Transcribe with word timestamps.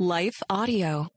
Life 0.00 0.44
Audio. 0.48 1.08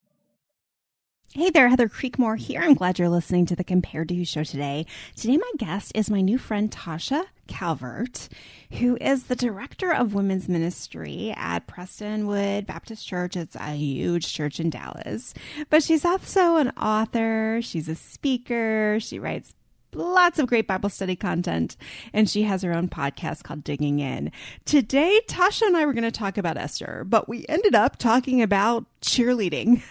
Hey 1.35 1.51
there, 1.51 1.69
Heather 1.69 1.87
Creekmore 1.87 2.39
here. 2.39 2.61
I'm 2.61 2.73
glad 2.73 2.97
you're 2.97 3.09
listening 3.09 3.45
to 3.45 3.55
the 3.55 3.63
Compared 3.63 4.09
to 4.09 4.15
Who 4.15 4.25
show 4.25 4.43
today. 4.43 4.87
Today, 5.15 5.37
my 5.37 5.51
guest 5.59 5.91
is 5.93 6.09
my 6.09 6.21
new 6.21 6.39
friend 6.39 6.71
Tasha 6.71 7.25
Calvert, 7.47 8.27
who 8.71 8.97
is 8.99 9.25
the 9.25 9.35
director 9.35 9.93
of 9.93 10.15
women's 10.15 10.49
ministry 10.49 11.31
at 11.37 11.67
Prestonwood 11.67 12.65
Baptist 12.65 13.05
Church. 13.05 13.37
It's 13.37 13.55
a 13.55 13.75
huge 13.75 14.33
church 14.33 14.59
in 14.59 14.71
Dallas. 14.71 15.35
But 15.69 15.83
she's 15.83 16.03
also 16.03 16.55
an 16.55 16.69
author, 16.71 17.59
she's 17.61 17.87
a 17.87 17.93
speaker, 17.93 18.97
she 18.99 19.19
writes 19.19 19.53
lots 19.93 20.39
of 20.39 20.47
great 20.47 20.67
Bible 20.67 20.89
study 20.89 21.15
content, 21.15 21.77
and 22.13 22.29
she 22.29 22.43
has 22.43 22.61
her 22.61 22.73
own 22.73 22.89
podcast 22.89 23.43
called 23.43 23.63
Digging 23.63 23.99
In. 23.99 24.31
Today, 24.65 25.19
Tasha 25.27 25.63
and 25.63 25.77
I 25.77 25.85
were 25.85 25.93
going 25.93 26.03
to 26.03 26.11
talk 26.11 26.37
about 26.37 26.57
Esther, 26.57 27.03
but 27.07 27.27
we 27.27 27.45
ended 27.49 27.75
up 27.75 27.97
talking 27.97 28.41
about 28.41 28.85
cheerleading. 29.01 29.81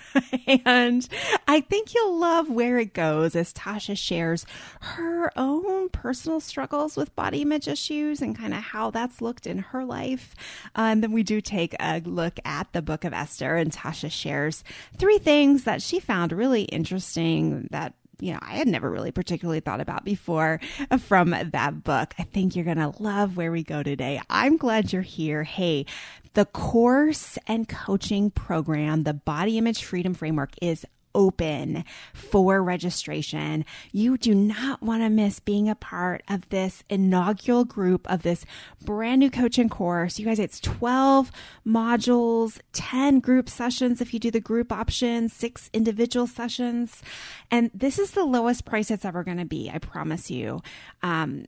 and 0.64 1.08
I 1.48 1.60
think 1.60 1.94
you'll 1.94 2.18
love 2.18 2.48
where 2.48 2.78
it 2.78 2.94
goes 2.94 3.34
as 3.34 3.52
Tasha 3.52 3.96
shares 3.96 4.46
her 4.80 5.30
own 5.36 5.88
personal 5.88 6.40
struggles 6.40 6.96
with 6.96 7.14
body 7.16 7.42
image 7.42 7.68
issues 7.68 8.22
and 8.22 8.38
kind 8.38 8.54
of 8.54 8.60
how 8.60 8.90
that's 8.90 9.20
looked 9.20 9.46
in 9.46 9.58
her 9.58 9.84
life. 9.84 10.34
Uh, 10.76 10.82
and 10.90 11.02
then 11.02 11.12
we 11.12 11.22
do 11.22 11.40
take 11.40 11.74
a 11.80 12.00
look 12.04 12.38
at 12.44 12.72
the 12.72 12.82
book 12.82 13.04
of 13.04 13.12
Esther, 13.12 13.56
and 13.56 13.72
Tasha 13.72 14.10
shares 14.10 14.64
three 14.96 15.18
things 15.18 15.64
that 15.64 15.82
she 15.82 16.00
found 16.00 16.32
really 16.32 16.62
interesting 16.62 17.68
that 17.70 17.94
you 18.20 18.32
know, 18.32 18.38
I 18.42 18.54
had 18.54 18.68
never 18.68 18.90
really 18.90 19.12
particularly 19.12 19.60
thought 19.60 19.80
about 19.80 20.04
before 20.04 20.60
uh, 20.90 20.98
from 20.98 21.30
that 21.30 21.84
book. 21.84 22.14
I 22.18 22.24
think 22.24 22.54
you're 22.54 22.64
going 22.64 22.76
to 22.76 22.94
love 23.02 23.36
where 23.36 23.52
we 23.52 23.62
go 23.62 23.82
today. 23.82 24.20
I'm 24.28 24.56
glad 24.56 24.92
you're 24.92 25.02
here. 25.02 25.42
Hey, 25.42 25.86
the 26.34 26.44
course 26.44 27.38
and 27.46 27.68
coaching 27.68 28.30
program, 28.30 29.02
the 29.02 29.14
Body 29.14 29.58
Image 29.58 29.84
Freedom 29.84 30.14
Framework, 30.14 30.52
is 30.62 30.86
open 31.14 31.84
for 32.14 32.62
registration. 32.62 33.64
You 33.92 34.16
do 34.16 34.34
not 34.34 34.82
want 34.82 35.02
to 35.02 35.10
miss 35.10 35.40
being 35.40 35.68
a 35.68 35.74
part 35.74 36.22
of 36.28 36.48
this 36.50 36.82
inaugural 36.88 37.64
group 37.64 38.10
of 38.10 38.22
this 38.22 38.44
brand 38.84 39.20
new 39.20 39.30
coaching 39.30 39.68
course. 39.68 40.18
You 40.18 40.26
guys, 40.26 40.38
it's 40.38 40.60
12 40.60 41.30
modules, 41.66 42.58
10 42.72 43.20
group 43.20 43.48
sessions 43.48 44.00
if 44.00 44.14
you 44.14 44.20
do 44.20 44.30
the 44.30 44.40
group 44.40 44.72
option, 44.72 45.28
six 45.28 45.70
individual 45.72 46.26
sessions. 46.26 47.02
And 47.50 47.70
this 47.74 47.98
is 47.98 48.12
the 48.12 48.24
lowest 48.24 48.64
price 48.64 48.90
it's 48.90 49.04
ever 49.04 49.24
going 49.24 49.38
to 49.38 49.44
be. 49.44 49.70
I 49.72 49.78
promise 49.78 50.30
you. 50.30 50.62
Um, 51.02 51.46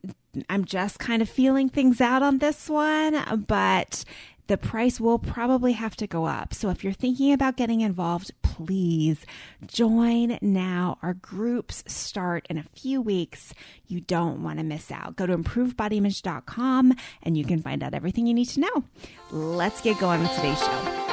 I'm 0.49 0.65
just 0.65 0.99
kind 0.99 1.21
of 1.21 1.29
feeling 1.29 1.69
things 1.69 2.01
out 2.01 2.23
on 2.23 2.39
this 2.39 2.69
one, 2.69 3.45
but 3.47 4.03
the 4.47 4.57
price 4.57 4.99
will 4.99 5.19
probably 5.19 5.73
have 5.73 5.95
to 5.97 6.07
go 6.07 6.25
up. 6.25 6.53
So 6.53 6.69
if 6.69 6.83
you're 6.83 6.93
thinking 6.93 7.33
about 7.33 7.57
getting 7.57 7.81
involved, 7.81 8.31
please 8.41 9.25
join 9.65 10.37
now. 10.41 10.97
Our 11.01 11.13
groups 11.13 11.83
start 11.87 12.45
in 12.49 12.57
a 12.57 12.63
few 12.63 13.01
weeks. 13.01 13.53
You 13.87 14.01
don't 14.01 14.43
want 14.43 14.59
to 14.59 14.63
miss 14.63 14.91
out. 14.91 15.15
Go 15.15 15.25
to 15.25 15.37
improvebodyimage.com 15.37 16.93
and 17.23 17.37
you 17.37 17.45
can 17.45 17.61
find 17.61 17.83
out 17.83 17.93
everything 17.93 18.27
you 18.27 18.33
need 18.33 18.49
to 18.49 18.59
know. 18.59 18.83
Let's 19.31 19.81
get 19.81 19.99
going 19.99 20.21
with 20.21 20.35
today's 20.35 20.59
show. 20.59 21.12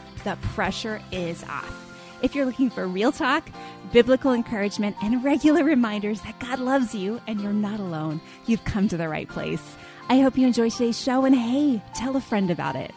the 0.23 0.37
pressure 0.53 1.01
is 1.11 1.43
off. 1.43 1.87
If 2.21 2.35
you're 2.35 2.45
looking 2.45 2.69
for 2.69 2.87
real 2.87 3.11
talk, 3.11 3.49
biblical 3.91 4.31
encouragement, 4.33 4.95
and 5.01 5.23
regular 5.23 5.63
reminders 5.63 6.21
that 6.21 6.39
God 6.39 6.59
loves 6.59 6.93
you 6.93 7.19
and 7.27 7.41
you're 7.41 7.53
not 7.53 7.79
alone, 7.79 8.21
you've 8.45 8.63
come 8.63 8.87
to 8.89 8.97
the 8.97 9.09
right 9.09 9.27
place. 9.27 9.75
I 10.09 10.19
hope 10.19 10.37
you 10.37 10.45
enjoy 10.45 10.69
today's 10.69 11.01
show 11.01 11.25
and 11.25 11.35
hey, 11.35 11.81
tell 11.95 12.15
a 12.15 12.21
friend 12.21 12.51
about 12.51 12.75
it. 12.75 12.91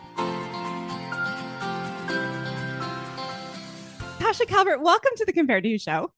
Tasha 4.19 4.47
Calvert, 4.47 4.83
welcome 4.83 5.13
to 5.17 5.25
the 5.25 5.33
Compared 5.33 5.65
to 5.65 5.71
Who 5.71 5.79
show. 5.79 6.13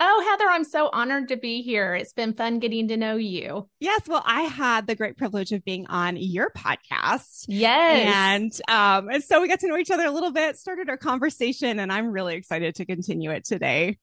Oh, 0.00 0.26
Heather, 0.28 0.50
I'm 0.50 0.64
so 0.64 0.90
honored 0.92 1.28
to 1.28 1.36
be 1.36 1.62
here. 1.62 1.94
It's 1.94 2.12
been 2.12 2.34
fun 2.34 2.58
getting 2.58 2.88
to 2.88 2.96
know 2.96 3.16
you. 3.16 3.68
Yes, 3.78 4.02
well, 4.08 4.22
I 4.26 4.42
had 4.42 4.86
the 4.86 4.96
great 4.96 5.16
privilege 5.16 5.52
of 5.52 5.64
being 5.64 5.86
on 5.86 6.16
your 6.16 6.50
podcast. 6.50 7.44
Yes. 7.46 8.12
And 8.12 8.52
um 8.68 9.08
and 9.08 9.22
so 9.22 9.40
we 9.40 9.48
got 9.48 9.60
to 9.60 9.68
know 9.68 9.76
each 9.76 9.92
other 9.92 10.06
a 10.06 10.10
little 10.10 10.32
bit, 10.32 10.58
started 10.58 10.90
our 10.90 10.96
conversation, 10.96 11.78
and 11.78 11.92
I'm 11.92 12.08
really 12.08 12.34
excited 12.34 12.74
to 12.76 12.84
continue 12.84 13.30
it 13.30 13.44
today. 13.44 13.98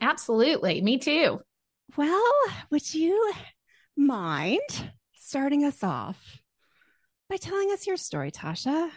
Absolutely. 0.00 0.80
Me 0.82 0.98
too. 0.98 1.40
Well, 1.96 2.32
would 2.70 2.94
you 2.94 3.32
mind 3.96 4.60
starting 5.14 5.64
us 5.64 5.82
off 5.82 6.18
by 7.28 7.36
telling 7.36 7.70
us 7.72 7.86
your 7.86 7.96
story, 7.96 8.30
Tasha? 8.30 8.90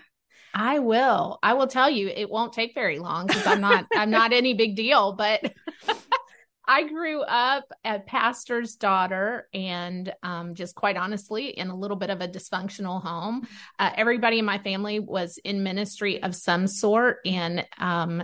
I 0.54 0.80
will. 0.80 1.40
I 1.44 1.54
will 1.54 1.68
tell 1.68 1.90
you 1.90 2.08
it 2.08 2.30
won't 2.30 2.54
take 2.54 2.74
very 2.74 3.00
long 3.00 3.28
because 3.28 3.46
I'm 3.46 3.62
not 3.62 3.86
I'm 3.96 4.10
not 4.10 4.34
any 4.34 4.54
big 4.54 4.76
deal, 4.76 5.14
but 5.14 5.54
I 6.68 6.84
grew 6.84 7.22
up 7.22 7.72
a 7.86 8.00
pastor's 8.00 8.76
daughter 8.76 9.48
and 9.54 10.14
um, 10.22 10.54
just 10.54 10.76
quite 10.76 10.98
honestly 10.98 11.50
in 11.50 11.70
a 11.70 11.76
little 11.76 11.98
bit 11.98 12.10
of 12.10 12.22
a 12.22 12.28
dysfunctional 12.28 13.02
home. 13.02 13.48
Uh, 13.80 13.92
everybody 13.96 14.40
in 14.40 14.46
my 14.46 14.58
family 14.60 15.00
was 15.00 15.40
in 15.44 15.64
ministry 15.64 16.22
of 16.22 16.36
some 16.36 16.68
sort. 16.68 17.20
And 17.26 17.66
um, 17.78 18.24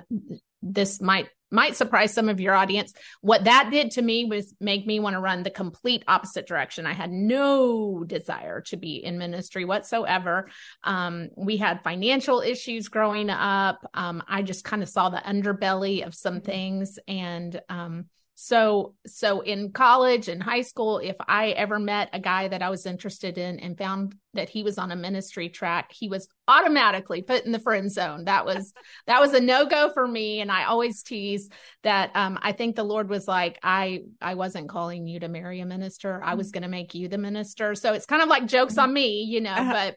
this 0.61 1.01
might 1.01 1.29
might 1.51 1.75
surprise 1.75 2.11
some 2.11 2.29
of 2.29 2.39
your 2.39 2.55
audience. 2.55 2.93
What 3.21 3.43
that 3.43 3.69
did 3.71 3.91
to 3.91 4.01
me 4.01 4.25
was 4.25 4.55
make 4.59 4.87
me 4.87 4.99
want 4.99 5.13
to 5.13 5.19
run 5.19 5.43
the 5.43 5.51
complete 5.51 6.03
opposite 6.07 6.47
direction. 6.47 6.87
I 6.87 6.93
had 6.93 7.11
no 7.11 8.03
desire 8.03 8.61
to 8.61 8.77
be 8.77 8.95
in 8.95 9.19
ministry 9.19 9.63
whatsoever. 9.63 10.49
Um, 10.83 11.29
we 11.37 11.57
had 11.57 11.83
financial 11.83 12.41
issues 12.41 12.87
growing 12.87 13.29
up. 13.29 13.87
Um, 13.93 14.23
I 14.27 14.41
just 14.41 14.65
kind 14.65 14.81
of 14.81 14.89
saw 14.89 15.09
the 15.09 15.17
underbelly 15.17 16.03
of 16.03 16.15
some 16.15 16.41
things 16.41 16.97
and 17.07 17.61
um, 17.69 18.05
so 18.35 18.95
so 19.05 19.41
in 19.41 19.71
college 19.71 20.27
and 20.27 20.41
high 20.41 20.61
school 20.61 20.97
if 20.97 21.15
i 21.27 21.49
ever 21.49 21.79
met 21.79 22.09
a 22.13 22.19
guy 22.19 22.47
that 22.47 22.61
i 22.61 22.69
was 22.69 22.85
interested 22.85 23.37
in 23.37 23.59
and 23.59 23.77
found 23.77 24.15
that 24.33 24.49
he 24.49 24.63
was 24.63 24.77
on 24.77 24.91
a 24.91 24.95
ministry 24.95 25.49
track 25.49 25.91
he 25.91 26.09
was 26.09 26.27
automatically 26.47 27.21
put 27.21 27.45
in 27.45 27.51
the 27.51 27.59
friend 27.59 27.91
zone. 27.91 28.25
That 28.25 28.45
was 28.45 28.73
that 29.07 29.21
was 29.21 29.33
a 29.33 29.39
no-go 29.39 29.91
for 29.93 30.07
me. 30.07 30.41
And 30.41 30.51
i 30.51 30.65
always 30.65 31.03
tease 31.03 31.49
that 31.83 32.11
um, 32.15 32.37
i 32.41 32.51
think 32.51 32.75
the 32.75 32.83
lord 32.83 33.09
was 33.09 33.27
like 33.27 33.59
i 33.63 34.01
i 34.21 34.33
wasn't 34.35 34.69
calling 34.69 35.07
you 35.07 35.19
to 35.19 35.27
marry 35.27 35.59
a 35.61 35.65
minister. 35.65 36.21
I 36.23 36.35
was 36.35 36.51
going 36.51 36.63
to 36.63 36.69
make 36.69 36.93
you 36.93 37.07
the 37.07 37.17
minister. 37.17 37.75
So 37.75 37.93
it's 37.93 38.05
kind 38.05 38.21
of 38.21 38.29
like 38.29 38.45
jokes 38.45 38.77
on 38.77 38.93
me 38.93 39.23
you 39.23 39.41
know 39.41 39.51
uh-huh. 39.51 39.73
but 39.73 39.95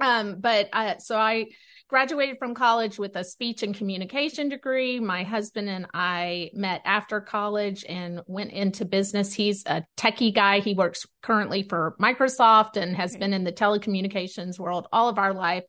um 0.00 0.36
but 0.40 0.68
uh 0.72 0.98
so 0.98 1.16
i 1.16 1.46
graduated 1.88 2.38
from 2.38 2.54
college 2.54 2.98
with 2.98 3.16
a 3.16 3.24
speech 3.24 3.62
and 3.62 3.74
communication 3.74 4.48
degree. 4.48 5.00
My 5.00 5.22
husband 5.24 5.68
and 5.70 5.86
I 5.94 6.50
met 6.52 6.82
after 6.84 7.20
college 7.20 7.84
and 7.88 8.20
went 8.26 8.52
into 8.52 8.84
business. 8.84 9.32
He's 9.32 9.64
a 9.66 9.84
techie 9.96 10.34
guy. 10.34 10.60
He 10.60 10.74
works 10.74 11.06
currently 11.22 11.62
for 11.62 11.96
Microsoft 12.00 12.76
and 12.76 12.94
has 12.94 13.16
been 13.16 13.32
in 13.32 13.44
the 13.44 13.52
telecommunications 13.52 14.58
world 14.58 14.86
all 14.92 15.08
of 15.08 15.18
our 15.18 15.32
life. 15.32 15.64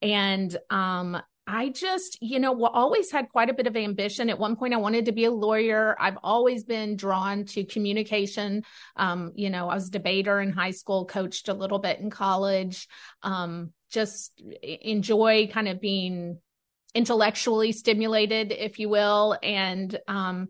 And 0.00 0.56
um, 0.70 1.20
I 1.50 1.70
just, 1.70 2.18
you 2.20 2.38
know, 2.40 2.66
always 2.66 3.10
had 3.10 3.30
quite 3.30 3.48
a 3.48 3.54
bit 3.54 3.66
of 3.66 3.74
ambition. 3.74 4.28
At 4.28 4.38
one 4.38 4.54
point, 4.54 4.74
I 4.74 4.76
wanted 4.76 5.06
to 5.06 5.12
be 5.12 5.24
a 5.24 5.30
lawyer. 5.30 5.96
I've 5.98 6.18
always 6.22 6.62
been 6.62 6.94
drawn 6.94 7.46
to 7.46 7.64
communication. 7.64 8.64
Um, 8.96 9.32
you 9.34 9.48
know, 9.48 9.66
I 9.70 9.74
was 9.74 9.88
a 9.88 9.92
debater 9.92 10.42
in 10.42 10.52
high 10.52 10.72
school, 10.72 11.06
coached 11.06 11.48
a 11.48 11.54
little 11.54 11.78
bit 11.78 12.00
in 12.00 12.10
college. 12.10 12.86
Um, 13.22 13.72
just 13.90 14.42
enjoy 14.62 15.48
kind 15.50 15.68
of 15.68 15.80
being 15.80 16.38
intellectually 16.94 17.72
stimulated, 17.72 18.52
if 18.52 18.78
you 18.78 18.90
will. 18.90 19.38
And 19.42 19.98
um, 20.06 20.48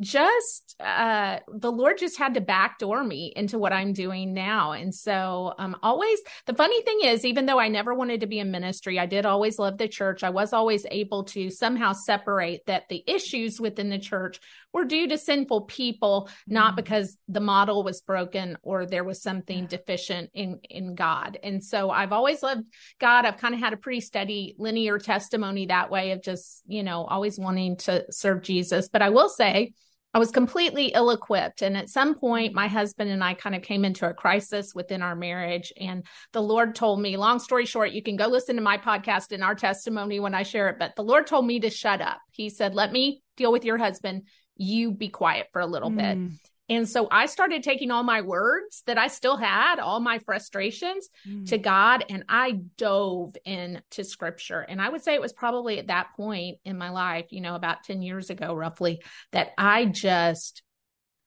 just 0.00 0.76
uh 0.78 1.38
the 1.48 1.72
lord 1.72 1.96
just 1.96 2.18
had 2.18 2.34
to 2.34 2.40
backdoor 2.40 3.02
me 3.02 3.32
into 3.34 3.58
what 3.58 3.72
i'm 3.72 3.94
doing 3.94 4.34
now. 4.34 4.72
And 4.72 4.94
so 4.94 5.54
um 5.58 5.76
always 5.82 6.18
the 6.44 6.54
funny 6.54 6.82
thing 6.82 7.00
is 7.04 7.24
even 7.24 7.46
though 7.46 7.58
i 7.58 7.68
never 7.68 7.94
wanted 7.94 8.20
to 8.20 8.26
be 8.26 8.38
in 8.38 8.50
ministry 8.50 8.98
i 8.98 9.06
did 9.06 9.24
always 9.24 9.58
love 9.58 9.78
the 9.78 9.88
church. 9.88 10.22
I 10.22 10.30
was 10.30 10.52
always 10.52 10.84
able 10.90 11.24
to 11.24 11.50
somehow 11.50 11.92
separate 11.92 12.66
that 12.66 12.88
the 12.90 13.02
issues 13.06 13.58
within 13.58 13.88
the 13.88 13.98
church 13.98 14.38
were 14.72 14.84
due 14.84 15.08
to 15.08 15.16
sinful 15.16 15.62
people 15.62 16.28
not 16.46 16.68
mm-hmm. 16.68 16.76
because 16.76 17.16
the 17.28 17.40
model 17.40 17.82
was 17.82 18.02
broken 18.02 18.58
or 18.62 18.84
there 18.84 19.04
was 19.04 19.22
something 19.22 19.60
yeah. 19.60 19.66
deficient 19.66 20.30
in 20.34 20.60
in 20.68 20.94
god. 20.94 21.38
And 21.42 21.64
so 21.64 21.90
i've 21.90 22.12
always 22.12 22.42
loved 22.42 22.64
god. 23.00 23.24
I've 23.24 23.38
kind 23.38 23.54
of 23.54 23.60
had 23.60 23.72
a 23.72 23.78
pretty 23.78 24.02
steady 24.02 24.54
linear 24.58 24.98
testimony 24.98 25.66
that 25.66 25.90
way 25.90 26.10
of 26.10 26.22
just 26.22 26.62
you 26.66 26.82
know 26.82 27.04
always 27.04 27.38
wanting 27.38 27.78
to 27.78 28.04
serve 28.12 28.42
jesus. 28.42 28.90
But 28.90 29.00
i 29.00 29.08
will 29.08 29.30
say 29.30 29.72
I 30.16 30.18
was 30.18 30.30
completely 30.30 30.86
ill 30.94 31.10
equipped. 31.10 31.60
And 31.60 31.76
at 31.76 31.90
some 31.90 32.14
point, 32.14 32.54
my 32.54 32.68
husband 32.68 33.10
and 33.10 33.22
I 33.22 33.34
kind 33.34 33.54
of 33.54 33.60
came 33.60 33.84
into 33.84 34.08
a 34.08 34.14
crisis 34.14 34.74
within 34.74 35.02
our 35.02 35.14
marriage. 35.14 35.74
And 35.78 36.06
the 36.32 36.40
Lord 36.40 36.74
told 36.74 37.02
me, 37.02 37.18
long 37.18 37.38
story 37.38 37.66
short, 37.66 37.92
you 37.92 38.02
can 38.02 38.16
go 38.16 38.26
listen 38.26 38.56
to 38.56 38.62
my 38.62 38.78
podcast 38.78 39.32
and 39.32 39.44
our 39.44 39.54
testimony 39.54 40.18
when 40.18 40.34
I 40.34 40.42
share 40.42 40.70
it. 40.70 40.78
But 40.78 40.96
the 40.96 41.04
Lord 41.04 41.26
told 41.26 41.46
me 41.46 41.60
to 41.60 41.68
shut 41.68 42.00
up. 42.00 42.18
He 42.30 42.48
said, 42.48 42.74
let 42.74 42.92
me 42.92 43.22
deal 43.36 43.52
with 43.52 43.66
your 43.66 43.76
husband. 43.76 44.22
You 44.56 44.90
be 44.90 45.10
quiet 45.10 45.48
for 45.52 45.60
a 45.60 45.66
little 45.66 45.90
mm. 45.90 45.98
bit. 45.98 46.38
And 46.68 46.88
so 46.88 47.06
I 47.10 47.26
started 47.26 47.62
taking 47.62 47.90
all 47.90 48.02
my 48.02 48.22
words 48.22 48.82
that 48.86 48.98
I 48.98 49.06
still 49.08 49.36
had, 49.36 49.78
all 49.78 50.00
my 50.00 50.18
frustrations 50.18 51.08
mm. 51.26 51.46
to 51.48 51.58
God, 51.58 52.04
and 52.08 52.24
I 52.28 52.60
dove 52.76 53.36
into 53.44 54.04
scripture. 54.04 54.60
And 54.60 54.82
I 54.82 54.88
would 54.88 55.02
say 55.02 55.14
it 55.14 55.20
was 55.20 55.32
probably 55.32 55.78
at 55.78 55.86
that 55.88 56.08
point 56.16 56.58
in 56.64 56.76
my 56.76 56.90
life, 56.90 57.26
you 57.30 57.40
know, 57.40 57.54
about 57.54 57.84
10 57.84 58.02
years 58.02 58.30
ago, 58.30 58.52
roughly, 58.52 59.02
that 59.32 59.50
I 59.56 59.84
just, 59.84 60.62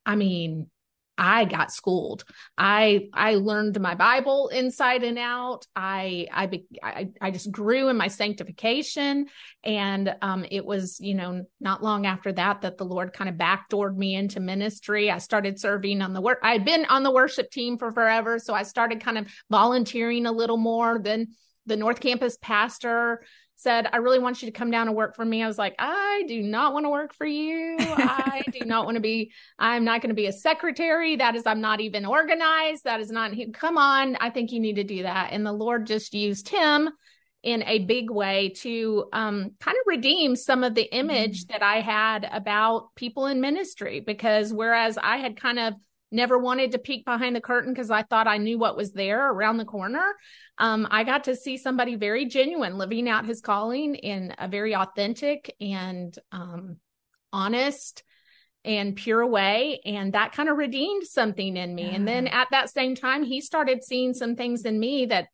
I 0.05 0.15
mean, 0.15 0.69
I 1.19 1.43
got 1.43 1.71
schooled. 1.73 2.23
I 2.57 3.09
I 3.13 3.35
learned 3.35 3.79
my 3.81 3.93
Bible 3.93 4.47
inside 4.47 5.03
and 5.03 5.19
out. 5.19 5.67
I 5.75 6.27
I 6.31 6.63
I, 6.81 7.09
I 7.19 7.31
just 7.31 7.51
grew 7.51 7.89
in 7.89 7.97
my 7.97 8.07
sanctification, 8.07 9.27
and 9.65 10.15
um, 10.21 10.45
it 10.49 10.65
was 10.65 10.97
you 11.01 11.15
know 11.15 11.45
not 11.59 11.83
long 11.83 12.05
after 12.05 12.31
that 12.31 12.61
that 12.61 12.77
the 12.77 12.85
Lord 12.85 13.11
kind 13.11 13.29
of 13.29 13.35
backdoored 13.35 13.97
me 13.97 14.15
into 14.15 14.39
ministry. 14.39 15.11
I 15.11 15.17
started 15.17 15.59
serving 15.59 16.01
on 16.01 16.13
the 16.13 16.21
work. 16.21 16.39
I 16.41 16.53
had 16.53 16.63
been 16.63 16.85
on 16.85 17.03
the 17.03 17.11
worship 17.11 17.51
team 17.51 17.77
for 17.77 17.91
forever, 17.91 18.39
so 18.39 18.53
I 18.53 18.63
started 18.63 19.01
kind 19.01 19.17
of 19.17 19.27
volunteering 19.51 20.25
a 20.25 20.31
little 20.31 20.57
more. 20.57 20.99
Then 20.99 21.27
the 21.65 21.75
North 21.75 21.99
Campus 21.99 22.37
pastor 22.41 23.23
said, 23.59 23.89
I 23.91 23.97
really 23.97 24.19
want 24.19 24.41
you 24.41 24.45
to 24.45 24.57
come 24.57 24.71
down 24.71 24.87
and 24.87 24.95
work 24.95 25.17
for 25.17 25.25
me. 25.25 25.43
I 25.43 25.47
was 25.47 25.57
like, 25.57 25.75
I 25.77 26.23
do 26.29 26.41
not 26.41 26.73
want 26.73 26.85
to 26.85 26.89
work 26.89 27.13
for 27.13 27.25
you. 27.25 27.75
I 27.77 28.41
do 28.53 28.65
not 28.65 28.85
want 28.85 28.95
to 28.95 29.01
be, 29.01 29.33
I'm 29.57 29.83
not 29.83 30.01
going 30.01 30.11
to 30.11 30.15
be 30.15 30.27
a 30.27 30.31
secretary. 30.31 31.17
That 31.17 31.35
is, 31.35 31.45
I'm 31.45 31.59
not 31.59 31.81
even 31.81 32.05
organized. 32.05 32.85
That 32.85 33.01
is 33.01 33.11
not, 33.11 33.33
come 33.53 33.77
on. 33.77 34.15
I 34.21 34.29
think 34.29 34.53
you 34.53 34.61
need 34.61 34.77
to 34.77 34.85
do 34.85 35.03
that. 35.03 35.33
And 35.33 35.45
the 35.45 35.51
Lord 35.51 35.87
just 35.87 36.13
used 36.13 36.47
him 36.47 36.89
in 37.43 37.63
a 37.63 37.79
big 37.79 38.09
way 38.09 38.53
to 38.57 39.09
um, 39.11 39.51
kind 39.59 39.75
of 39.75 39.87
redeem 39.87 40.37
some 40.37 40.63
of 40.63 40.73
the 40.73 40.93
image 40.95 41.43
mm-hmm. 41.43 41.53
that 41.53 41.61
I 41.61 41.81
had 41.81 42.29
about 42.31 42.95
people 42.95 43.25
in 43.25 43.41
ministry. 43.41 43.99
Because 43.99 44.53
whereas 44.53 44.97
I 44.97 45.17
had 45.17 45.35
kind 45.35 45.59
of 45.59 45.73
never 46.11 46.37
wanted 46.37 46.71
to 46.71 46.79
peek 46.79 47.05
behind 47.05 47.35
the 47.35 47.41
curtain 47.41 47.73
because 47.73 47.91
I 47.91 48.03
thought 48.03 48.27
I 48.27 48.37
knew 48.37 48.57
what 48.57 48.77
was 48.77 48.91
there 48.91 49.29
around 49.31 49.57
the 49.57 49.65
corner. 49.65 50.15
Um, 50.57 50.87
I 50.89 51.03
got 51.03 51.25
to 51.25 51.35
see 51.35 51.57
somebody 51.57 51.95
very 51.95 52.25
genuine 52.25 52.77
living 52.77 53.07
out 53.07 53.25
his 53.25 53.41
calling 53.41 53.95
in 53.95 54.33
a 54.37 54.47
very 54.47 54.75
authentic 54.75 55.55
and 55.61 56.17
um, 56.31 56.77
honest 57.31 58.03
and 58.65 58.95
pure 58.95 59.25
way. 59.25 59.79
And 59.85 60.13
that 60.13 60.33
kind 60.33 60.49
of 60.49 60.57
redeemed 60.57 61.05
something 61.05 61.55
in 61.55 61.73
me. 61.73 61.83
Yeah. 61.83 61.95
And 61.95 62.07
then 62.07 62.27
at 62.27 62.47
that 62.51 62.69
same 62.69 62.95
time, 62.95 63.23
he 63.23 63.41
started 63.41 63.83
seeing 63.83 64.13
some 64.13 64.35
things 64.35 64.63
in 64.63 64.79
me 64.79 65.05
that 65.07 65.27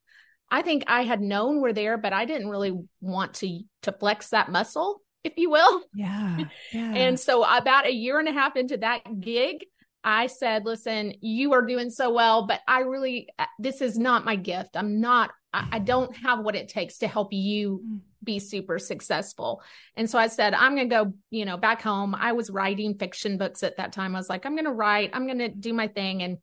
I 0.49 0.61
think 0.61 0.83
I 0.87 1.03
had 1.03 1.21
known 1.21 1.59
were 1.59 1.73
there, 1.73 1.97
but 1.97 2.13
I 2.13 2.25
didn't 2.25 2.49
really 2.49 2.73
want 3.01 3.35
to 3.35 3.61
to 3.83 3.91
flex 3.91 4.29
that 4.29 4.51
muscle, 4.51 5.01
if 5.23 5.33
you 5.37 5.49
will. 5.49 5.81
Yeah. 5.93 6.37
yeah. 6.71 6.93
and 6.93 7.19
so 7.19 7.43
about 7.43 7.87
a 7.87 7.93
year 7.93 8.19
and 8.19 8.27
a 8.27 8.31
half 8.31 8.55
into 8.55 8.77
that 8.77 9.01
gig, 9.19 9.65
I 10.05 10.27
said, 10.27 10.65
listen, 10.65 11.13
you 11.21 11.53
are 11.53 11.65
doing 11.65 11.89
so 11.89 12.13
well, 12.13 12.45
but 12.45 12.61
I 12.67 12.81
really, 12.81 13.27
uh, 13.39 13.45
this 13.57 13.81
is 13.81 13.97
not 13.97 14.23
my 14.23 14.35
gift. 14.35 14.77
I'm 14.77 15.01
not, 15.01 15.31
I, 15.51 15.79
don't 15.79 16.15
have 16.17 16.39
what 16.39 16.55
it 16.55 16.69
takes 16.69 16.99
to 16.99 17.07
help 17.07 17.33
you 17.33 17.81
mm. 17.83 17.99
be 18.23 18.37
super 18.37 18.77
successful. 18.77 19.63
And 19.95 20.07
so 20.07 20.19
I 20.19 20.27
said, 20.27 20.53
I'm 20.53 20.75
going 20.75 20.89
to 20.89 20.95
go, 20.95 21.13
you 21.31 21.43
know, 21.45 21.57
back 21.57 21.81
home. 21.81 22.13
I 22.13 22.33
was 22.33 22.51
writing 22.51 22.99
fiction 22.99 23.39
books 23.39 23.63
at 23.63 23.77
that 23.77 23.93
time. 23.93 24.15
I 24.15 24.19
was 24.19 24.29
like, 24.29 24.45
I'm 24.45 24.53
going 24.53 24.65
to 24.65 24.71
write, 24.71 25.09
I'm 25.13 25.25
going 25.25 25.39
to 25.39 25.49
do 25.49 25.73
my 25.73 25.87
thing. 25.87 26.21
And 26.21 26.37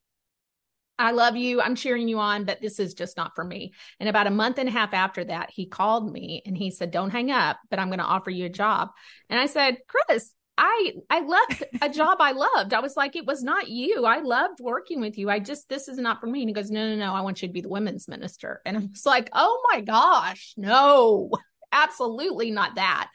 I 0.99 1.12
love 1.12 1.37
you. 1.37 1.61
I'm 1.61 1.76
cheering 1.76 2.09
you 2.09 2.19
on, 2.19 2.44
but 2.44 2.61
this 2.61 2.81
is 2.81 2.94
just 2.94 3.17
not 3.17 3.35
for 3.37 3.44
me. 3.44 3.75
And 4.00 4.09
about 4.09 4.26
a 4.26 4.31
month 4.31 4.59
and 4.59 4.69
a 4.69 4.73
half 4.73 4.93
after 4.93 5.25
that, 5.25 5.50
he 5.50 5.67
called 5.67 6.12
me 6.12 6.43
and 6.47 6.56
he 6.56 6.70
said, 6.70 6.91
Don't 6.91 7.11
hang 7.11 7.31
up, 7.31 7.59
but 7.70 7.79
I'm 7.79 7.88
going 7.88 7.99
to 7.99 8.05
offer 8.05 8.31
you 8.31 8.47
a 8.47 8.50
job. 8.50 8.91
And 9.31 9.38
I 9.38 9.47
said, 9.47 9.79
Chris, 9.87 10.32
I 10.58 10.93
I 11.08 11.20
left 11.20 11.64
a 11.81 11.88
job 11.88 12.19
I 12.20 12.32
loved. 12.32 12.75
I 12.75 12.81
was 12.81 12.96
like, 12.96 13.16
it 13.16 13.26
was 13.26 13.43
not 13.43 13.69
you. 13.69 14.04
I 14.04 14.20
loved 14.20 14.60
working 14.60 15.00
with 15.00 15.16
you. 15.16 15.31
I 15.31 15.38
just 15.38 15.69
this 15.69 15.88
is 15.88 15.99
not 15.99 16.20
for 16.20 16.26
me. 16.26 16.43
And 16.43 16.49
he 16.49 16.54
goes, 16.54 16.70
No, 16.70 16.88
no, 16.88 16.96
no, 16.96 17.14
I 17.14 17.22
want 17.22 17.40
you 17.40 17.49
to 17.49 17.52
be 17.52 17.62
the 17.62 17.69
women's 17.69 18.08
minister. 18.08 18.60
And 18.66 18.76
I 18.76 18.81
was 18.81 19.06
like, 19.06 19.31
Oh 19.32 19.66
my 19.72 19.81
gosh, 19.81 20.54
no, 20.56 21.31
absolutely 21.72 22.50
not 22.50 22.75
that. 22.75 23.10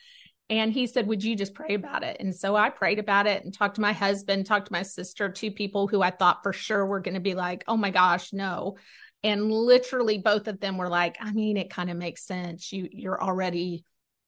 And 0.50 0.72
he 0.72 0.88
said, 0.88 1.08
Would 1.08 1.24
you 1.24 1.36
just 1.36 1.54
pray 1.54 1.76
about 1.76 2.04
it? 2.04 2.18
And 2.20 2.36
so 2.36 2.56
I 2.56 2.70
prayed 2.70 3.00
about 3.00 3.28
it 3.28 3.44
and 3.44 3.54
talked 3.54 3.76
to 3.76 3.82
my 3.82 3.94
husband, 3.94 4.46
talked 4.46 4.68
to 4.68 4.74
my 4.74 4.84
sister, 4.84 5.30
two 5.30 5.52
people 5.52 5.88
who 5.88 6.02
I 6.02 6.10
thought 6.10 6.42
for 6.42 6.54
sure 6.54 6.86
were 6.86 7.02
going 7.02 7.16
to 7.16 7.20
be 7.20 7.36
like, 7.36 7.64
Oh 7.68 7.78
my 7.78 7.92
gosh, 7.92 8.34
no. 8.34 8.78
And 9.24 9.52
literally 9.52 10.18
both 10.20 10.48
of 10.48 10.60
them 10.60 10.78
were 10.78 10.90
like, 10.90 11.18
I 11.20 11.34
mean, 11.34 11.58
it 11.58 11.70
kind 11.70 11.90
of 11.90 11.98
makes 11.98 12.26
sense. 12.26 12.72
You 12.72 12.88
you're 12.92 13.22
already 13.22 13.84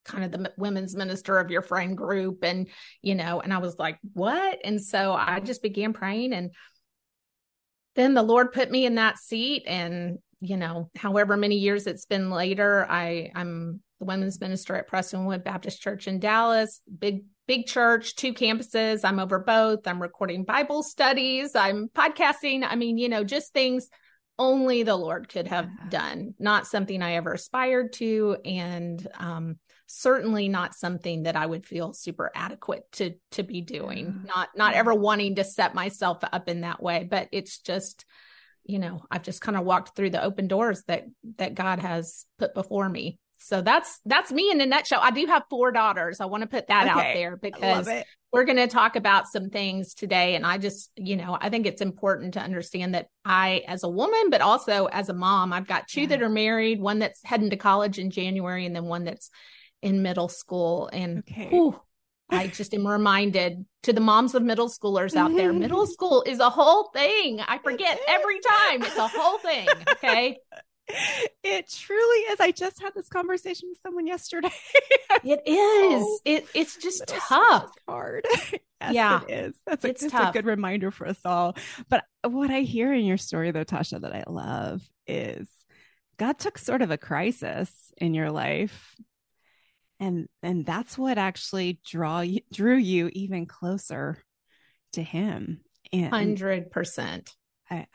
kind 0.09 0.23
of 0.23 0.31
the 0.31 0.51
women's 0.57 0.95
minister 0.95 1.38
of 1.38 1.51
your 1.51 1.61
friend 1.61 1.95
group 1.97 2.44
and 2.44 2.67
you 3.01 3.15
know 3.15 3.39
and 3.39 3.53
i 3.53 3.57
was 3.57 3.77
like 3.77 4.00
what? 4.13 4.59
And 4.63 4.81
so 4.81 5.13
i 5.13 5.39
just 5.39 5.61
began 5.61 5.94
praying 5.94 6.33
and 6.33 6.51
then 7.95 8.13
the 8.13 8.23
lord 8.23 8.51
put 8.51 8.71
me 8.71 8.85
in 8.85 8.95
that 8.95 9.17
seat 9.17 9.63
and 9.67 10.19
you 10.39 10.57
know 10.57 10.89
however 10.95 11.35
many 11.35 11.57
years 11.57 11.85
it's 11.85 12.06
been 12.06 12.29
later 12.29 12.85
i 12.89 13.31
i'm 13.35 13.81
the 14.00 14.06
women's 14.06 14.39
minister 14.39 14.75
at 14.75 14.89
prestonwood 14.89 15.44
baptist 15.44 15.81
church 15.81 16.07
in 16.07 16.19
dallas 16.19 16.81
big 17.00 17.23
big 17.50 17.65
church 17.65 18.15
two 18.15 18.31
campuses. 18.31 19.03
I'm 19.03 19.17
over 19.17 19.39
both. 19.39 19.88
I'm 19.88 20.00
recording 20.00 20.44
bible 20.44 20.83
studies. 20.83 21.56
I'm 21.56 21.89
podcasting. 21.95 22.63
I 22.63 22.75
mean 22.75 23.00
you 23.00 23.09
know 23.09 23.23
just 23.23 23.53
things 23.53 23.89
only 24.38 24.83
the 24.83 24.95
lord 24.95 25.27
could 25.29 25.47
have 25.47 25.67
done 25.89 26.35
not 26.38 26.67
something 26.67 27.01
i 27.01 27.15
ever 27.15 27.33
aspired 27.33 27.94
to. 27.94 28.38
And 28.45 29.06
um 29.17 29.57
certainly 29.91 30.47
not 30.47 30.75
something 30.75 31.24
that 31.24 31.36
I 31.36 31.45
would 31.45 31.65
feel 31.65 31.94
super 31.94 32.31
adequate 32.36 32.83
to 32.94 33.15
to 33.31 33.44
be 33.44 33.62
doing. 33.62 34.21
Not 34.25 34.50
not 34.56 34.75
ever 34.75 34.94
wanting 34.94 35.36
to 35.36 35.44
set 35.44 35.74
myself 35.74 36.19
up 36.24 36.47
in 36.47 36.62
that 36.62 36.81
way, 36.81 37.07
but 37.09 37.27
it's 37.31 37.59
just 37.59 38.06
you 38.65 38.77
know, 38.77 39.01
I've 39.09 39.24
just 39.24 39.41
kind 39.41 39.57
of 39.57 39.65
walked 39.65 39.95
through 39.95 40.12
the 40.12 40.24
open 40.24 40.47
doors 40.47 40.83
that 40.83 41.06
that 41.37 41.56
God 41.56 41.80
has 41.80 42.25
put 42.37 42.54
before 42.54 42.87
me. 42.87 43.18
So 43.40 43.61
that's 43.61 43.99
that's 44.06 44.31
me 44.31 44.52
in 44.52 44.61
a 44.61 44.66
nutshell. 44.66 44.99
I 45.02 45.11
do 45.11 45.25
have 45.25 45.44
four 45.49 45.71
daughters. 45.71 46.19
I 46.19 46.25
want 46.25 46.42
to 46.42 46.47
put 46.47 46.68
that 46.68 46.87
okay. 46.87 46.92
out 46.92 47.13
there 47.16 47.37
because 47.37 47.90
we're 48.31 48.44
going 48.44 48.57
to 48.57 48.68
talk 48.68 48.95
about 48.95 49.28
some 49.28 49.49
things 49.49 49.95
today 49.95 50.35
and 50.35 50.45
I 50.45 50.59
just, 50.59 50.92
you 50.97 51.16
know, 51.16 51.35
I 51.40 51.49
think 51.49 51.66
it's 51.66 51.81
important 51.81 52.35
to 52.35 52.42
understand 52.42 52.94
that 52.94 53.07
I 53.25 53.63
as 53.68 53.83
a 53.83 53.90
woman 53.90 54.30
but 54.30 54.42
also 54.42 54.85
as 54.85 55.09
a 55.09 55.13
mom, 55.13 55.52
I've 55.52 55.68
got 55.68 55.87
two 55.87 56.02
yeah. 56.02 56.07
that 56.07 56.21
are 56.21 56.30
married, 56.30 56.80
one 56.80 56.99
that's 56.99 57.23
heading 57.23 57.49
to 57.49 57.57
college 57.57 57.97
in 57.97 58.11
January 58.11 58.68
and 58.68 58.75
then 58.75 58.85
one 58.85 59.04
that's 59.04 59.31
in 59.81 60.02
middle 60.02 60.30
school. 60.30 60.90
And 60.92 61.19
okay. 61.19 61.50
whew, 61.50 61.80
I 62.30 62.48
just 62.48 62.74
am 62.74 62.86
reminded 62.86 63.66
to 63.83 63.94
the 63.94 64.02
moms 64.02 64.36
of 64.36 64.44
middle 64.44 64.69
schoolers 64.69 65.16
out 65.16 65.36
there, 65.36 65.52
middle 65.54 65.88
school 65.88 66.24
is 66.26 66.40
a 66.40 66.50
whole 66.50 66.90
thing. 66.94 67.40
I 67.42 67.57
forget 67.57 68.00
every 68.07 68.40
time. 68.40 68.83
It's 68.83 68.98
a 68.98 69.07
whole 69.07 69.40
thing. 69.40 69.68
Okay. 69.94 70.38
It 71.44 71.69
truly 71.69 72.18
is. 72.31 72.40
I 72.40 72.50
just 72.50 72.81
had 72.81 72.95
this 72.95 73.09
conversation 73.09 73.69
with 73.69 73.80
someone 73.80 74.07
yesterday. 74.07 74.50
it 75.24 75.40
is. 75.45 76.04
Oh, 76.04 76.19
it 76.26 76.48
it's 76.56 76.78
just 76.78 77.04
tough. 77.06 77.69
Hard. 77.88 78.26
yes, 78.31 78.59
yeah, 78.90 79.21
it 79.28 79.31
is. 79.31 79.56
That's 79.68 79.86
a, 79.86 79.90
it's 79.90 80.04
a 80.06 80.31
good 80.33 80.48
reminder 80.48 80.90
for 80.90 81.07
us 81.07 81.19
all. 81.24 81.56
But 81.90 82.06
what 82.24 82.50
I 82.50 82.62
hear 82.62 82.92
in 82.92 83.06
your 83.06 83.18
story, 83.18 83.52
though, 83.52 83.66
Tasha, 83.66 84.02
that 84.02 84.16
I 84.16 84.24
love 84.28 84.81
is 85.06 85.48
God 86.18 86.40
took 86.40 86.57
sort 86.57 86.81
of 86.81 86.90
a 86.90 86.98
crisis 86.98 87.94
in 87.98 88.16
your 88.16 88.31
life 88.31 88.95
and 89.99 90.27
and 90.41 90.65
that's 90.65 90.97
what 90.97 91.18
actually 91.18 91.79
draw 91.85 92.21
you, 92.21 92.41
drew 92.51 92.75
you 92.75 93.09
even 93.13 93.45
closer 93.45 94.18
to 94.94 95.03
him 95.03 95.61
and 95.91 96.11
100% 96.11 97.27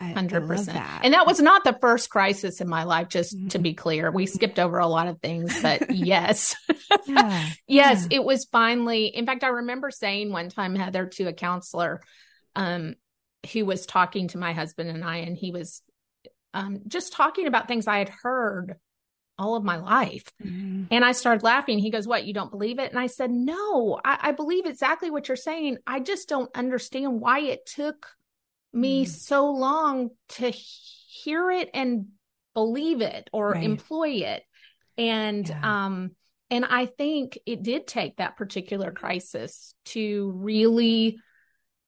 Hundred 0.00 0.46
percent. 0.46 0.78
And 1.02 1.14
that 1.14 1.26
was 1.26 1.40
not 1.40 1.64
the 1.64 1.76
first 1.80 2.08
crisis 2.08 2.60
in 2.60 2.68
my 2.68 2.84
life. 2.84 3.08
Just 3.08 3.36
mm-hmm. 3.36 3.48
to 3.48 3.58
be 3.58 3.74
clear, 3.74 4.08
we 4.12 4.26
skipped 4.26 4.60
over 4.60 4.78
a 4.78 4.86
lot 4.86 5.08
of 5.08 5.20
things, 5.20 5.60
but 5.60 5.90
yes, 5.94 6.54
yeah. 7.06 7.50
yes, 7.66 8.06
yeah. 8.08 8.18
it 8.18 8.24
was 8.24 8.44
finally. 8.44 9.06
In 9.06 9.26
fact, 9.26 9.42
I 9.42 9.48
remember 9.48 9.90
saying 9.90 10.30
one 10.30 10.48
time, 10.48 10.76
Heather, 10.76 11.06
to 11.06 11.24
a 11.24 11.32
counselor, 11.32 12.02
um, 12.54 12.94
who 13.52 13.66
was 13.66 13.84
talking 13.84 14.28
to 14.28 14.38
my 14.38 14.52
husband 14.52 14.90
and 14.90 15.02
I, 15.02 15.18
and 15.18 15.36
he 15.36 15.50
was 15.50 15.82
um, 16.52 16.82
just 16.86 17.12
talking 17.12 17.48
about 17.48 17.66
things 17.66 17.88
I 17.88 17.98
had 17.98 18.12
heard 18.22 18.76
all 19.38 19.56
of 19.56 19.64
my 19.64 19.76
life. 19.76 20.30
Mm-hmm. 20.42 20.84
And 20.90 21.04
I 21.04 21.12
started 21.12 21.42
laughing. 21.42 21.78
He 21.78 21.90
goes, 21.90 22.06
What, 22.06 22.24
you 22.24 22.32
don't 22.32 22.50
believe 22.50 22.78
it? 22.78 22.90
And 22.90 22.98
I 22.98 23.06
said, 23.06 23.30
No, 23.30 23.98
I, 24.04 24.18
I 24.22 24.32
believe 24.32 24.66
exactly 24.66 25.10
what 25.10 25.28
you're 25.28 25.36
saying. 25.36 25.78
I 25.86 26.00
just 26.00 26.28
don't 26.28 26.54
understand 26.56 27.20
why 27.20 27.40
it 27.40 27.66
took 27.66 28.08
me 28.72 29.04
mm. 29.04 29.08
so 29.08 29.50
long 29.50 30.10
to 30.30 30.50
hear 30.50 31.50
it 31.50 31.70
and 31.74 32.06
believe 32.54 33.00
it 33.00 33.28
or 33.32 33.50
right. 33.50 33.64
employ 33.64 34.08
it. 34.08 34.42
And 34.96 35.48
yeah. 35.48 35.86
um 35.86 36.10
and 36.50 36.64
I 36.64 36.86
think 36.86 37.38
it 37.46 37.62
did 37.62 37.86
take 37.86 38.18
that 38.18 38.36
particular 38.36 38.92
crisis 38.92 39.74
to 39.86 40.30
really 40.36 41.18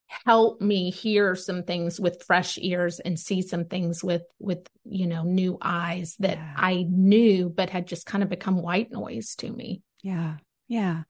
help 0.09 0.61
me 0.61 0.91
hear 0.91 1.35
some 1.35 1.63
things 1.63 2.01
with 2.01 2.23
fresh 2.25 2.59
ears 2.61 3.01
and 3.01 3.19
see 3.19 3.43
some 3.43 3.65
things 3.65 4.05
with 4.05 4.23
with 4.39 4.69
you 4.85 5.07
know 5.07 5.23
new 5.23 5.59
eyes 5.61 6.17
that 6.21 6.37
yeah. 6.37 6.55
I 6.57 6.87
knew 6.89 7.49
but 7.49 7.71
had 7.71 7.87
just 7.87 8.07
kind 8.07 8.23
of 8.23 8.31
become 8.31 8.63
white 8.63 8.91
noise 8.91 9.35
to 9.37 9.51
me. 9.51 9.83
Yeah. 10.03 10.37
Yeah. 10.69 11.03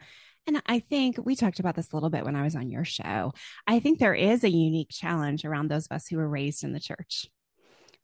And 0.46 0.62
I 0.66 0.78
think 0.78 1.18
we 1.22 1.34
talked 1.34 1.58
about 1.58 1.74
this 1.74 1.92
a 1.92 1.96
little 1.96 2.10
bit 2.10 2.24
when 2.24 2.36
I 2.36 2.42
was 2.42 2.54
on 2.54 2.70
your 2.70 2.84
show. 2.84 3.32
I 3.66 3.80
think 3.80 3.98
there 3.98 4.14
is 4.14 4.44
a 4.44 4.50
unique 4.50 4.90
challenge 4.90 5.44
around 5.44 5.68
those 5.68 5.86
of 5.86 5.96
us 5.96 6.06
who 6.06 6.18
were 6.18 6.28
raised 6.28 6.62
in 6.62 6.72
the 6.72 6.80
church. 6.80 7.26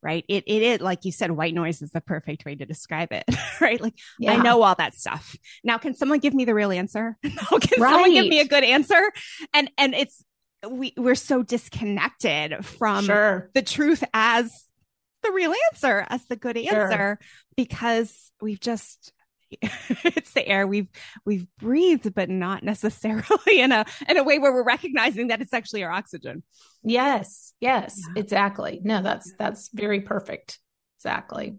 Right. 0.03 0.25
It, 0.29 0.43
it, 0.49 0.63
it, 0.63 0.81
like 0.81 1.05
you 1.05 1.13
said, 1.13 1.31
white 1.31 1.55
noise 1.55 1.81
is 1.81 1.93
the 1.93 2.01
perfect 2.01 2.45
way 2.45 2.57
to 2.57 2.67
describe 2.67 3.13
it. 3.13 3.25
Right. 3.61 3.81
Like 3.81 3.95
yeah. 4.19 4.33
I 4.33 4.37
know 4.39 4.61
all 4.63 4.75
that 4.75 4.93
stuff. 4.93 5.37
Now, 5.63 5.79
can 5.79 5.95
someone 5.95 6.19
give 6.19 6.35
me 6.35 6.45
the 6.45 6.55
real 6.55 6.73
answer? 6.73 7.17
can 7.23 7.31
right. 7.79 7.93
someone 7.93 8.13
give 8.13 8.27
me 8.27 8.41
a 8.41 8.49
good 8.49 8.65
answer? 8.65 9.01
And, 9.55 9.71
and 9.79 9.95
it's, 9.95 10.25
we, 10.69 10.93
we're 10.97 11.15
so 11.15 11.43
disconnected 11.43 12.65
from 12.65 13.05
sure. 13.05 13.51
the 13.55 13.63
truth 13.63 14.05
as 14.15 14.67
the 15.23 15.33
real 15.33 15.55
answer, 15.73 16.05
as 16.09 16.25
the 16.27 16.37
good 16.37 16.57
answer, 16.57 16.97
sure. 16.97 17.19
because 17.57 18.33
we've 18.41 18.61
just, 18.61 19.13
it's 19.61 20.33
the 20.33 20.49
air 20.49 20.67
we've 20.67 20.89
we've 21.27 21.47
breathed 21.59 22.15
but 22.15 22.31
not 22.31 22.63
necessarily 22.63 23.23
in 23.61 23.71
a 23.71 23.85
in 24.09 24.17
a 24.17 24.25
way 24.25 24.39
where 24.39 24.51
we're 24.51 24.65
recognizing 24.65 25.29
that 25.29 25.43
it's 25.43 25.53
actually 25.53 25.85
our 25.85 25.93
oxygen 25.93 26.43
yes 26.83 27.53
yes 27.61 28.01
yeah. 28.01 28.23
exactly 28.23 28.81
no 28.83 29.03
that's 29.03 29.31
that's 29.39 29.69
very 29.75 30.01
perfect 30.01 30.59
exactly 30.97 31.59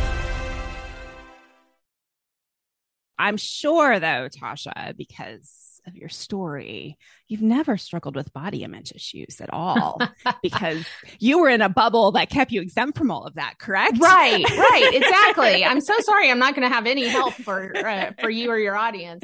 I'm 3.21 3.37
sure, 3.37 3.99
though, 3.99 4.29
Tasha, 4.29 4.97
because 4.97 5.79
of 5.85 5.95
your 5.95 6.09
story, 6.09 6.97
you've 7.27 7.41
never 7.43 7.77
struggled 7.77 8.15
with 8.15 8.33
body 8.33 8.63
image 8.63 8.91
issues 8.95 9.39
at 9.39 9.53
all 9.53 10.01
because 10.41 10.85
you 11.19 11.39
were 11.39 11.49
in 11.49 11.61
a 11.61 11.69
bubble 11.69 12.11
that 12.13 12.31
kept 12.31 12.51
you 12.51 12.61
exempt 12.61 12.97
from 12.97 13.11
all 13.11 13.25
of 13.25 13.35
that, 13.35 13.59
correct? 13.59 13.99
Right, 13.99 14.43
right, 14.49 14.91
exactly. 14.93 15.63
I'm 15.63 15.81
so 15.81 15.93
sorry. 15.99 16.31
I'm 16.31 16.39
not 16.39 16.55
going 16.55 16.67
to 16.67 16.73
have 16.73 16.87
any 16.87 17.07
help 17.07 17.33
for 17.33 17.75
uh, 17.77 18.11
for 18.19 18.29
you 18.29 18.49
or 18.49 18.57
your 18.57 18.75
audience. 18.75 19.23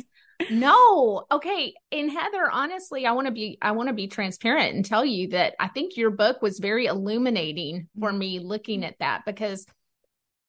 No. 0.51 1.25
Okay. 1.31 1.73
And 1.91 2.11
Heather, 2.11 2.49
honestly, 2.51 3.07
I 3.07 3.13
want 3.13 3.25
to 3.25 3.33
be 3.33 3.57
I 3.61 3.71
want 3.71 3.89
to 3.89 3.93
be 3.93 4.07
transparent 4.07 4.75
and 4.75 4.85
tell 4.85 5.03
you 5.03 5.29
that 5.29 5.55
I 5.59 5.69
think 5.69 5.97
your 5.97 6.11
book 6.11 6.43
was 6.43 6.59
very 6.59 6.85
illuminating 6.85 7.89
for 7.99 8.13
me 8.13 8.39
looking 8.39 8.85
at 8.85 8.99
that 8.99 9.23
because 9.25 9.65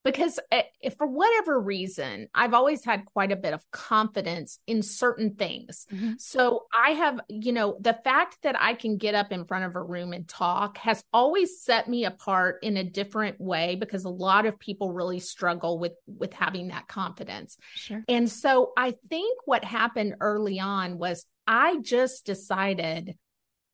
because 0.09 0.41
eh, 0.53 0.63
if 0.81 0.97
for 0.97 1.07
whatever 1.07 1.61
reason 1.61 2.29
i've 2.35 2.55
always 2.55 2.85
had 2.85 3.05
quite 3.05 3.31
a 3.31 3.37
bit 3.37 3.53
of 3.53 3.63
confidence 3.71 4.59
in 4.67 4.83
certain 4.83 5.35
things 5.35 5.87
mm-hmm. 5.93 6.13
so 6.19 6.65
i 6.75 6.91
have 6.91 7.21
you 7.29 7.53
know 7.53 7.77
the 7.81 7.99
fact 8.05 8.39
that 8.43 8.61
i 8.61 8.75
can 8.75 8.97
get 8.97 9.15
up 9.15 9.33
in 9.33 9.45
front 9.45 9.65
of 9.65 9.77
a 9.77 9.83
room 9.83 10.13
and 10.13 10.27
talk 10.27 10.79
has 10.79 11.03
always 11.13 11.61
set 11.61 11.89
me 11.89 12.05
apart 12.05 12.59
in 12.63 12.79
a 12.79 12.85
different 12.85 13.39
way 13.41 13.77
because 13.77 14.05
a 14.05 14.11
lot 14.11 14.47
of 14.47 14.59
people 14.59 14.93
really 14.93 15.21
struggle 15.21 15.79
with 15.79 15.93
with 16.07 16.33
having 16.33 16.69
that 16.69 16.89
confidence 16.89 17.59
sure. 17.75 18.03
and 18.09 18.31
so 18.31 18.73
i 18.77 18.95
think 19.11 19.39
what 19.45 19.65
happened 19.65 20.15
early 20.21 20.59
on 20.59 20.97
was 20.97 21.27
i 21.47 21.77
just 21.83 22.25
decided 22.25 23.15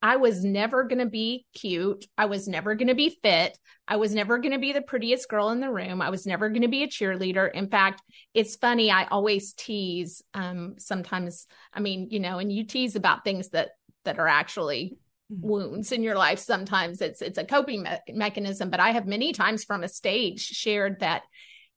I 0.04 0.16
was 0.16 0.44
never 0.44 0.84
going 0.84 0.99
to 0.99 1.06
be 1.06 1.46
cute. 1.54 2.04
I 2.18 2.26
was 2.26 2.46
never 2.46 2.75
going 2.75 2.88
to 2.88 2.94
be 2.94 3.16
fit. 3.23 3.58
I 3.88 3.96
was 3.96 4.14
never 4.14 4.37
going 4.37 4.52
to 4.52 4.58
be 4.58 4.75
the 4.75 4.82
prettiest 4.82 5.30
girl 5.30 5.49
in 5.49 5.61
the 5.61 5.70
room. 5.70 6.02
I 6.02 6.11
was 6.11 6.26
never 6.26 6.50
going 6.50 6.61
to 6.61 6.68
be 6.68 6.82
a 6.82 6.88
cheerleader. 6.88 7.50
In 7.50 7.70
fact, 7.70 8.02
it's 8.34 8.54
funny. 8.56 8.90
I 8.90 9.06
always 9.06 9.54
tease, 9.54 10.20
um, 10.34 10.75
sometimes, 10.76 11.46
I 11.73 11.80
mean, 11.80 12.08
you 12.11 12.20
know, 12.20 12.38
and 12.38 12.52
you 12.52 12.66
tease 12.66 12.96
about 12.96 13.25
things 13.25 13.49
that, 13.50 13.70
that 14.04 14.18
are 14.18 14.28
actually 14.28 14.99
mm-hmm. 15.32 15.49
wounds 15.49 15.90
in 15.90 16.02
your 16.02 16.16
life. 16.16 16.38
Sometimes 16.38 17.00
it's, 17.00 17.23
it's 17.23 17.38
a 17.38 17.44
coping 17.44 17.84
me- 17.84 18.12
mechanism, 18.12 18.68
but 18.68 18.80
I 18.80 18.90
have 18.90 19.06
many 19.06 19.32
times 19.32 19.64
from 19.64 19.84
a 19.84 19.88
stage 19.88 20.42
shared 20.42 21.00
that 21.00 21.23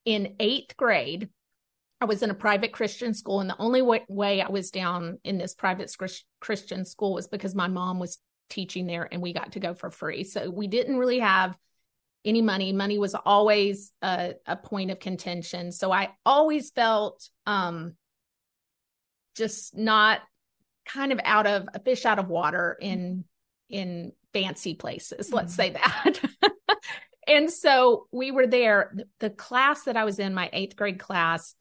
in 0.03 0.35
eighth 0.41 0.75
grade, 0.75 1.29
I 1.99 2.05
was 2.05 2.21
in 2.21 2.29
a 2.29 2.35
private 2.35 2.71
Christian 2.71 3.13
school, 3.13 3.39
and 3.39 3.49
the 3.49 3.59
only 3.59 3.81
way, 3.81 4.05
way 4.07 4.41
I 4.41 4.49
was 4.49 4.69
down 4.69 5.19
in 5.23 5.37
this 5.37 5.55
private 5.55 5.93
Christian 6.39 6.85
school 6.85 7.13
was 7.13 7.27
because 7.27 7.55
my 7.55 7.67
mom 7.67 7.99
was 7.99 8.19
teaching 8.49 8.85
there 8.85 9.07
and 9.11 9.21
we 9.21 9.33
got 9.33 9.53
to 9.53 9.59
go 9.59 9.73
for 9.73 9.89
free. 9.89 10.23
So 10.23 10.49
we 10.49 10.67
didn't 10.67 10.97
really 10.97 11.19
have 11.19 11.57
any 12.23 12.41
money. 12.41 12.73
Money 12.73 12.99
was 12.99 13.15
always 13.15 13.91
a, 14.01 14.35
a 14.45 14.55
point 14.55 14.91
of 14.91 14.99
contention. 14.99 15.71
So 15.71 15.91
I 15.91 16.09
always 16.25 16.71
felt 16.71 17.27
um, 17.45 17.95
just 19.35 19.75
not 19.75 20.21
kind 20.85 21.11
of 21.11 21.19
out 21.23 21.47
of 21.47 21.67
a 21.73 21.79
fish 21.79 22.05
out 22.05 22.19
of 22.19 22.29
water 22.29 22.77
in 22.79 23.25
in 23.69 24.13
fancy 24.33 24.75
places. 24.75 25.33
Let's 25.33 25.55
mm-hmm. 25.57 25.75
say 25.75 25.79
that. 25.81 26.19
and 27.27 27.51
so 27.51 28.07
we 28.11 28.31
were 28.31 28.47
there. 28.47 28.93
The 29.19 29.29
class 29.29 29.83
that 29.83 29.97
I 29.97 30.05
was 30.05 30.19
in, 30.19 30.33
my 30.33 30.49
eighth 30.53 30.75
grade 30.75 30.99
class, 30.99 31.53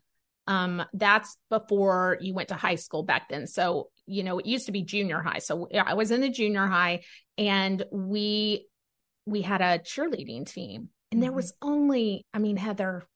um, 0.47 0.85
that's 0.93 1.37
before 1.51 2.19
you 2.21 2.35
went 2.35 2.49
to 2.49 2.55
high 2.55 2.77
school 2.77 3.03
back 3.03 3.29
then. 3.29 3.47
So, 3.47 3.89
you 4.07 4.23
know, 4.23 4.39
it 4.39 4.47
used 4.47 4.67
to 4.67 4.73
be 4.73 4.83
junior 4.83 5.21
high. 5.21 5.39
So 5.39 5.69
I 5.75 5.95
was 5.95 6.11
in 6.11 6.21
the 6.21 6.31
junior 6.31 6.67
high 6.67 7.03
and 7.37 7.85
we 7.91 8.67
we 9.27 9.43
had 9.43 9.61
a 9.61 9.79
cheerleading 9.79 10.47
team. 10.47 10.89
And 11.11 11.19
mm-hmm. 11.19 11.21
there 11.21 11.33
was 11.33 11.53
only, 11.61 12.25
I 12.33 12.39
mean, 12.39 12.57
Heather, 12.57 13.07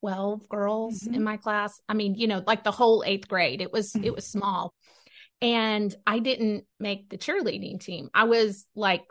12 0.00 0.48
girls 0.48 1.00
mm-hmm. 1.00 1.14
in 1.14 1.22
my 1.22 1.36
class. 1.36 1.80
I 1.88 1.94
mean, 1.94 2.14
you 2.14 2.26
know, 2.26 2.42
like 2.46 2.64
the 2.64 2.70
whole 2.70 3.04
eighth 3.06 3.28
grade. 3.28 3.60
It 3.60 3.72
was 3.72 3.92
mm-hmm. 3.92 4.04
it 4.04 4.14
was 4.14 4.26
small. 4.26 4.72
And 5.40 5.94
I 6.06 6.20
didn't 6.20 6.64
make 6.78 7.08
the 7.08 7.18
cheerleading 7.18 7.80
team. 7.80 8.08
I 8.14 8.24
was 8.24 8.66
like 8.74 9.02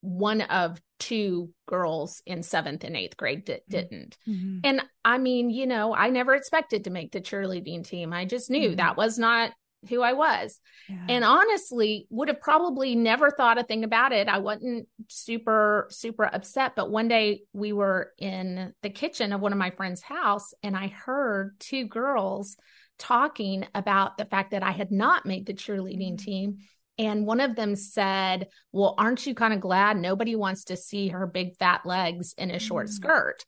one 0.00 0.40
of 0.40 0.80
two 1.02 1.50
girls 1.66 2.22
in 2.26 2.44
seventh 2.44 2.84
and 2.84 2.96
eighth 2.96 3.16
grade 3.16 3.46
that 3.46 3.62
mm-hmm. 3.62 3.70
didn't. 3.72 4.16
Mm-hmm. 4.28 4.58
And 4.62 4.82
I 5.04 5.18
mean, 5.18 5.50
you 5.50 5.66
know, 5.66 5.92
I 5.92 6.10
never 6.10 6.34
expected 6.34 6.84
to 6.84 6.90
make 6.90 7.10
the 7.10 7.20
cheerleading 7.20 7.84
team. 7.84 8.12
I 8.12 8.24
just 8.24 8.50
knew 8.50 8.68
mm-hmm. 8.68 8.76
that 8.76 8.96
was 8.96 9.18
not 9.18 9.50
who 9.88 10.00
I 10.00 10.12
was. 10.12 10.60
Yeah. 10.88 11.06
And 11.08 11.24
honestly, 11.24 12.06
would 12.10 12.28
have 12.28 12.40
probably 12.40 12.94
never 12.94 13.32
thought 13.32 13.58
a 13.58 13.64
thing 13.64 13.82
about 13.82 14.12
it. 14.12 14.28
I 14.28 14.38
wasn't 14.38 14.86
super, 15.08 15.88
super 15.90 16.24
upset. 16.24 16.76
But 16.76 16.88
one 16.88 17.08
day 17.08 17.42
we 17.52 17.72
were 17.72 18.12
in 18.16 18.72
the 18.82 18.90
kitchen 18.90 19.32
of 19.32 19.40
one 19.40 19.52
of 19.52 19.58
my 19.58 19.70
friend's 19.70 20.02
house 20.02 20.54
and 20.62 20.76
I 20.76 20.86
heard 20.86 21.56
two 21.58 21.88
girls 21.88 22.56
talking 22.96 23.66
about 23.74 24.18
the 24.18 24.24
fact 24.24 24.52
that 24.52 24.62
I 24.62 24.70
had 24.70 24.92
not 24.92 25.26
made 25.26 25.46
the 25.46 25.54
cheerleading 25.54 26.12
Mm. 26.12 26.24
team. 26.24 26.58
And 27.02 27.26
one 27.26 27.40
of 27.40 27.56
them 27.56 27.74
said, 27.74 28.48
Well, 28.70 28.94
aren't 28.96 29.26
you 29.26 29.34
kind 29.34 29.52
of 29.52 29.60
glad 29.60 29.96
nobody 29.96 30.36
wants 30.36 30.64
to 30.64 30.76
see 30.76 31.08
her 31.08 31.26
big 31.26 31.56
fat 31.56 31.84
legs 31.84 32.34
in 32.38 32.50
a 32.50 32.58
short 32.58 32.86
Mm. 32.86 32.90
skirt? 32.90 33.44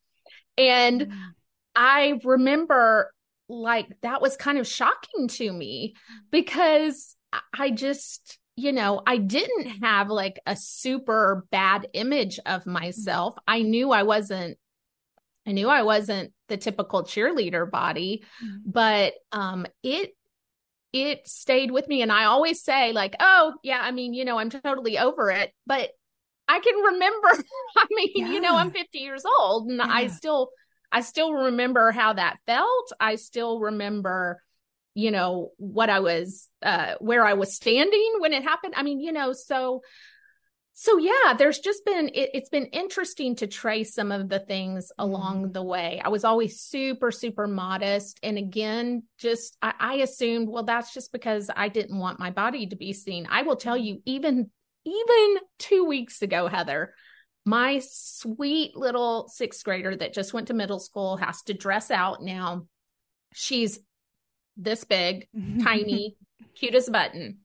And 0.58 1.12
I 1.76 2.20
remember 2.24 3.12
like 3.48 3.88
that 4.02 4.20
was 4.22 4.36
kind 4.36 4.58
of 4.58 4.66
shocking 4.66 5.28
to 5.28 5.52
me 5.52 5.94
because 6.30 7.14
I- 7.52 7.70
just, 7.70 8.38
you 8.56 8.72
know, 8.72 9.02
I 9.06 9.16
didn't 9.18 9.82
have 9.82 10.08
like 10.08 10.40
a 10.46 10.56
super 10.56 11.46
bad 11.50 11.88
image 11.92 12.38
of 12.46 12.64
myself. 12.66 13.34
I 13.46 13.62
knew 13.62 13.90
I 13.90 14.02
wasn't 14.04 14.58
I 15.46 15.52
knew 15.52 15.68
I 15.68 15.82
wasn't 15.82 16.32
the 16.48 16.56
typical 16.56 17.02
cheerleader 17.04 17.70
body, 17.70 18.24
Mhm. 18.42 18.62
but 18.64 19.14
um 19.32 19.66
it 19.82 20.16
it 20.94 21.26
stayed 21.26 21.72
with 21.72 21.88
me 21.88 22.02
and 22.02 22.12
I 22.12 22.24
always 22.24 22.62
say 22.62 22.92
like, 22.92 23.16
"Oh, 23.20 23.54
yeah, 23.62 23.80
I 23.82 23.90
mean, 23.90 24.14
you 24.14 24.24
know, 24.24 24.38
I'm 24.38 24.50
totally 24.50 24.98
over 24.98 25.30
it." 25.30 25.52
But 25.66 25.90
I 26.48 26.60
can 26.60 26.76
remember 26.76 27.28
I 27.76 27.86
mean, 27.90 28.32
you 28.32 28.40
know, 28.40 28.56
I'm 28.56 28.70
50 28.70 28.98
years 28.98 29.24
old 29.24 29.68
and 29.70 29.82
I 29.82 30.06
still 30.06 30.50
I 30.92 31.00
still 31.00 31.34
remember 31.34 31.90
how 31.90 32.12
that 32.12 32.36
felt. 32.46 32.92
I 33.00 33.16
still 33.16 33.58
remember, 33.58 34.40
you 34.94 35.10
know, 35.10 35.50
what 35.56 35.90
I 35.90 35.98
was, 35.98 36.48
uh, 36.62 36.94
where 37.00 37.26
I 37.26 37.32
was 37.32 37.56
standing 37.56 38.14
when 38.20 38.32
it 38.32 38.44
happened. 38.44 38.74
I 38.76 38.84
mean, 38.84 39.00
you 39.00 39.10
know, 39.10 39.32
so, 39.32 39.82
so 40.76 40.98
yeah, 40.98 41.34
there's 41.38 41.60
just 41.60 41.84
been, 41.84 42.08
it, 42.08 42.30
it's 42.34 42.48
been 42.48 42.66
interesting 42.66 43.36
to 43.36 43.46
trace 43.46 43.94
some 43.94 44.10
of 44.10 44.28
the 44.28 44.40
things 44.40 44.90
mm-hmm. 44.90 45.08
along 45.08 45.52
the 45.52 45.62
way. 45.62 46.02
I 46.04 46.08
was 46.08 46.24
always 46.24 46.60
super, 46.60 47.12
super 47.12 47.46
modest. 47.46 48.18
And 48.24 48.36
again, 48.36 49.04
just, 49.16 49.56
I, 49.62 49.74
I 49.78 49.94
assumed, 49.96 50.48
well, 50.48 50.64
that's 50.64 50.92
just 50.92 51.12
because 51.12 51.48
I 51.54 51.68
didn't 51.68 51.96
want 51.96 52.18
my 52.18 52.30
body 52.30 52.66
to 52.66 52.76
be 52.76 52.92
seen. 52.92 53.28
I 53.30 53.42
will 53.42 53.54
tell 53.54 53.76
mm-hmm. 53.76 53.84
you, 53.84 54.02
even, 54.04 54.50
even 54.84 55.36
two 55.60 55.84
weeks 55.84 56.22
ago, 56.22 56.48
Heather, 56.48 56.92
my 57.44 57.80
sweet 57.80 58.76
little 58.76 59.28
sixth 59.28 59.64
grader 59.64 59.94
that 59.94 60.12
just 60.12 60.34
went 60.34 60.48
to 60.48 60.54
middle 60.54 60.80
school 60.80 61.16
has 61.18 61.42
to 61.42 61.54
dress 61.54 61.92
out 61.92 62.20
now. 62.20 62.66
She's 63.32 63.78
this 64.56 64.82
big, 64.82 65.28
tiny, 65.62 66.16
cute 66.56 66.74
as 66.74 66.88
a 66.88 66.90
button. 66.90 67.38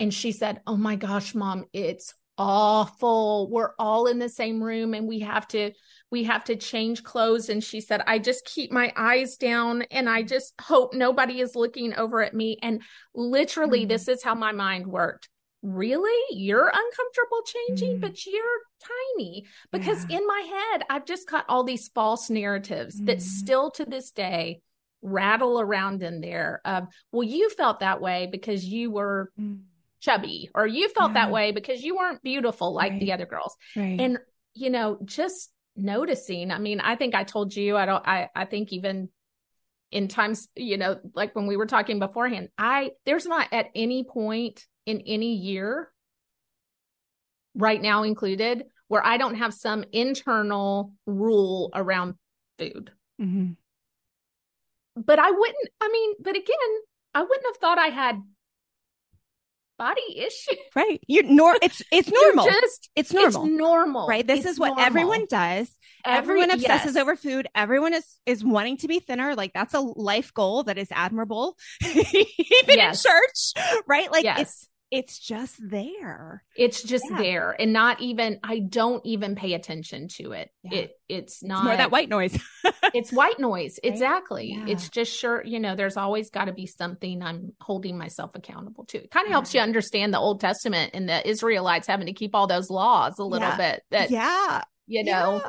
And 0.00 0.12
she 0.12 0.32
said, 0.32 0.62
Oh 0.66 0.76
my 0.76 0.96
gosh, 0.96 1.34
mom, 1.34 1.66
it's 1.74 2.14
awful. 2.42 3.48
We're 3.50 3.72
all 3.78 4.06
in 4.06 4.18
the 4.18 4.28
same 4.28 4.62
room 4.62 4.94
and 4.94 5.06
we 5.08 5.20
have 5.20 5.46
to 5.48 5.72
we 6.10 6.24
have 6.24 6.44
to 6.44 6.56
change 6.56 7.02
clothes 7.02 7.48
and 7.48 7.64
she 7.64 7.80
said 7.80 8.02
I 8.06 8.18
just 8.18 8.44
keep 8.44 8.70
my 8.70 8.92
eyes 8.96 9.36
down 9.36 9.82
and 9.90 10.08
I 10.10 10.22
just 10.22 10.52
hope 10.60 10.92
nobody 10.92 11.40
is 11.40 11.56
looking 11.56 11.94
over 11.94 12.22
at 12.22 12.34
me 12.34 12.58
and 12.62 12.82
literally 13.14 13.86
Mm. 13.86 13.88
this 13.88 14.08
is 14.08 14.22
how 14.22 14.34
my 14.34 14.52
mind 14.52 14.86
worked. 14.86 15.28
Really? 15.62 16.20
You're 16.36 16.66
uncomfortable 16.66 17.42
changing 17.46 17.96
Mm. 17.96 18.00
but 18.02 18.26
you're 18.26 18.60
tiny 19.16 19.46
because 19.70 20.04
Yeah. 20.10 20.18
in 20.18 20.26
my 20.26 20.40
head 20.40 20.82
I've 20.90 21.06
just 21.06 21.28
got 21.30 21.46
all 21.48 21.64
these 21.64 21.88
false 21.88 22.28
narratives 22.28 23.00
that 23.04 23.18
Mhm. 23.18 23.22
still 23.22 23.70
to 23.72 23.84
this 23.86 24.10
day 24.10 24.60
rattle 25.00 25.60
around 25.60 26.02
in 26.02 26.20
there 26.20 26.60
of 26.64 26.88
well 27.10 27.22
you 27.26 27.48
felt 27.50 27.80
that 27.80 28.00
way 28.00 28.28
because 28.30 28.64
you 28.64 28.90
were 28.90 29.32
Mm. 29.40 29.62
Chubby 30.02 30.50
or 30.54 30.66
you 30.66 30.88
felt 30.88 31.14
that 31.14 31.30
way 31.30 31.52
because 31.52 31.80
you 31.82 31.96
weren't 31.96 32.22
beautiful 32.22 32.74
like 32.74 32.98
the 32.98 33.12
other 33.12 33.24
girls 33.24 33.56
right. 33.76 34.00
and 34.00 34.18
you 34.52 34.68
know 34.68 34.98
just 35.04 35.50
noticing 35.76 36.50
i 36.50 36.58
mean 36.58 36.80
i 36.80 36.96
think 36.96 37.14
i 37.14 37.22
told 37.24 37.54
you 37.54 37.76
i 37.76 37.86
don't 37.86 38.06
i 38.06 38.28
i 38.34 38.44
think 38.44 38.72
even 38.72 39.08
in 39.92 40.08
times 40.08 40.48
you 40.56 40.76
know 40.76 40.98
like 41.14 41.34
when 41.36 41.46
we 41.46 41.56
were 41.56 41.66
talking 41.66 41.98
beforehand 42.00 42.48
i 42.58 42.90
there's 43.06 43.26
not 43.26 43.46
at 43.52 43.66
any 43.76 44.02
point 44.02 44.66
in 44.86 45.00
any 45.06 45.36
year 45.36 45.90
right 47.54 47.80
now 47.80 48.02
included 48.02 48.64
where 48.88 49.04
i 49.06 49.16
don't 49.16 49.36
have 49.36 49.54
some 49.54 49.84
internal 49.92 50.92
rule 51.06 51.70
around 51.74 52.14
food 52.58 52.90
Mhm. 53.20 53.56
but 54.96 55.18
i 55.18 55.30
wouldn't 55.30 55.68
i 55.80 55.88
mean 55.92 56.14
but 56.20 56.34
again 56.36 56.72
i 57.14 57.22
wouldn't 57.22 57.46
have 57.46 57.56
thought 57.58 57.78
i 57.78 57.86
had 57.88 58.16
body 59.82 60.18
issue. 60.26 60.56
Right. 60.74 61.00
You're 61.06 61.24
nor 61.24 61.56
it's 61.60 61.82
it's 61.92 62.10
normal. 62.10 62.46
just 62.46 62.88
it's 62.96 63.12
normal. 63.12 63.44
It's 63.44 63.52
normal. 63.58 64.06
right? 64.06 64.26
This 64.26 64.40
It's 64.40 64.50
is 64.52 64.58
what 64.58 64.68
normal. 64.68 64.84
everyone 64.84 65.26
does. 65.28 65.68
Every- 66.04 66.18
everyone 66.18 66.50
obsesses 66.50 66.94
yes. 66.94 67.02
over 67.02 67.14
food. 67.16 67.46
Everyone 67.54 67.92
is 67.94 68.06
is 68.26 68.42
wanting 68.44 68.78
to 68.78 68.88
be 68.88 69.00
thinner. 69.00 69.34
Like 69.34 69.52
that's 69.52 69.74
a 69.74 69.80
life 69.80 70.32
goal 70.34 70.62
that 70.64 70.78
is 70.78 70.88
admirable. 70.90 71.56
Even 71.84 72.24
Yes. 72.68 73.04
in 73.04 73.10
church, 73.10 73.64
right? 73.86 74.10
Like 74.10 74.24
yes. 74.24 74.40
it's 74.40 74.68
it's 74.92 75.18
just 75.18 75.56
there. 75.58 76.44
It's 76.54 76.82
just 76.82 77.06
Yeah. 77.10 77.16
there 77.16 77.56
and 77.58 77.72
not 77.72 78.02
even 78.02 78.38
I 78.44 78.58
don't 78.58 79.04
even 79.06 79.34
pay 79.34 79.54
attention 79.54 80.08
to 80.18 80.32
it. 80.32 80.50
Yeah. 80.62 80.80
It 80.80 81.00
it's 81.08 81.42
not 81.42 81.60
It's 81.60 81.64
more 81.64 81.76
that 81.78 81.90
white 81.90 82.10
noise. 82.10 82.38
it's 82.94 83.10
white 83.10 83.40
noise. 83.40 83.80
Right? 83.82 83.90
Exactly. 83.90 84.52
Yeah. 84.52 84.66
It's 84.68 84.90
just 84.90 85.10
sure, 85.10 85.42
you 85.44 85.60
know, 85.60 85.74
there's 85.74 85.96
always 85.96 86.28
got 86.28 86.44
to 86.44 86.52
be 86.52 86.66
something 86.66 87.22
I'm 87.22 87.54
holding 87.58 87.96
myself 87.96 88.32
accountable 88.34 88.84
to. 88.86 88.98
It 88.98 89.10
kind 89.10 89.26
of 89.26 89.32
helps 89.32 89.54
you 89.54 89.60
understand 89.60 90.12
the 90.12 90.18
Old 90.18 90.40
Testament 90.40 90.90
and 90.92 91.08
the 91.08 91.26
Israelites 91.26 91.86
having 91.86 92.06
to 92.06 92.12
keep 92.12 92.34
all 92.34 92.46
those 92.46 92.68
laws 92.68 93.18
a 93.18 93.24
little 93.24 93.56
bit 93.56 93.82
that 93.90 94.10
yeah. 94.10 94.62
you 94.86 95.04
know 95.04 95.42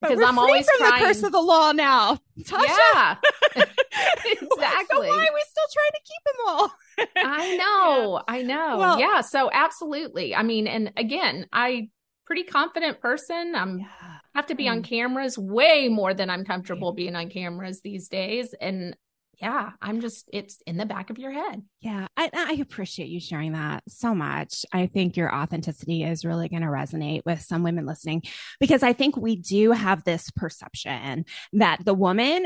because 0.00 0.22
I'm 0.22 0.38
always 0.38 0.66
from 0.66 0.88
trying 0.88 1.02
the 1.02 1.06
curse 1.06 1.22
of 1.22 1.32
the 1.32 1.40
law 1.40 1.72
now. 1.72 2.18
Tasha, 2.40 3.18
Yeah. 3.54 3.64
So 4.22 4.46
exactly. 4.46 5.08
why 5.08 5.26
are 5.26 5.34
we 5.34 5.42
still 5.48 5.68
trying 5.72 5.94
to 5.94 6.00
keep 6.04 6.24
them 6.24 6.34
all? 6.46 6.72
I 7.16 7.56
know. 7.56 8.22
I 8.28 8.42
know. 8.42 8.78
Well- 8.78 9.00
yeah. 9.00 9.20
So 9.20 9.50
absolutely. 9.52 10.34
I 10.34 10.42
mean, 10.42 10.66
and 10.66 10.92
again, 10.96 11.46
I 11.52 11.88
pretty 12.26 12.44
confident 12.44 13.00
person. 13.00 13.54
I'm 13.56 13.80
Yeah. 13.80 13.86
have 14.34 14.46
to 14.46 14.54
be 14.54 14.68
on 14.68 14.82
Mm. 14.82 14.84
cameras 14.84 15.36
way 15.38 15.88
more 15.88 16.14
than 16.14 16.30
I'm 16.30 16.44
comfortable 16.44 16.92
being 16.92 17.16
on 17.16 17.28
cameras 17.30 17.80
these 17.80 18.08
days. 18.08 18.54
And 18.60 18.96
yeah, 19.40 19.70
I'm 19.80 20.02
just 20.02 20.28
it's 20.34 20.60
in 20.66 20.76
the 20.76 20.84
back 20.84 21.08
of 21.08 21.18
your 21.18 21.32
head. 21.32 21.62
Yeah, 21.80 22.06
I, 22.16 22.28
I 22.34 22.52
appreciate 22.60 23.08
you 23.08 23.20
sharing 23.20 23.52
that 23.52 23.82
so 23.88 24.14
much. 24.14 24.66
I 24.70 24.86
think 24.86 25.16
your 25.16 25.34
authenticity 25.34 26.04
is 26.04 26.26
really 26.26 26.50
going 26.50 26.60
to 26.60 26.68
resonate 26.68 27.22
with 27.24 27.40
some 27.40 27.62
women 27.62 27.86
listening 27.86 28.22
because 28.60 28.82
I 28.82 28.92
think 28.92 29.16
we 29.16 29.36
do 29.36 29.72
have 29.72 30.04
this 30.04 30.30
perception 30.30 31.24
that 31.54 31.82
the 31.84 31.94
woman 31.94 32.44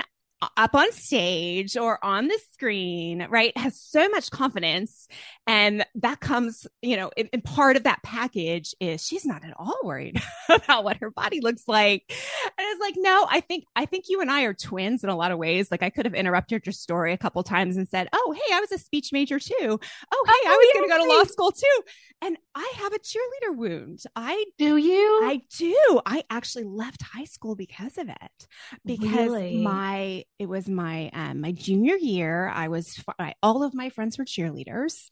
up 0.56 0.74
on 0.74 0.90
stage 0.92 1.76
or 1.76 2.04
on 2.04 2.28
the 2.28 2.38
screen, 2.52 3.26
right, 3.30 3.56
has 3.56 3.80
so 3.80 4.08
much 4.08 4.30
confidence. 4.30 5.08
And 5.46 5.84
that 5.96 6.20
comes, 6.20 6.66
you 6.82 6.96
know, 6.96 7.10
and, 7.16 7.28
and 7.32 7.42
part 7.42 7.76
of 7.76 7.84
that 7.84 8.02
package 8.02 8.74
is 8.80 9.04
she's 9.04 9.24
not 9.24 9.44
at 9.44 9.54
all 9.56 9.78
worried 9.82 10.20
about 10.48 10.84
what 10.84 10.98
her 10.98 11.10
body 11.10 11.40
looks 11.40 11.64
like. 11.66 12.04
And 12.08 12.52
it's 12.58 12.80
like, 12.80 12.94
no, 12.96 13.26
I 13.28 13.40
think, 13.40 13.64
I 13.76 13.86
think 13.86 14.06
you 14.08 14.20
and 14.20 14.30
I 14.30 14.42
are 14.42 14.54
twins 14.54 15.04
in 15.04 15.10
a 15.10 15.16
lot 15.16 15.32
of 15.32 15.38
ways. 15.38 15.70
Like 15.70 15.82
I 15.82 15.90
could 15.90 16.04
have 16.06 16.14
interrupted 16.14 16.66
your 16.66 16.72
story 16.72 17.12
a 17.12 17.18
couple 17.18 17.42
times 17.42 17.76
and 17.76 17.88
said, 17.88 18.08
Oh, 18.12 18.34
hey, 18.36 18.54
I 18.54 18.60
was 18.60 18.72
a 18.72 18.78
speech 18.78 19.10
major 19.12 19.38
too. 19.38 19.54
Oh, 19.60 20.24
hey, 20.26 20.32
I 20.32 20.42
oh, 20.46 20.56
was 20.56 20.74
going 20.74 20.88
to 20.88 20.96
go 20.96 21.04
to 21.04 21.18
law 21.18 21.24
school 21.24 21.52
too. 21.52 21.82
And 22.22 22.36
I 22.54 22.72
have 22.76 22.92
a 22.92 22.98
cheerleader 22.98 23.56
wound. 23.56 24.00
I 24.16 24.44
Do 24.58 24.76
you? 24.76 25.20
I 25.24 25.42
do. 25.58 26.00
I 26.06 26.24
actually 26.30 26.64
left 26.64 27.02
high 27.02 27.24
school 27.24 27.54
because 27.54 27.98
of 27.98 28.08
it. 28.08 28.46
Because 28.84 29.30
Really? 29.30 29.62
my 29.62 30.23
it 30.38 30.46
was 30.48 30.68
my 30.68 31.10
um 31.12 31.40
my 31.40 31.52
junior 31.52 31.96
year. 31.96 32.48
I 32.48 32.68
was 32.68 33.02
I, 33.18 33.34
all 33.42 33.62
of 33.62 33.74
my 33.74 33.90
friends 33.90 34.18
were 34.18 34.24
cheerleaders 34.24 35.08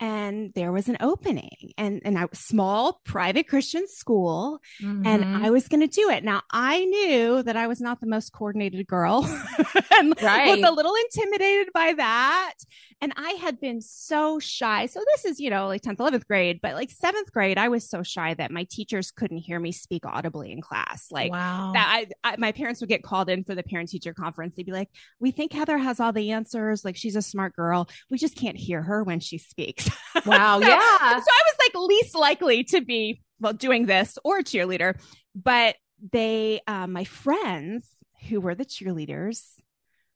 and 0.00 0.52
there 0.54 0.70
was 0.70 0.88
an 0.88 0.96
opening 1.00 1.72
and 1.76 2.00
and 2.04 2.16
I 2.16 2.26
was 2.26 2.38
small 2.38 3.00
private 3.04 3.48
Christian 3.48 3.88
school 3.88 4.60
and 4.80 5.24
Mhm. 5.24 5.44
I 5.44 5.50
was 5.50 5.66
going 5.68 5.80
to 5.80 5.86
do 5.88 6.08
it. 6.10 6.22
Now 6.24 6.42
I 6.52 6.84
knew 6.84 7.42
that 7.42 7.56
I 7.56 7.66
was 7.66 7.80
not 7.80 8.00
the 8.00 8.06
most 8.06 8.32
coordinated 8.32 8.86
girl 8.86 9.24
and 9.98 10.14
Right. 10.22 10.46
was 10.60 10.68
a 10.70 10.72
little 10.72 10.94
intimidated 10.94 11.72
by 11.74 11.94
that. 11.94 12.54
And 13.00 13.12
I 13.16 13.30
had 13.32 13.60
been 13.60 13.80
so 13.80 14.40
shy. 14.40 14.86
So 14.86 15.00
this 15.14 15.24
is, 15.24 15.38
you 15.38 15.50
know, 15.50 15.68
like 15.68 15.82
10th, 15.82 15.98
11th 15.98 16.26
grade, 16.26 16.58
but 16.60 16.74
like 16.74 16.90
seventh 16.90 17.32
grade, 17.32 17.56
I 17.56 17.68
was 17.68 17.88
so 17.88 18.02
shy 18.02 18.34
that 18.34 18.50
my 18.50 18.66
teachers 18.68 19.12
couldn't 19.12 19.38
hear 19.38 19.60
me 19.60 19.70
speak 19.70 20.04
audibly 20.04 20.50
in 20.50 20.60
class. 20.60 21.06
Like 21.10 21.30
wow. 21.30 21.70
that 21.74 22.06
I, 22.24 22.32
I 22.32 22.36
my 22.38 22.50
parents 22.50 22.80
would 22.80 22.88
get 22.88 23.04
called 23.04 23.28
in 23.28 23.44
for 23.44 23.54
the 23.54 23.62
parent 23.62 23.90
teacher 23.90 24.12
conference. 24.12 24.56
They'd 24.56 24.66
be 24.66 24.72
like, 24.72 24.90
"We 25.20 25.30
think 25.30 25.52
Heather 25.52 25.78
has 25.78 26.00
all 26.00 26.12
the 26.12 26.32
answers. 26.32 26.84
Like 26.84 26.96
she's 26.96 27.14
a 27.14 27.22
smart 27.22 27.54
girl. 27.54 27.88
We 28.10 28.18
just 28.18 28.36
can't 28.36 28.56
hear 28.56 28.82
her 28.82 29.04
when 29.04 29.20
she 29.20 29.38
speaks." 29.38 29.88
wow. 30.26 30.60
So- 30.60 30.66
yeah. 30.66 30.78
so 30.78 31.14
I 31.14 31.16
was 31.18 31.56
like 31.60 31.74
least 31.74 32.16
likely 32.16 32.64
to 32.64 32.80
be 32.80 33.22
well 33.38 33.52
doing 33.52 33.86
this 33.86 34.18
or 34.24 34.38
a 34.38 34.44
cheerleader, 34.44 34.98
but 35.34 35.76
they, 36.12 36.60
uh, 36.66 36.86
my 36.86 37.04
friends 37.04 37.88
who 38.28 38.40
were 38.40 38.54
the 38.54 38.64
cheerleaders, 38.64 39.54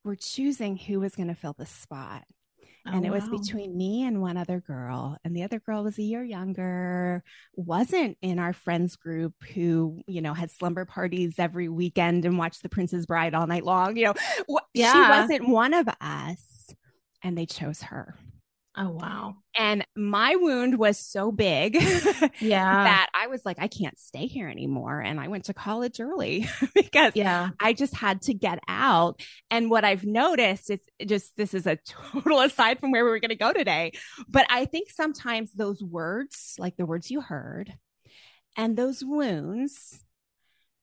were 0.04 0.16
choosing 0.16 0.76
who 0.76 1.00
was 1.00 1.14
going 1.14 1.28
to 1.28 1.34
fill 1.34 1.54
the 1.56 1.66
spot. 1.66 2.24
Oh, 2.86 2.90
and 2.96 3.04
oh, 3.04 3.08
it 3.08 3.12
was 3.12 3.24
wow. 3.24 3.38
between 3.38 3.76
me 3.76 4.02
and 4.04 4.20
one 4.20 4.36
other 4.36 4.60
girl 4.60 5.16
and 5.24 5.36
the 5.36 5.44
other 5.44 5.60
girl 5.60 5.84
was 5.84 5.98
a 5.98 6.02
year 6.02 6.24
younger 6.24 7.22
wasn't 7.54 8.18
in 8.22 8.40
our 8.40 8.52
friends 8.52 8.96
group 8.96 9.34
who 9.54 10.02
you 10.08 10.20
know 10.20 10.34
had 10.34 10.50
slumber 10.50 10.84
parties 10.84 11.34
every 11.38 11.68
weekend 11.68 12.24
and 12.24 12.38
watched 12.38 12.62
the 12.62 12.68
princess 12.68 13.06
bride 13.06 13.34
all 13.34 13.46
night 13.46 13.64
long 13.64 13.96
you 13.96 14.06
know 14.06 14.14
yeah. 14.74 14.92
she 14.92 14.98
wasn't 14.98 15.48
one 15.48 15.74
of 15.74 15.88
us 16.00 16.74
and 17.22 17.38
they 17.38 17.46
chose 17.46 17.82
her 17.82 18.16
Oh 18.74 18.88
wow. 18.88 19.34
And 19.56 19.86
my 19.94 20.34
wound 20.36 20.78
was 20.78 20.98
so 20.98 21.30
big 21.30 21.74
yeah. 22.40 22.84
that 22.84 23.10
I 23.14 23.26
was 23.26 23.44
like 23.44 23.58
I 23.60 23.68
can't 23.68 23.98
stay 23.98 24.26
here 24.26 24.48
anymore. 24.48 24.98
And 25.00 25.20
I 25.20 25.28
went 25.28 25.44
to 25.44 25.54
college 25.54 26.00
early 26.00 26.48
because 26.74 27.14
yeah. 27.14 27.50
I 27.60 27.74
just 27.74 27.94
had 27.94 28.22
to 28.22 28.34
get 28.34 28.60
out. 28.66 29.20
And 29.50 29.68
what 29.68 29.84
I've 29.84 30.04
noticed 30.04 30.70
is 30.70 30.80
just 31.06 31.36
this 31.36 31.52
is 31.52 31.66
a 31.66 31.76
total 31.86 32.40
aside 32.40 32.80
from 32.80 32.92
where 32.92 33.04
we 33.04 33.10
were 33.10 33.20
going 33.20 33.28
to 33.28 33.36
go 33.36 33.52
today 33.52 33.92
but 34.28 34.46
I 34.48 34.64
think 34.64 34.90
sometimes 34.90 35.52
those 35.52 35.82
words 35.82 36.54
like 36.58 36.76
the 36.76 36.86
words 36.86 37.10
you 37.10 37.20
heard 37.20 37.74
and 38.56 38.76
those 38.76 39.04
wounds 39.04 40.02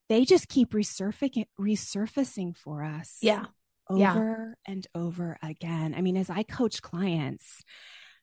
they 0.09 0.25
just 0.25 0.47
keep 0.47 0.71
resurfacing 0.71 1.45
resurfacing 1.59 2.55
for 2.55 2.83
us. 2.83 3.17
Yeah 3.21 3.45
over 3.89 4.55
yeah. 4.65 4.71
and 4.71 4.87
over 4.93 5.37
again. 5.41 5.93
I 5.95 6.01
mean, 6.01 6.17
as 6.17 6.29
I 6.29 6.43
coach 6.43 6.81
clients, 6.81 7.63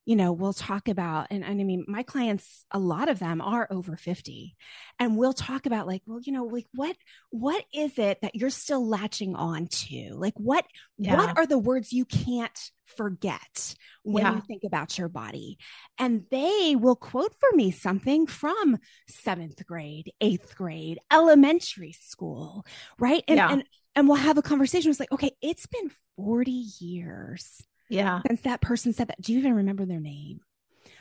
you 0.07 0.14
know, 0.14 0.33
we'll 0.33 0.52
talk 0.52 0.87
about, 0.87 1.26
and, 1.31 1.44
and 1.44 1.61
I 1.61 1.64
mean, 1.64 1.85
my 1.88 2.05
clients, 2.05 2.64
a 2.70 2.79
lot 2.79 3.09
of 3.09 3.18
them 3.18 3.40
are 3.40 3.66
over 3.72 3.96
50 3.96 4.57
and 5.00 5.16
we'll 5.16 5.33
talk 5.33 5.66
about 5.66 5.88
like, 5.88 6.02
well, 6.07 6.20
you 6.22 6.33
know, 6.33 6.44
like 6.44 6.66
what, 6.74 6.96
what 7.31 7.64
is 7.74 7.98
it 7.98 8.20
that 8.22 8.37
you're 8.37 8.48
still 8.48 8.87
latching 8.87 9.35
on 9.35 9.66
to? 9.66 10.12
Like 10.14 10.35
what, 10.37 10.64
yeah. 10.96 11.16
what 11.16 11.37
are 11.37 11.44
the 11.44 11.59
words 11.59 11.92
you 11.92 12.05
can't 12.05 12.70
forget 12.85 13.74
when 14.05 14.22
yeah. 14.22 14.37
you 14.37 14.42
think 14.46 14.62
about 14.64 14.96
your 14.96 15.09
body? 15.09 15.59
And 15.98 16.22
they 16.31 16.76
will 16.79 16.94
quote 16.94 17.35
for 17.40 17.48
me 17.57 17.72
something 17.72 18.29
from 18.29 18.79
seventh 19.09 19.66
grade, 19.66 20.12
eighth 20.20 20.55
grade, 20.55 21.00
elementary 21.12 21.92
school, 21.92 22.64
right? 22.96 23.24
And, 23.26 23.38
yeah. 23.38 23.50
and, 23.50 23.64
and 23.97 24.07
we'll 24.07 24.19
have 24.19 24.39
a 24.39 24.43
conversation. 24.43 24.91
It's 24.91 25.01
like, 25.01 25.11
okay, 25.11 25.33
it's 25.43 25.67
been 25.67 25.91
40 26.17 26.51
years 26.51 27.67
yeah. 27.89 28.21
Since 28.27 28.43
that 28.43 28.61
person 28.61 28.93
said 28.93 29.09
that, 29.09 29.21
do 29.21 29.33
you 29.33 29.39
even 29.39 29.55
remember 29.55 29.85
their 29.85 30.01
name? 30.01 30.41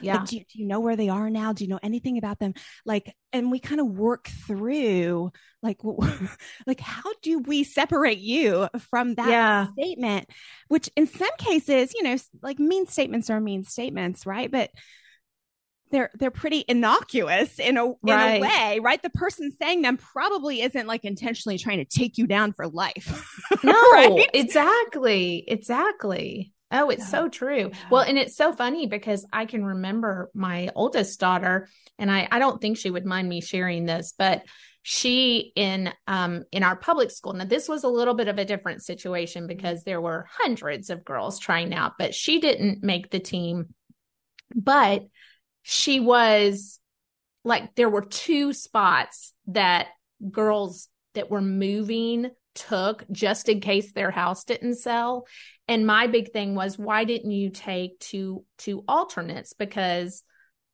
Yeah. 0.02 0.18
Like, 0.18 0.28
do, 0.28 0.36
you, 0.38 0.42
do 0.42 0.60
you 0.60 0.66
know 0.66 0.82
where 0.82 0.96
they 0.96 1.10
are 1.10 1.30
now? 1.30 1.54
Do 1.54 1.64
you 1.64 1.70
know 1.70 1.80
anything 1.82 2.18
about 2.18 2.38
them? 2.38 2.54
Like, 2.86 3.16
and 3.32 3.50
we 3.50 3.60
kind 3.60 3.80
of 3.80 3.88
work 3.88 4.28
through 4.28 5.32
like, 5.62 5.80
like 6.68 6.80
how 6.80 7.12
do 7.22 7.40
we 7.40 7.64
separate 7.64 8.20
you 8.20 8.68
from 8.90 9.16
that 9.16 9.30
yeah. 9.30 9.68
statement? 9.68 10.30
Which 10.68 10.90
in 10.96 11.08
some 11.08 11.30
cases, 11.38 11.94
you 11.94 12.04
know, 12.04 12.18
like 12.42 12.60
mean 12.60 12.88
statements 12.88 13.30
are 13.30 13.40
mean 13.40 13.64
statements, 13.64 14.26
right? 14.26 14.52
But 14.52 14.70
they're 15.91 16.10
they're 16.15 16.32
pretty 16.32 16.65
innocuous 16.67 17.60
in 17.60 17.78
a 17.78 17.86
right. 17.86 17.95
in 18.04 18.12
a 18.12 18.39
way, 18.41 18.80
right? 18.80 19.02
The 19.02 19.10
person 19.10 19.52
saying 19.62 19.82
them 19.82 19.98
probably 19.98 20.62
isn't 20.62 20.88
like 20.88 21.06
intentionally 21.06 21.58
trying 21.58 21.78
to 21.78 21.86
take 21.86 22.17
you 22.17 22.28
down 22.28 22.54
for 22.54 22.67
life. 22.67 23.32
No, 23.63 23.71
right? 23.71 24.30
exactly, 24.34 25.43
exactly. 25.48 26.52
Oh, 26.71 26.89
it's 26.89 27.10
so 27.10 27.30
true. 27.30 27.69
Yeah. 27.71 27.78
Well, 27.89 28.02
and 28.02 28.17
it's 28.17 28.36
so 28.36 28.54
funny 28.54 28.86
because 28.86 29.26
I 29.32 29.45
can 29.45 29.63
remember 29.63 30.30
my 30.34 30.69
oldest 30.76 31.19
daughter, 31.19 31.69
and 31.98 32.12
I, 32.12 32.28
I 32.30 32.39
don't 32.39 32.62
think 32.62 32.78
she 32.78 32.91
would 32.91 33.06
mind 33.06 33.30
me 33.30 33.41
sharing 33.41 33.86
this, 33.86 34.13
but 34.17 34.43
she 34.88 35.52
in 35.56 35.91
um 36.06 36.43
in 36.52 36.62
our 36.62 36.76
public 36.76 37.10
school 37.10 37.34
now 37.34 37.43
this 37.43 37.67
was 37.67 37.84
a 37.84 37.88
little 37.88 38.13
bit 38.13 38.28
of 38.28 38.38
a 38.38 38.45
different 38.45 38.84
situation 38.84 39.41
mm-hmm. 39.41 39.58
because 39.58 39.84
there 39.84 40.00
were 40.00 40.28
hundreds 40.32 40.91
of 40.91 41.04
girls 41.04 41.39
trying 41.39 41.74
out 41.74 41.93
but 41.98 42.13
she 42.13 42.39
didn't 42.39 42.84
make 42.84 43.10
the 43.10 43.19
team 43.19 43.74
but 44.54 45.08
she 45.67 45.99
was 45.99 46.80
like 47.43 47.73
there 47.73 47.89
were 47.89 48.06
two 48.06 48.54
spots 48.54 49.34
that 49.47 49.88
girls 50.30 50.89
that 51.15 51.32
were 51.32 51.41
moving 51.41 52.30
took 52.54 53.04
just 53.12 53.49
in 53.49 53.62
case 53.62 53.91
their 53.91 54.12
house 54.12 54.43
didn't 54.43 54.75
sell. 54.75 55.25
And 55.67 55.88
my 55.88 56.06
big 56.06 56.32
thing 56.32 56.54
was 56.54 56.78
why 56.78 57.04
didn't 57.04 57.32
you 57.32 57.49
take 57.49 57.99
two 57.99 58.45
two 58.60 58.84
alternates? 58.88 59.54
Because 59.54 60.21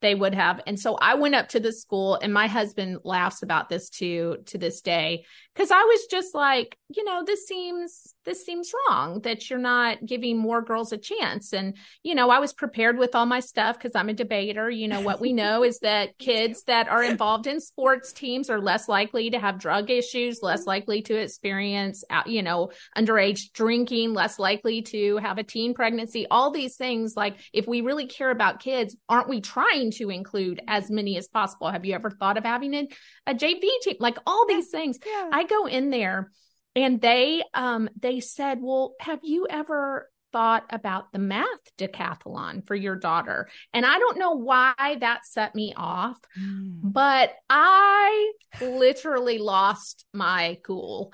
they 0.02 0.16
would 0.16 0.34
have. 0.34 0.62
And 0.66 0.80
so 0.80 0.96
I 0.96 1.16
went 1.16 1.36
up 1.36 1.50
to 1.50 1.60
the 1.60 1.72
school 1.72 2.16
and 2.16 2.34
my 2.34 2.48
husband 2.48 3.00
laughs 3.04 3.44
about 3.44 3.70
this 3.70 3.90
too 3.90 4.38
to 4.48 4.58
this 4.58 4.82
day 4.82 5.26
cuz 5.56 5.70
I 5.70 5.84
was 5.84 6.06
just 6.08 6.34
like, 6.34 6.78
you 6.90 7.04
know, 7.04 7.24
this 7.24 7.46
seems 7.48 8.16
this 8.24 8.46
seems 8.46 8.72
wrong 8.74 9.22
that 9.22 9.50
you're 9.50 9.60
not 9.60 10.06
giving 10.06 10.38
more 10.38 10.62
girls 10.62 10.92
a 10.92 10.98
chance. 10.98 11.54
And 11.54 11.78
you 12.04 12.16
know, 12.16 12.30
I 12.30 12.40
was 12.40 12.54
prepared 12.54 12.98
with 12.98 13.16
all 13.16 13.26
my 13.26 13.40
stuff 13.40 13.80
cuz 13.80 13.92
I'm 13.96 14.10
a 14.10 14.14
debater. 14.14 14.70
You 14.70 14.88
know, 14.88 15.02
what 15.02 15.22
we 15.22 15.34
know 15.42 15.64
is 15.64 15.80
that 15.80 16.18
kids 16.18 16.64
that 16.64 16.88
are 16.88 17.04
involved 17.04 17.46
in 17.46 17.60
sports 17.60 18.12
teams 18.12 18.50
are 18.50 18.60
less 18.60 18.88
likely 18.90 19.30
to 19.30 19.40
have 19.40 19.60
drug 19.60 19.92
issues, 19.92 20.42
less 20.42 20.62
mm-hmm. 20.62 20.70
likely 20.70 21.02
to 21.04 21.16
experience, 21.16 22.04
you 22.26 22.42
know, 22.42 22.72
underage 22.98 23.52
drinking, 23.54 24.14
less 24.14 24.40
likely 24.40 24.82
to 24.82 25.18
have 25.18 25.38
a 25.38 25.44
teen 25.44 25.74
pregnancy. 25.76 26.26
All 26.32 26.50
these 26.50 26.76
things 26.76 27.16
like 27.16 27.38
if 27.54 27.68
we 27.68 27.82
really 27.82 28.08
care 28.08 28.32
about 28.32 28.60
kids, 28.60 28.96
aren't 29.08 29.30
we 29.30 29.42
trying 29.42 29.91
to 29.92 30.10
include 30.10 30.62
as 30.68 30.90
many 30.90 31.18
as 31.18 31.28
possible. 31.28 31.70
Have 31.70 31.86
you 31.86 31.94
ever 31.94 32.10
thought 32.10 32.38
of 32.38 32.44
having 32.44 32.74
a, 32.74 32.88
a 33.28 33.34
JV 33.34 33.62
team? 33.82 33.98
Like 34.00 34.18
all 34.26 34.46
these 34.48 34.70
things. 34.70 35.00
Yeah. 35.06 35.30
I 35.32 35.44
go 35.46 35.66
in 35.68 35.90
there 35.90 36.32
and 36.76 37.02
they 37.02 37.44
um 37.54 37.90
they 38.00 38.20
said, 38.20 38.60
"Well, 38.62 38.96
have 39.00 39.20
you 39.24 39.48
ever 39.50 40.10
thought 40.32 40.64
about 40.70 41.12
the 41.12 41.20
math 41.20 41.48
decathlon 41.78 42.66
for 42.66 42.76
your 42.76 42.96
daughter?" 42.96 43.50
And 43.74 43.86
I 43.86 44.00
don't 44.00 44.18
know 44.18 44.34
why 44.34 44.74
that 45.00 45.26
set 45.26 45.54
me 45.56 45.74
off, 45.76 46.18
mm. 46.40 46.80
but 46.84 47.34
I 47.50 48.34
literally 48.62 49.38
lost 49.38 50.06
my 50.14 50.60
cool 50.64 51.12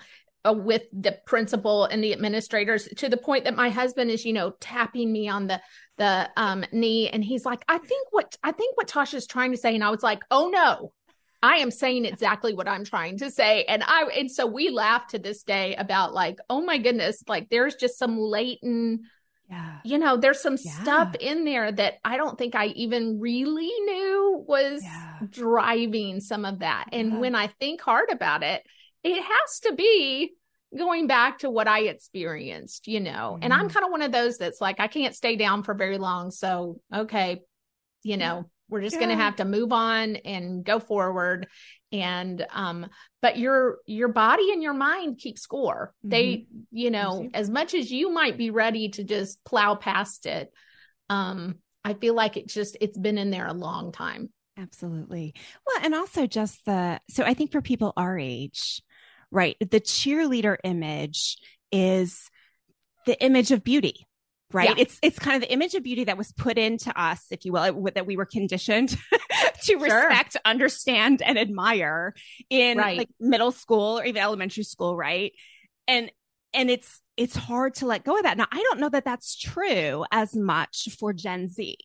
uh, 0.48 0.54
with 0.54 0.84
the 0.94 1.18
principal 1.26 1.86
and 1.86 2.04
the 2.04 2.14
administrators 2.14 2.88
to 2.98 3.10
the 3.10 3.18
point 3.18 3.44
that 3.44 3.56
my 3.56 3.70
husband 3.70 4.12
is, 4.12 4.26
you 4.26 4.34
know, 4.34 4.52
tapping 4.60 5.12
me 5.12 5.28
on 5.28 5.48
the 5.48 5.62
the 5.98 6.30
um, 6.38 6.64
knee, 6.72 7.10
and 7.10 7.24
he's 7.24 7.46
like, 7.46 7.64
"I 7.68 7.80
think 7.80 8.08
what 8.12 8.36
I 8.44 8.52
think 8.52 8.78
what 8.78 8.88
Tasha's 8.88 9.28
trying 9.28 9.52
to 9.52 9.58
say," 9.58 9.76
and 9.76 9.84
I 9.84 9.90
was 9.90 10.04
like, 10.04 10.22
"Oh 10.32 10.50
no." 10.50 10.94
I 11.44 11.58
am 11.58 11.70
saying 11.70 12.06
exactly 12.06 12.56
what 12.56 12.68
I'm 12.68 12.84
trying 12.84 13.20
to 13.20 13.30
say. 13.30 13.64
And 13.66 13.84
I, 13.86 14.06
and 14.18 14.30
so 14.30 14.48
we 14.48 14.72
laugh 14.72 15.06
to 15.10 15.20
this 15.20 15.44
day 15.44 15.76
about 15.76 16.12
like, 16.12 16.40
oh 16.50 16.62
my 16.62 16.80
goodness, 16.80 17.24
like 17.28 17.50
there's 17.50 17.76
just 17.76 18.00
some 18.00 18.18
latent, 18.18 19.02
yeah. 19.48 19.78
you 19.86 20.00
know, 20.00 20.18
there's 20.18 20.42
some 20.42 20.58
yeah. 20.60 20.82
stuff 20.82 21.16
in 21.20 21.46
there 21.46 21.72
that 21.72 22.00
I 22.04 22.18
don't 22.18 22.40
think 22.40 22.56
I 22.56 22.68
even 22.70 23.20
really 23.20 23.72
knew 23.82 24.44
was 24.48 24.82
yeah. 24.84 25.20
driving 25.30 26.22
some 26.22 26.44
of 26.44 26.60
that. 26.60 26.86
And 26.92 27.20
when 27.20 27.36
I 27.36 27.48
think 27.48 27.82
hard 27.82 28.10
about 28.12 28.42
it, 28.42 28.64
it 29.08 29.24
has 29.24 29.60
to 29.62 29.74
be 29.74 30.34
going 30.78 31.08
back 31.08 31.40
to 31.40 31.50
what 31.50 31.68
I 31.68 31.84
experienced, 31.84 32.88
you 32.88 33.00
know. 33.00 33.34
Mm-hmm. 33.36 33.44
And 33.44 33.54
I'm 33.54 33.62
mm-hmm. 33.62 33.70
kind 33.70 33.86
of 33.86 33.92
one 33.92 34.02
of 34.02 34.12
those 34.12 34.38
that's 34.38 34.60
like, 34.60 34.80
I 34.80 34.88
can't 34.88 35.16
stay 35.16 35.36
down 35.36 35.64
for 35.64 35.74
very 35.74 35.98
long. 35.98 36.30
So, 36.32 36.82
okay, 36.94 37.42
you 38.04 38.18
know, 38.18 38.50
we're 38.70 38.82
just 38.82 38.96
yeah. 38.96 39.06
going 39.06 39.18
to 39.18 39.24
have 39.24 39.38
to 39.38 39.46
move 39.46 39.72
on 39.72 40.18
and 40.18 40.66
go 40.66 40.80
forward. 40.80 41.48
And, 41.94 42.46
um, 42.52 42.88
but 43.22 43.38
your, 43.38 43.78
your 43.86 44.10
body 44.10 44.52
and 44.52 44.62
your 44.62 44.74
mind 44.74 45.20
keep 45.20 45.40
score. 45.40 45.94
Mm-hmm. 46.00 46.10
They, 46.10 46.48
you 46.72 46.92
know, 46.92 47.30
as 47.34 47.50
much 47.50 47.74
as 47.74 47.90
you 47.90 48.12
might 48.12 48.38
be 48.38 48.52
ready 48.52 48.90
to 48.90 49.06
just 49.06 49.42
plow 49.46 49.76
past 49.76 50.26
it, 50.26 50.52
um, 51.10 51.56
I 51.86 51.94
feel 51.94 52.14
like 52.14 52.36
it 52.36 52.50
just, 52.50 52.76
it's 52.82 52.98
been 52.98 53.18
in 53.18 53.32
there 53.32 53.48
a 53.48 53.54
long 53.54 53.94
time. 53.94 54.34
Absolutely. 54.60 55.34
Well, 55.66 55.86
and 55.86 55.96
also 55.96 56.28
just 56.28 56.66
the, 56.66 57.00
so 57.10 57.24
I 57.24 57.36
think 57.36 57.54
for 57.54 57.62
people 57.62 57.94
our 57.96 58.20
age, 58.20 58.82
right? 59.32 59.56
The 59.60 59.80
cheerleader 59.80 60.58
image 60.64 61.38
is 61.72 62.30
the 63.06 63.22
image 63.24 63.52
of 63.52 63.64
beauty 63.64 64.08
right 64.54 64.70
yeah. 64.70 64.76
it's 64.78 65.00
it's 65.02 65.20
kind 65.20 65.36
of 65.36 65.42
the 65.42 65.52
image 65.52 65.74
of 65.74 65.84
beauty 65.84 66.06
that 66.06 66.18
was 66.18 66.32
put 66.34 66.58
into 66.58 66.98
us 67.00 67.26
if 67.32 67.44
you 67.46 67.52
will 67.52 67.90
that 67.94 68.06
we 68.06 68.16
were 68.16 68.26
conditioned 68.26 68.90
to 69.64 69.76
respect 69.76 70.34
sure. 70.34 70.42
understand 70.46 71.22
and 71.22 71.38
admire 71.38 72.14
in 72.50 72.78
right. 72.78 72.98
like 73.00 73.10
middle 73.20 73.52
school 73.52 74.00
or 74.00 74.06
even 74.06 74.22
elementary 74.22 74.64
school 74.64 74.96
right 74.96 75.34
and 75.88 76.12
and 76.54 76.70
it's 76.70 77.02
it's 77.18 77.36
hard 77.36 77.74
to 77.76 77.86
let 77.86 78.06
go 78.06 78.16
of 78.16 78.24
that 78.24 78.38
now 78.38 78.48
i 78.52 78.58
don't 78.70 78.80
know 78.80 78.90
that 78.90 79.04
that's 79.04 79.38
true 79.38 80.06
as 80.12 80.36
much 80.36 80.88
for 80.98 81.12
gen 81.12 81.50
z 81.50 81.76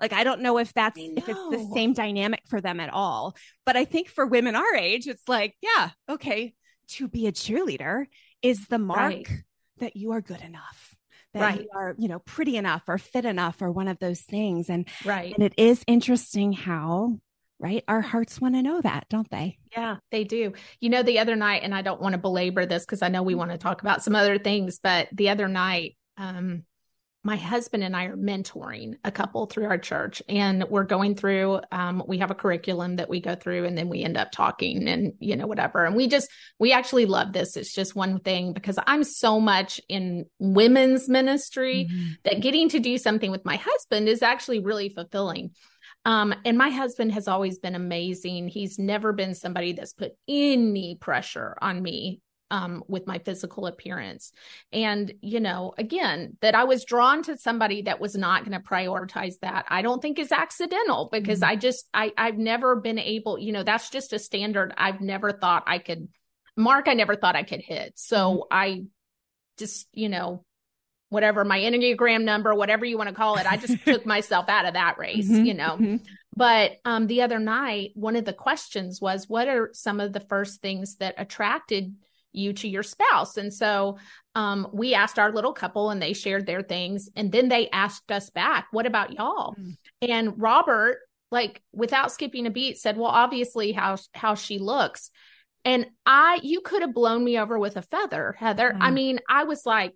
like 0.00 0.12
i 0.12 0.24
don't 0.24 0.40
know 0.40 0.58
if 0.58 0.72
that's 0.74 0.98
know. 0.98 1.12
if 1.16 1.28
it's 1.28 1.48
the 1.50 1.70
same 1.72 1.92
dynamic 1.92 2.42
for 2.48 2.60
them 2.60 2.80
at 2.80 2.92
all 2.92 3.36
but 3.64 3.76
i 3.76 3.84
think 3.84 4.08
for 4.08 4.26
women 4.26 4.56
our 4.56 4.74
age 4.74 5.06
it's 5.06 5.28
like 5.28 5.54
yeah 5.62 5.90
okay 6.08 6.52
to 6.88 7.08
be 7.08 7.26
a 7.26 7.32
cheerleader 7.32 8.06
is 8.42 8.66
the 8.68 8.78
mark 8.78 8.98
right. 8.98 9.28
that 9.78 9.96
you 9.96 10.12
are 10.12 10.20
good 10.20 10.40
enough 10.40 10.98
that 11.34 11.40
right. 11.40 11.60
you 11.60 11.68
are 11.74 11.94
you 11.98 12.08
know 12.08 12.18
pretty 12.20 12.56
enough 12.56 12.82
or 12.88 12.98
fit 12.98 13.24
enough 13.24 13.60
or 13.60 13.70
one 13.70 13.88
of 13.88 13.98
those 13.98 14.20
things. 14.20 14.70
And 14.70 14.88
right. 15.04 15.34
and 15.34 15.44
it 15.44 15.54
is 15.56 15.82
interesting 15.86 16.52
how 16.52 17.18
right 17.58 17.82
our 17.88 18.00
hearts 18.00 18.40
want 18.40 18.54
to 18.54 18.62
know 18.62 18.80
that 18.80 19.06
don't 19.08 19.30
they? 19.30 19.58
Yeah 19.72 19.96
they 20.10 20.24
do. 20.24 20.52
You 20.80 20.90
know 20.90 21.02
the 21.02 21.18
other 21.18 21.36
night 21.36 21.62
and 21.64 21.74
i 21.74 21.82
don't 21.82 22.00
want 22.00 22.14
to 22.14 22.18
belabor 22.18 22.66
this 22.66 22.84
because 22.84 23.02
i 23.02 23.08
know 23.08 23.22
we 23.22 23.34
want 23.34 23.50
to 23.50 23.58
talk 23.58 23.82
about 23.82 24.02
some 24.02 24.14
other 24.14 24.38
things 24.38 24.78
but 24.82 25.08
the 25.12 25.28
other 25.28 25.48
night 25.48 25.96
um 26.16 26.64
my 27.24 27.36
husband 27.36 27.82
and 27.82 27.96
I 27.96 28.04
are 28.04 28.16
mentoring 28.16 28.94
a 29.04 29.10
couple 29.10 29.46
through 29.46 29.66
our 29.66 29.78
church, 29.78 30.22
and 30.28 30.64
we're 30.70 30.84
going 30.84 31.16
through. 31.16 31.60
Um, 31.72 32.02
we 32.06 32.18
have 32.18 32.30
a 32.30 32.34
curriculum 32.34 32.96
that 32.96 33.08
we 33.08 33.20
go 33.20 33.34
through, 33.34 33.64
and 33.64 33.76
then 33.76 33.88
we 33.88 34.04
end 34.04 34.16
up 34.16 34.30
talking, 34.30 34.88
and 34.88 35.12
you 35.18 35.36
know 35.36 35.46
whatever. 35.46 35.84
And 35.84 35.96
we 35.96 36.06
just 36.06 36.28
we 36.58 36.72
actually 36.72 37.06
love 37.06 37.32
this. 37.32 37.56
It's 37.56 37.74
just 37.74 37.96
one 37.96 38.20
thing 38.20 38.52
because 38.52 38.78
I'm 38.86 39.02
so 39.02 39.40
much 39.40 39.80
in 39.88 40.26
women's 40.38 41.08
ministry 41.08 41.88
mm-hmm. 41.90 42.12
that 42.24 42.40
getting 42.40 42.68
to 42.70 42.78
do 42.78 42.96
something 42.98 43.30
with 43.30 43.44
my 43.44 43.56
husband 43.56 44.08
is 44.08 44.22
actually 44.22 44.60
really 44.60 44.88
fulfilling. 44.88 45.50
Um, 46.04 46.32
and 46.44 46.56
my 46.56 46.70
husband 46.70 47.12
has 47.12 47.26
always 47.28 47.58
been 47.58 47.74
amazing. 47.74 48.48
He's 48.48 48.78
never 48.78 49.12
been 49.12 49.34
somebody 49.34 49.72
that's 49.72 49.92
put 49.92 50.12
any 50.28 50.96
pressure 51.00 51.56
on 51.60 51.82
me 51.82 52.20
um, 52.50 52.82
with 52.88 53.06
my 53.06 53.18
physical 53.18 53.66
appearance. 53.66 54.32
And, 54.72 55.12
you 55.20 55.40
know, 55.40 55.74
again, 55.76 56.36
that 56.40 56.54
I 56.54 56.64
was 56.64 56.84
drawn 56.84 57.22
to 57.24 57.36
somebody 57.36 57.82
that 57.82 58.00
was 58.00 58.16
not 58.16 58.44
going 58.44 58.60
to 58.60 58.66
prioritize 58.66 59.34
that, 59.40 59.66
I 59.68 59.82
don't 59.82 60.00
think 60.00 60.18
is 60.18 60.32
accidental 60.32 61.08
because 61.12 61.40
mm-hmm. 61.40 61.50
I 61.50 61.56
just, 61.56 61.88
I, 61.92 62.12
I've 62.16 62.38
never 62.38 62.76
been 62.76 62.98
able, 62.98 63.38
you 63.38 63.52
know, 63.52 63.62
that's 63.62 63.90
just 63.90 64.12
a 64.12 64.18
standard 64.18 64.72
I've 64.76 65.00
never 65.00 65.32
thought 65.32 65.64
I 65.66 65.78
could, 65.78 66.08
mark, 66.56 66.88
I 66.88 66.94
never 66.94 67.16
thought 67.16 67.36
I 67.36 67.42
could 67.42 67.60
hit. 67.60 67.94
So 67.96 68.18
mm-hmm. 68.18 68.42
I 68.50 68.82
just, 69.58 69.88
you 69.92 70.08
know, 70.08 70.44
whatever 71.10 71.42
my 71.42 71.58
enneagram 71.58 72.22
number 72.22 72.54
whatever 72.54 72.84
you 72.84 72.98
want 72.98 73.08
to 73.08 73.14
call 73.14 73.36
it 73.36 73.50
i 73.50 73.56
just 73.56 73.82
took 73.84 74.04
myself 74.06 74.46
out 74.50 74.66
of 74.66 74.74
that 74.74 74.98
race 74.98 75.26
mm-hmm, 75.26 75.44
you 75.44 75.54
know 75.54 75.70
mm-hmm. 75.70 75.96
but 76.36 76.72
um 76.84 77.06
the 77.06 77.22
other 77.22 77.38
night 77.38 77.92
one 77.94 78.14
of 78.14 78.26
the 78.26 78.32
questions 78.34 79.00
was 79.00 79.26
what 79.26 79.48
are 79.48 79.70
some 79.72 80.00
of 80.00 80.12
the 80.12 80.20
first 80.20 80.60
things 80.60 80.96
that 80.96 81.14
attracted 81.16 81.94
you 82.32 82.52
to 82.52 82.68
your 82.68 82.82
spouse. 82.82 83.36
And 83.36 83.52
so 83.52 83.98
um, 84.34 84.68
we 84.72 84.94
asked 84.94 85.18
our 85.18 85.32
little 85.32 85.52
couple 85.52 85.90
and 85.90 86.00
they 86.00 86.12
shared 86.12 86.46
their 86.46 86.62
things. 86.62 87.08
And 87.16 87.32
then 87.32 87.48
they 87.48 87.68
asked 87.70 88.10
us 88.10 88.30
back, 88.30 88.68
what 88.70 88.86
about 88.86 89.12
y'all? 89.12 89.54
Mm. 89.54 89.76
And 90.02 90.40
Robert, 90.40 90.98
like 91.30 91.62
without 91.72 92.12
skipping 92.12 92.46
a 92.46 92.50
beat, 92.50 92.78
said, 92.78 92.96
well, 92.96 93.10
obviously 93.10 93.72
how, 93.72 93.96
how 94.14 94.34
she 94.34 94.58
looks. 94.58 95.10
And 95.64 95.86
I, 96.06 96.40
you 96.42 96.60
could 96.60 96.82
have 96.82 96.94
blown 96.94 97.24
me 97.24 97.38
over 97.38 97.58
with 97.58 97.76
a 97.76 97.82
feather, 97.82 98.34
Heather. 98.38 98.72
Mm. 98.72 98.78
I 98.80 98.90
mean, 98.90 99.20
I 99.28 99.44
was 99.44 99.66
like, 99.66 99.94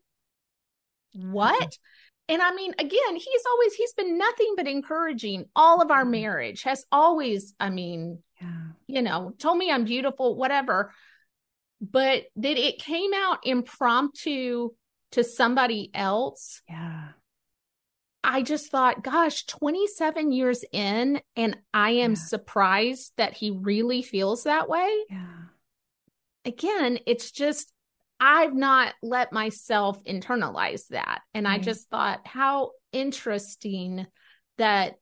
what? 1.13 1.77
And 2.29 2.41
I 2.41 2.55
mean, 2.55 2.73
again, 2.79 3.17
he's 3.17 3.43
always, 3.51 3.75
he's 3.75 3.93
been 3.95 4.17
nothing 4.17 4.55
but 4.57 4.69
encouraging. 4.69 5.47
All 5.57 5.83
of 5.83 5.91
our 5.91 6.05
mm. 6.05 6.13
marriage 6.13 6.63
has 6.63 6.87
always, 6.91 7.53
I 7.59 7.69
mean, 7.69 8.23
yeah. 8.41 8.69
you 8.87 9.03
know, 9.03 9.35
told 9.39 9.59
me 9.59 9.71
I'm 9.71 9.85
beautiful, 9.85 10.37
whatever 10.37 10.93
but 11.83 12.25
that 12.37 12.59
it 12.59 12.79
came 12.79 13.13
out 13.13 13.41
impromptu 13.45 14.71
to 15.11 15.25
somebody 15.25 15.91
else. 15.93 16.63
Yeah. 16.69 17.09
I 18.25 18.43
just 18.43 18.71
thought, 18.71 19.03
gosh, 19.03 19.47
27 19.47 20.31
years 20.31 20.65
in, 20.73 21.21
and 21.35 21.59
I 21.75 21.91
am 21.91 22.13
yeah. 22.13 22.19
surprised 22.19 23.13
that 23.17 23.35
he 23.35 23.51
really 23.51 24.03
feels 24.03 24.45
that 24.45 24.69
way. 24.69 24.97
Yeah. 25.11 25.27
Again, 26.45 27.01
it's 27.05 27.33
just, 27.33 27.73
I've 28.21 28.55
not 28.55 28.95
let 29.03 29.33
myself 29.33 30.03
internalize 30.05 30.87
that. 30.91 31.23
And 31.35 31.47
right. 31.47 31.61
I 31.61 31.63
just 31.63 31.91
thought, 31.91 32.21
how 32.25 32.71
interesting 32.93 34.07
that 34.59 34.95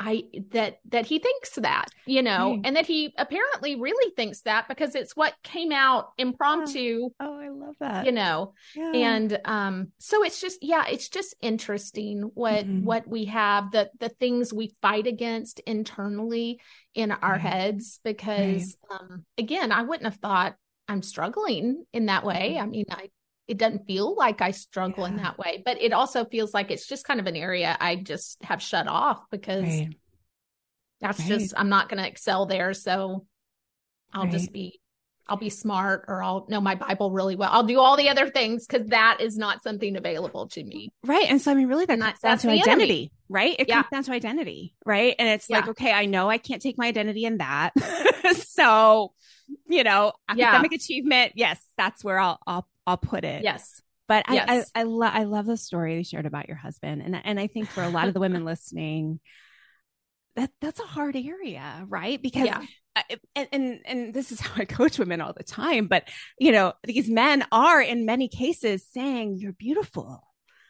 I 0.00 0.24
that 0.50 0.80
that 0.88 1.06
he 1.06 1.20
thinks 1.20 1.50
that, 1.56 1.86
you 2.04 2.22
know, 2.22 2.56
mm. 2.56 2.62
and 2.64 2.74
that 2.76 2.86
he 2.86 3.14
apparently 3.16 3.76
really 3.76 4.12
thinks 4.14 4.40
that 4.40 4.66
because 4.66 4.94
it's 4.96 5.14
what 5.14 5.34
came 5.44 5.70
out 5.70 6.08
impromptu. 6.18 7.10
Oh, 7.20 7.26
oh 7.26 7.38
I 7.38 7.48
love 7.50 7.76
that. 7.78 8.04
You 8.04 8.12
know. 8.12 8.54
Yeah. 8.74 8.92
And 8.92 9.38
um 9.44 9.92
so 9.98 10.24
it's 10.24 10.40
just 10.40 10.62
yeah, 10.62 10.84
it's 10.88 11.08
just 11.08 11.36
interesting 11.40 12.30
what 12.34 12.66
mm-hmm. 12.66 12.84
what 12.84 13.06
we 13.06 13.26
have 13.26 13.70
the 13.70 13.88
the 14.00 14.08
things 14.08 14.52
we 14.52 14.74
fight 14.82 15.06
against 15.06 15.60
internally 15.60 16.60
in 16.94 17.12
our 17.12 17.32
right. 17.32 17.40
heads 17.40 18.00
because 18.02 18.76
right. 18.90 19.00
um 19.00 19.24
again, 19.38 19.70
I 19.70 19.82
wouldn't 19.82 20.10
have 20.10 20.20
thought 20.20 20.56
I'm 20.88 21.02
struggling 21.02 21.84
in 21.92 22.06
that 22.06 22.24
way. 22.24 22.58
I 22.58 22.66
mean, 22.66 22.86
I 22.90 23.10
it 23.46 23.58
doesn't 23.58 23.86
feel 23.86 24.14
like 24.14 24.40
I 24.40 24.52
struggle 24.52 25.04
yeah. 25.04 25.10
in 25.10 25.16
that 25.18 25.38
way, 25.38 25.62
but 25.64 25.80
it 25.80 25.92
also 25.92 26.24
feels 26.24 26.54
like 26.54 26.70
it's 26.70 26.86
just 26.86 27.04
kind 27.04 27.20
of 27.20 27.26
an 27.26 27.36
area 27.36 27.76
I 27.78 27.96
just 27.96 28.42
have 28.42 28.62
shut 28.62 28.88
off 28.88 29.24
because 29.30 29.64
right. 29.64 29.96
that's 31.00 31.20
right. 31.20 31.28
just, 31.28 31.54
I'm 31.56 31.68
not 31.68 31.88
going 31.88 32.02
to 32.02 32.08
excel 32.08 32.46
there. 32.46 32.72
So 32.72 33.26
I'll 34.12 34.24
right. 34.24 34.32
just 34.32 34.52
be, 34.52 34.80
I'll 35.26 35.36
be 35.36 35.50
smart 35.50 36.04
or 36.08 36.22
I'll 36.22 36.46
know 36.48 36.60
my 36.60 36.74
Bible 36.74 37.10
really 37.10 37.36
well. 37.36 37.50
I'll 37.52 37.64
do 37.64 37.80
all 37.80 37.96
the 37.96 38.08
other 38.08 38.28
things 38.28 38.66
because 38.66 38.88
that 38.88 39.18
is 39.20 39.36
not 39.36 39.62
something 39.62 39.96
available 39.96 40.48
to 40.48 40.62
me. 40.62 40.90
Right. 41.04 41.26
And 41.28 41.40
so, 41.40 41.50
I 41.50 41.54
mean, 41.54 41.68
really, 41.68 41.86
that 41.86 41.98
down 41.98 42.38
to 42.38 42.50
identity, 42.50 42.70
enemy. 42.70 43.12
right? 43.28 43.56
It 43.58 43.68
yeah. 43.68 43.82
comes 43.82 43.88
down 43.90 44.04
to 44.04 44.12
identity, 44.12 44.74
right? 44.84 45.14
And 45.18 45.28
it's 45.28 45.48
yeah. 45.48 45.56
like, 45.56 45.68
okay, 45.68 45.92
I 45.92 46.06
know 46.06 46.28
I 46.28 46.38
can't 46.38 46.60
take 46.60 46.78
my 46.78 46.86
identity 46.86 47.24
in 47.24 47.38
that. 47.38 47.72
so, 48.36 49.12
you 49.66 49.82
know, 49.82 50.12
academic 50.28 50.72
yeah. 50.72 50.76
achievement, 50.76 51.32
yes, 51.36 51.62
that's 51.76 52.04
where 52.04 52.18
I'll, 52.18 52.38
I'll 52.46 52.68
I'll 52.86 52.96
put 52.96 53.24
it. 53.24 53.42
Yes. 53.42 53.80
But 54.06 54.26
yes. 54.30 54.46
I, 54.74 54.80
I, 54.80 54.80
I, 54.80 54.82
lo- 54.84 55.06
I 55.06 55.24
love 55.24 55.46
the 55.46 55.56
story 55.56 55.96
you 55.96 56.04
shared 56.04 56.26
about 56.26 56.48
your 56.48 56.58
husband. 56.58 57.02
And, 57.02 57.18
and 57.24 57.40
I 57.40 57.46
think 57.46 57.68
for 57.68 57.82
a 57.82 57.88
lot 57.88 58.08
of 58.08 58.14
the 58.14 58.20
women 58.20 58.44
listening, 58.44 59.20
that 60.36 60.50
that's 60.60 60.80
a 60.80 60.84
hard 60.84 61.16
area, 61.16 61.84
right? 61.88 62.20
Because 62.20 62.46
yeah. 62.46 62.62
and, 63.36 63.48
and 63.52 63.80
and 63.84 64.14
this 64.14 64.32
is 64.32 64.40
how 64.40 64.60
I 64.60 64.64
coach 64.64 64.98
women 64.98 65.20
all 65.20 65.32
the 65.32 65.44
time, 65.44 65.86
but 65.86 66.08
you 66.38 66.52
know, 66.52 66.74
these 66.84 67.08
men 67.08 67.44
are 67.52 67.80
in 67.80 68.04
many 68.04 68.28
cases 68.28 68.86
saying 68.92 69.36
you're 69.38 69.52
beautiful 69.52 70.22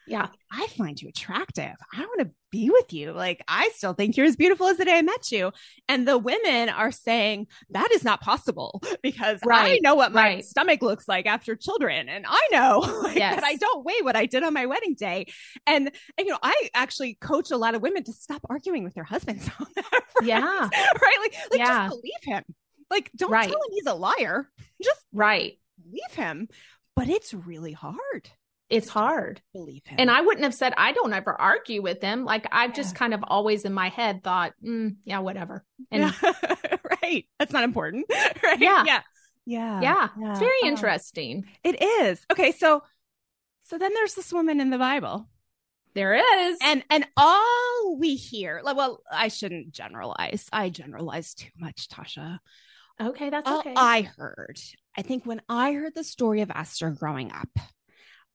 yeah 0.07 0.27
i 0.51 0.67
find 0.67 1.01
you 1.01 1.09
attractive. 1.09 1.73
I 1.93 1.99
want 1.99 2.21
to 2.21 2.31
be 2.51 2.69
with 2.69 2.93
you. 2.93 3.11
Like 3.11 3.43
i 3.47 3.69
still 3.73 3.93
think 3.93 4.15
you're 4.15 4.25
as 4.25 4.35
beautiful 4.35 4.67
as 4.67 4.77
the 4.77 4.85
day 4.85 4.97
i 4.97 5.01
met 5.01 5.31
you. 5.31 5.51
And 5.89 6.07
the 6.07 6.17
women 6.17 6.69
are 6.69 6.91
saying 6.91 7.47
that 7.69 7.91
is 7.91 8.03
not 8.03 8.21
possible 8.21 8.81
because 9.03 9.39
right. 9.45 9.73
i 9.73 9.79
know 9.81 9.95
what 9.95 10.13
my 10.13 10.21
right. 10.21 10.45
stomach 10.45 10.81
looks 10.81 11.07
like 11.07 11.25
after 11.25 11.55
children 11.55 12.09
and 12.09 12.25
i 12.27 12.47
know 12.51 12.79
like, 13.03 13.17
yes. 13.17 13.35
that 13.35 13.43
i 13.43 13.55
don't 13.55 13.85
weigh 13.85 14.01
what 14.01 14.15
i 14.15 14.25
did 14.25 14.43
on 14.43 14.53
my 14.53 14.65
wedding 14.65 14.95
day. 14.95 15.25
And, 15.67 15.91
and 16.17 16.25
you 16.25 16.31
know 16.31 16.39
i 16.41 16.69
actually 16.73 17.15
coach 17.15 17.51
a 17.51 17.57
lot 17.57 17.75
of 17.75 17.81
women 17.81 18.03
to 18.03 18.13
stop 18.13 18.41
arguing 18.49 18.83
with 18.83 18.93
their 18.93 19.03
husbands 19.03 19.49
on 19.59 19.67
that 19.75 20.03
right? 20.19 20.27
yeah. 20.27 20.41
Right? 20.41 21.17
Like, 21.21 21.35
like 21.51 21.59
yeah. 21.59 21.87
just 21.87 22.01
believe 22.01 22.13
him. 22.23 22.43
Like 22.89 23.11
don't 23.15 23.31
tell 23.31 23.43
him 23.43 23.57
he's 23.71 23.87
a 23.87 23.93
liar. 23.93 24.49
Just 24.81 25.03
right. 25.11 25.57
leave 25.91 26.13
him. 26.13 26.47
But 26.95 27.09
it's 27.09 27.33
really 27.33 27.73
hard 27.73 28.29
it's 28.69 28.89
hard. 28.89 29.41
Believe 29.53 29.85
him. 29.85 29.97
And 29.99 30.09
I 30.09 30.21
wouldn't 30.21 30.43
have 30.43 30.53
said 30.53 30.73
I 30.75 30.91
don't 30.91 31.13
ever 31.13 31.39
argue 31.39 31.81
with 31.81 32.01
them. 32.01 32.25
Like 32.25 32.47
I've 32.51 32.71
yeah. 32.71 32.75
just 32.75 32.95
kind 32.95 33.13
of 33.13 33.23
always 33.23 33.65
in 33.65 33.73
my 33.73 33.89
head 33.89 34.23
thought, 34.23 34.53
mm, 34.63 34.95
yeah, 35.03 35.19
whatever. 35.19 35.63
And 35.91 36.13
right. 37.03 37.25
That's 37.39 37.51
not 37.51 37.63
important. 37.63 38.05
right. 38.43 38.59
Yeah. 38.59 38.83
Yeah. 38.85 39.01
Yeah. 39.45 39.81
Yeah. 39.81 40.07
yeah. 40.19 40.31
It's 40.31 40.39
very 40.39 40.57
oh. 40.63 40.67
interesting. 40.67 41.45
It 41.63 41.81
is. 41.81 42.25
Okay, 42.31 42.51
so 42.51 42.81
so 43.63 43.77
then 43.77 43.93
there's 43.93 44.15
this 44.15 44.33
woman 44.33 44.59
in 44.59 44.69
the 44.69 44.77
Bible. 44.77 45.27
There 45.93 46.15
is. 46.15 46.57
And 46.61 46.83
and 46.89 47.07
all 47.15 47.97
we 47.97 48.15
hear, 48.15 48.61
like 48.63 48.75
well, 48.75 49.01
I 49.11 49.27
shouldn't 49.27 49.71
generalize. 49.71 50.47
I 50.51 50.69
generalize 50.69 51.35
too 51.35 51.49
much, 51.57 51.87
Tasha. 51.87 52.39
Okay, 52.99 53.29
that's 53.29 53.47
all 53.47 53.59
okay. 53.59 53.73
I 53.75 54.01
heard. 54.17 54.57
I 54.97 55.01
think 55.01 55.25
when 55.25 55.41
I 55.49 55.73
heard 55.73 55.93
the 55.93 56.03
story 56.03 56.41
of 56.41 56.49
Esther 56.49 56.89
growing 56.89 57.31
up, 57.31 57.49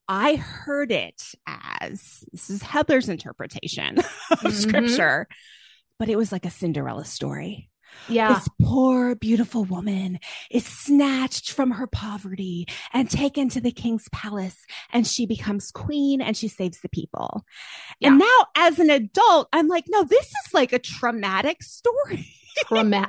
I 0.07 0.35
heard 0.35 0.91
it 0.91 1.21
as 1.47 2.23
this 2.31 2.49
is 2.49 2.61
Heather's 2.61 3.09
interpretation 3.09 3.97
of 3.99 4.05
mm-hmm. 4.31 4.49
scripture, 4.49 5.27
but 5.99 6.09
it 6.09 6.17
was 6.17 6.31
like 6.31 6.45
a 6.45 6.51
Cinderella 6.51 7.05
story. 7.05 7.69
Yeah. 8.07 8.33
This 8.33 8.47
poor, 8.61 9.15
beautiful 9.15 9.63
woman 9.65 10.19
is 10.49 10.65
snatched 10.65 11.51
from 11.51 11.71
her 11.71 11.87
poverty 11.87 12.67
and 12.93 13.09
taken 13.09 13.49
to 13.49 13.61
the 13.61 13.71
king's 13.71 14.07
palace, 14.11 14.57
and 14.91 15.05
she 15.05 15.25
becomes 15.25 15.71
queen 15.71 16.21
and 16.21 16.35
she 16.35 16.47
saves 16.47 16.79
the 16.81 16.89
people. 16.89 17.43
Yeah. 17.99 18.09
And 18.09 18.19
now, 18.19 18.45
as 18.55 18.79
an 18.79 18.89
adult, 18.89 19.49
I'm 19.53 19.67
like, 19.67 19.85
no, 19.87 20.03
this 20.03 20.25
is 20.25 20.53
like 20.53 20.73
a 20.73 20.79
traumatic 20.79 21.63
story. 21.63 22.27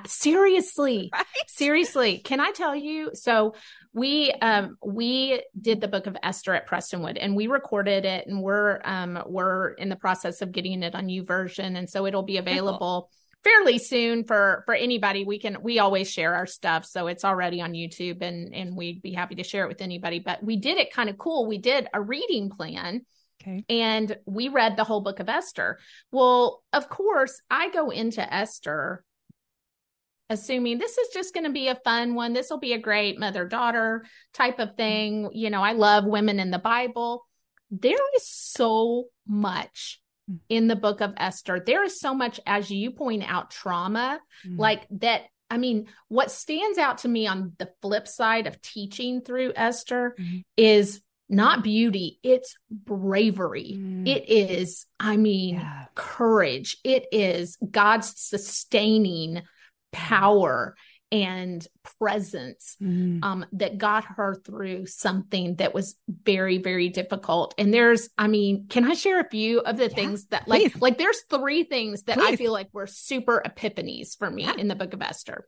Seriously. 0.09 1.11
Right? 1.22 1.26
Seriously. 1.46 2.18
Can 2.18 2.40
I 2.40 2.52
tell 2.52 2.74
you? 2.74 3.11
So, 3.14 3.55
we 3.94 4.33
um 4.40 4.78
we 4.85 5.42
did 5.61 5.81
the 5.81 5.88
book 5.88 6.07
of 6.07 6.16
Esther 6.22 6.55
at 6.55 6.68
Prestonwood 6.68 7.18
and 7.20 7.37
we 7.37 7.46
recorded 7.46 8.05
it 8.05 8.26
and 8.26 8.42
we're 8.42 8.81
um 8.85 9.22
we're 9.26 9.72
in 9.72 9.88
the 9.88 9.96
process 9.96 10.40
of 10.40 10.52
getting 10.52 10.83
it 10.83 10.94
on 10.94 11.11
version 11.26 11.76
and 11.76 11.88
so 11.88 12.07
it'll 12.07 12.22
be 12.22 12.38
available 12.38 13.11
fairly 13.44 13.78
soon 13.78 14.24
for 14.24 14.62
for 14.66 14.74
anybody 14.74 15.24
we 15.24 15.38
can 15.38 15.62
we 15.62 15.78
always 15.78 16.11
share 16.11 16.35
our 16.35 16.46
stuff 16.46 16.85
so 16.85 17.07
it's 17.07 17.24
already 17.24 17.61
on 17.61 17.72
youtube 17.72 18.22
and 18.22 18.55
and 18.55 18.76
we'd 18.76 19.02
be 19.02 19.12
happy 19.12 19.35
to 19.35 19.42
share 19.42 19.64
it 19.64 19.68
with 19.68 19.83
anybody 19.83 20.18
but 20.18 20.42
we 20.42 20.57
did 20.57 20.78
it 20.78 20.92
kind 20.92 21.11
of 21.11 21.18
cool 21.18 21.46
we 21.46 21.59
did 21.59 21.87
a 21.92 22.00
reading 22.00 22.48
plan 22.48 23.05
okay 23.42 23.64
and 23.68 24.16
we 24.26 24.48
read 24.48 24.76
the 24.76 24.85
whole 24.85 25.00
book 25.00 25.18
of 25.18 25.28
esther 25.28 25.78
well 26.12 26.62
of 26.72 26.88
course 26.88 27.40
i 27.50 27.68
go 27.70 27.90
into 27.90 28.33
esther 28.33 29.05
assuming 30.33 30.79
this 30.79 30.97
is 30.99 31.09
just 31.12 31.35
going 31.35 31.45
to 31.45 31.51
be 31.53 31.68
a 31.68 31.75
fun 31.85 32.14
one. 32.14 32.33
This 32.33 32.51
will 32.51 32.59
be 32.59 32.73
a 32.73 32.79
great 32.79 33.18
mother 33.18 33.47
daughter 33.47 34.05
type 34.35 34.59
of 34.59 34.77
thing. 34.77 35.31
You 35.33 35.51
know, 35.51 35.62
I 35.62 35.73
love 35.73 36.05
women 36.05 36.40
in 36.40 36.51
the 36.51 36.59
Bible. 36.59 37.25
there 37.75 37.97
is 38.16 38.29
so 38.29 39.07
much 39.27 39.99
Mm. 40.31 40.38
in 40.51 40.68
the 40.68 40.77
book 40.77 41.01
of 41.01 41.14
Esther. 41.16 41.59
There 41.64 41.83
is 41.83 41.99
so 41.99 42.12
much, 42.14 42.38
as 42.47 42.71
you 42.71 42.90
point 42.90 43.25
out, 43.27 43.51
trauma 43.51 44.21
Mm. 44.47 44.59
like 44.59 44.87
that. 45.01 45.23
I 45.51 45.57
mean, 45.57 45.87
what 46.09 46.31
stands 46.31 46.77
out 46.77 46.99
to 46.99 47.09
me 47.09 47.27
on 47.27 47.55
the 47.59 47.71
flip 47.81 48.07
side 48.07 48.47
of 48.47 48.61
teaching 48.61 49.23
through 49.23 49.55
Esther 49.57 50.14
Mhm. 50.18 50.45
is 50.57 51.03
not 51.31 51.64
beauty, 51.64 52.21
it's 52.23 52.55
bravery. 52.71 53.77
Mm. 53.79 54.07
It 54.07 54.29
is, 54.29 54.85
I 55.01 55.16
mean, 55.16 55.55
Yeah. 55.55 55.87
courage. 55.95 56.77
It 56.85 57.07
is 57.11 57.57
God's 57.71 58.12
sustaining 58.21 59.42
power 59.92 60.76
and 61.11 61.66
presence 61.98 62.76
Mm. 62.81 63.22
um, 63.22 63.46
that 63.52 63.76
got 63.76 64.05
her 64.05 64.35
through 64.35 64.87
something 64.87 65.57
that 65.57 65.74
was 65.74 65.94
very, 66.09 66.57
very 66.57 66.88
difficult. 66.88 67.55
And 67.59 67.72
there's, 67.72 68.09
I 68.16 68.28
mean, 68.28 68.66
can 68.68 68.85
I 68.90 68.94
share 68.94 69.20
a 69.20 69.28
few 69.28 69.61
of 69.61 69.76
the 69.76 69.88
Yeah, 69.90 69.94
things 69.94 70.24
that, 70.28 70.48
like, 70.48 70.72
please. 70.72 70.81
like 70.81 70.96
there's 70.98 71.20
three 71.28 71.64
things 71.64 72.05
that 72.05 72.18
I 72.18 72.37
feel 72.37 72.50
like 72.52 72.68
were 72.72 72.87
super 72.87 73.42
epiphanies 73.46 74.16
for 74.18 74.31
me 74.31 74.44
Yeah. 74.44 74.55
in 74.57 74.68
the 74.68 74.74
Book 74.74 74.94
of 74.94 75.02
Esther. 75.02 75.46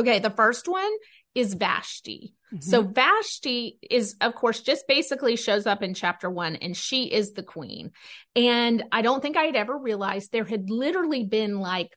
Okay, 0.00 0.18
the 0.18 0.30
first 0.30 0.66
one 0.68 0.92
is 1.34 1.54
Vashti. 1.54 2.34
Mhm. 2.52 2.62
So 2.64 2.82
Vashti 2.82 3.78
is, 3.88 4.16
of 4.20 4.34
course, 4.34 4.60
just 4.62 4.86
basically 4.88 5.36
shows 5.36 5.66
up 5.66 5.82
in 5.82 5.94
chapter 5.94 6.28
one, 6.28 6.56
and 6.56 6.76
she 6.76 7.04
is 7.04 7.32
the 7.34 7.42
queen. 7.42 7.92
And 8.34 8.82
I 8.90 9.02
don't 9.02 9.22
think 9.22 9.36
I 9.36 9.44
had 9.44 9.56
ever 9.56 9.78
realized 9.78 10.32
there 10.32 10.44
had 10.44 10.70
literally 10.70 11.24
been 11.24 11.60
like 11.60 11.96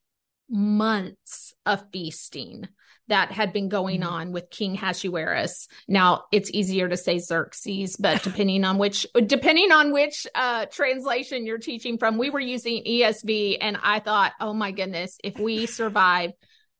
months 0.49 1.53
of 1.65 1.83
feasting 1.91 2.67
that 3.07 3.31
had 3.31 3.51
been 3.53 3.69
going 3.69 4.01
Mhm. 4.01 4.11
on 4.11 4.31
with 4.31 4.51
King 4.51 4.75
Hasuerus. 4.75 5.67
Now 5.87 6.25
it's 6.31 6.51
easier 6.51 6.87
to 6.87 6.95
say 6.97 7.17
Xerxes, 7.19 7.95
but 7.97 8.21
depending 8.23 8.63
on 8.63 8.77
which 8.77 9.07
depending 9.25 9.71
on 9.71 9.91
which 9.91 10.27
uh 10.35 10.65
translation 10.67 11.45
you're 11.45 11.57
teaching 11.57 11.97
from, 11.97 12.17
we 12.17 12.29
were 12.29 12.39
using 12.39 12.83
ESV 12.85 13.57
and 13.61 13.77
I 13.81 13.99
thought, 13.99 14.33
"Oh 14.39 14.53
my 14.53 14.71
goodness, 14.71 15.17
if 15.23 15.39
we 15.39 15.65
survive 15.65 16.31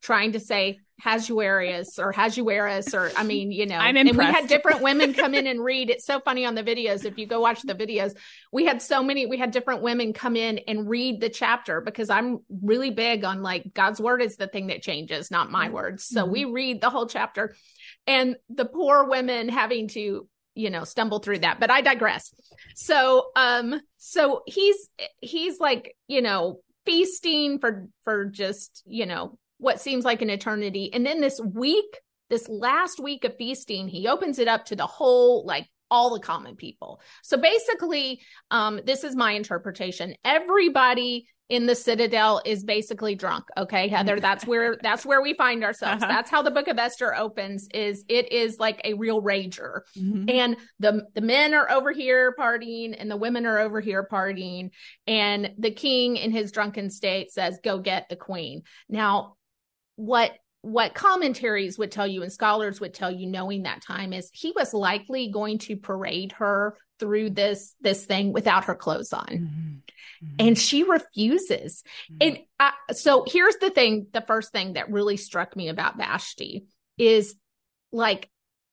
trying 0.01 0.33
to 0.33 0.39
say 0.39 0.79
Hasuerus 0.99 1.97
or 1.97 2.11
Hasuerus 2.11 2.93
or 2.93 3.11
I 3.15 3.23
mean, 3.23 3.51
you 3.51 3.65
know, 3.65 3.77
I'm 3.77 3.95
impressed. 3.95 4.19
and 4.19 4.27
we 4.27 4.33
had 4.33 4.47
different 4.47 4.81
women 4.81 5.13
come 5.13 5.33
in 5.33 5.47
and 5.47 5.63
read. 5.63 5.89
It's 5.89 6.05
so 6.05 6.19
funny 6.19 6.45
on 6.45 6.55
the 6.55 6.63
videos. 6.63 7.05
If 7.05 7.17
you 7.17 7.25
go 7.25 7.39
watch 7.39 7.61
the 7.61 7.75
videos, 7.75 8.15
we 8.51 8.65
had 8.65 8.81
so 8.81 9.01
many, 9.01 9.25
we 9.25 9.37
had 9.37 9.51
different 9.51 9.81
women 9.81 10.13
come 10.13 10.35
in 10.35 10.59
and 10.59 10.89
read 10.89 11.21
the 11.21 11.29
chapter 11.29 11.81
because 11.81 12.09
I'm 12.09 12.39
really 12.61 12.91
big 12.91 13.23
on 13.23 13.41
like 13.41 13.73
God's 13.73 14.01
word 14.01 14.21
is 14.21 14.35
the 14.35 14.47
thing 14.47 14.67
that 14.67 14.81
changes, 14.81 15.31
not 15.31 15.51
my 15.51 15.69
words. 15.69 16.03
So 16.03 16.25
we 16.25 16.45
read 16.45 16.81
the 16.81 16.89
whole 16.89 17.07
chapter 17.07 17.55
and 18.05 18.35
the 18.49 18.65
poor 18.65 19.07
women 19.07 19.49
having 19.49 19.87
to 19.89 20.27
you 20.55 20.69
know 20.69 20.83
stumble 20.83 21.19
through 21.19 21.39
that 21.39 21.59
but 21.59 21.69
i 21.69 21.79
digress 21.79 22.33
so 22.75 23.29
um 23.35 23.79
so 23.97 24.41
he's 24.47 24.89
he's 25.21 25.59
like 25.59 25.95
you 26.07 26.21
know 26.21 26.59
feasting 26.85 27.59
for 27.59 27.87
for 28.03 28.25
just 28.25 28.81
you 28.87 29.05
know 29.05 29.37
what 29.59 29.79
seems 29.79 30.03
like 30.05 30.21
an 30.21 30.29
eternity. 30.29 30.91
And 30.93 31.05
then 31.05 31.21
this 31.21 31.39
week 31.39 31.99
this 32.29 32.47
last 32.47 32.99
week 32.99 33.23
of 33.23 33.35
feasting 33.37 33.87
he 33.87 34.07
opens 34.07 34.39
it 34.39 34.47
up 34.47 34.65
to 34.65 34.75
the 34.75 34.85
whole 34.85 35.45
like 35.45 35.67
all 35.91 36.13
the 36.13 36.19
common 36.19 36.55
people. 36.55 37.01
So 37.23 37.37
basically 37.37 38.21
um 38.51 38.79
this 38.85 39.03
is 39.03 39.15
my 39.15 39.31
interpretation. 39.33 40.15
Everybody 40.23 41.27
in 41.49 41.65
the 41.65 41.73
citadel 41.73 42.39
is 42.45 42.63
basically 42.63 43.15
drunk 43.15 43.45
okay? 43.57 43.87
Heather 43.87 44.19
that's 44.27 44.45
where 44.45 44.77
that's 44.83 45.03
where 45.05 45.21
we 45.23 45.33
find 45.33 45.63
ourselves. 45.63 46.03
Uh-huh. 46.03 46.11
that's 46.11 46.29
how 46.29 46.43
the 46.43 46.51
book 46.51 46.67
of 46.67 46.77
esther 46.77 47.15
opens 47.15 47.67
is 47.73 48.05
it 48.07 48.31
is 48.31 48.59
like 48.59 48.79
a 48.83 48.93
real 48.93 49.21
rager. 49.23 49.81
Mhm. 49.97 50.29
and 50.29 50.57
the 50.79 51.07
the 51.15 51.21
men 51.21 51.55
are 51.55 51.71
over 51.71 51.91
here 51.91 52.35
partying 52.39 52.95
and 52.95 53.09
the 53.09 53.17
women 53.17 53.47
are 53.47 53.57
over 53.57 53.81
here 53.81 54.07
partying. 54.09 54.69
And 55.07 55.51
the 55.57 55.71
king 55.71 56.17
in 56.17 56.29
his 56.31 56.51
drunken 56.51 56.91
state 56.91 57.31
says 57.31 57.59
go 57.63 57.79
get 57.79 58.07
the 58.09 58.15
queen. 58.15 58.61
Now 58.87 59.37
what 59.99 60.31
what 60.61 60.93
commentaries 60.93 61.77
would 61.77 61.91
tell 61.91 62.07
you 62.07 62.21
and 62.23 62.31
scholars 62.31 62.79
would 62.79 62.93
tell 62.93 63.11
you 63.11 63.27
knowing 63.27 63.63
that 63.63 63.81
time 63.81 64.13
is 64.13 64.29
he 64.33 64.53
was 64.55 64.73
likely 64.73 65.29
going 65.29 65.57
to 65.57 65.75
parade 65.75 66.31
her 66.33 66.77
through 66.99 67.29
this 67.29 67.75
this 67.81 68.05
thing 68.05 68.31
without 68.31 68.65
her 68.65 68.75
clothes 68.75 69.11
on. 69.13 69.27
Mhm. 69.27 70.35
and 70.37 70.57
she 70.57 70.83
refuses. 70.83 71.83
And 72.21 72.39
I, 72.59 72.71
so 72.91 73.23
here's 73.27 73.55
the 73.57 73.69
thing 73.69 74.07
the 74.13 74.21
first 74.21 74.51
thing 74.53 74.73
that 74.73 74.91
really 74.91 75.17
struck 75.17 75.55
me 75.55 75.67
about 75.69 75.97
vashti 75.97 76.65
is 76.97 77.35
like 77.91 78.29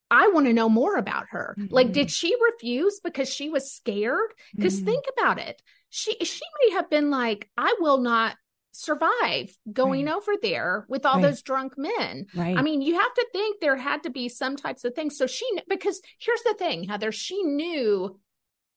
i 0.09 0.29
want 0.29 0.45
to 0.45 0.53
know 0.53 0.69
more 0.69 0.95
about 0.95 1.25
her. 1.31 1.55
Like 1.69 1.87
Mhm. 1.87 1.93
did 1.93 2.11
she 2.11 2.35
refuse 2.51 3.01
because 3.03 3.29
she 3.33 3.49
was 3.49 3.73
scared? 3.73 4.31
Because 4.55 4.79
Mhm. 4.79 4.85
think 4.85 5.05
about 5.17 5.39
it. 5.39 5.61
She 5.89 6.15
she 6.23 6.41
may 6.61 6.73
have 6.75 6.89
been 6.89 7.09
like 7.11 7.49
i 7.57 7.75
will 7.79 7.97
not 7.99 8.35
survive 8.71 9.55
going 9.71 10.05
Right. 10.05 10.15
over 10.15 10.33
there 10.41 10.85
with 10.87 11.05
all 11.05 11.15
Right. 11.15 11.23
those 11.23 11.41
drunk 11.41 11.77
men 11.77 12.27
right. 12.35 12.57
I 12.57 12.61
mean, 12.61 12.81
you 12.81 12.93
have 12.99 13.13
to 13.15 13.27
think 13.33 13.59
there 13.59 13.75
had 13.75 14.03
to 14.03 14.09
be 14.09 14.29
some 14.29 14.55
types 14.55 14.83
of 14.83 14.93
things. 14.93 15.17
So 15.17 15.25
she, 15.27 15.45
because 15.67 16.01
here's 16.19 16.43
the 16.43 16.53
thing, 16.53 16.83
Heather, 16.83 17.11
she 17.11 17.41
knew 17.43 18.19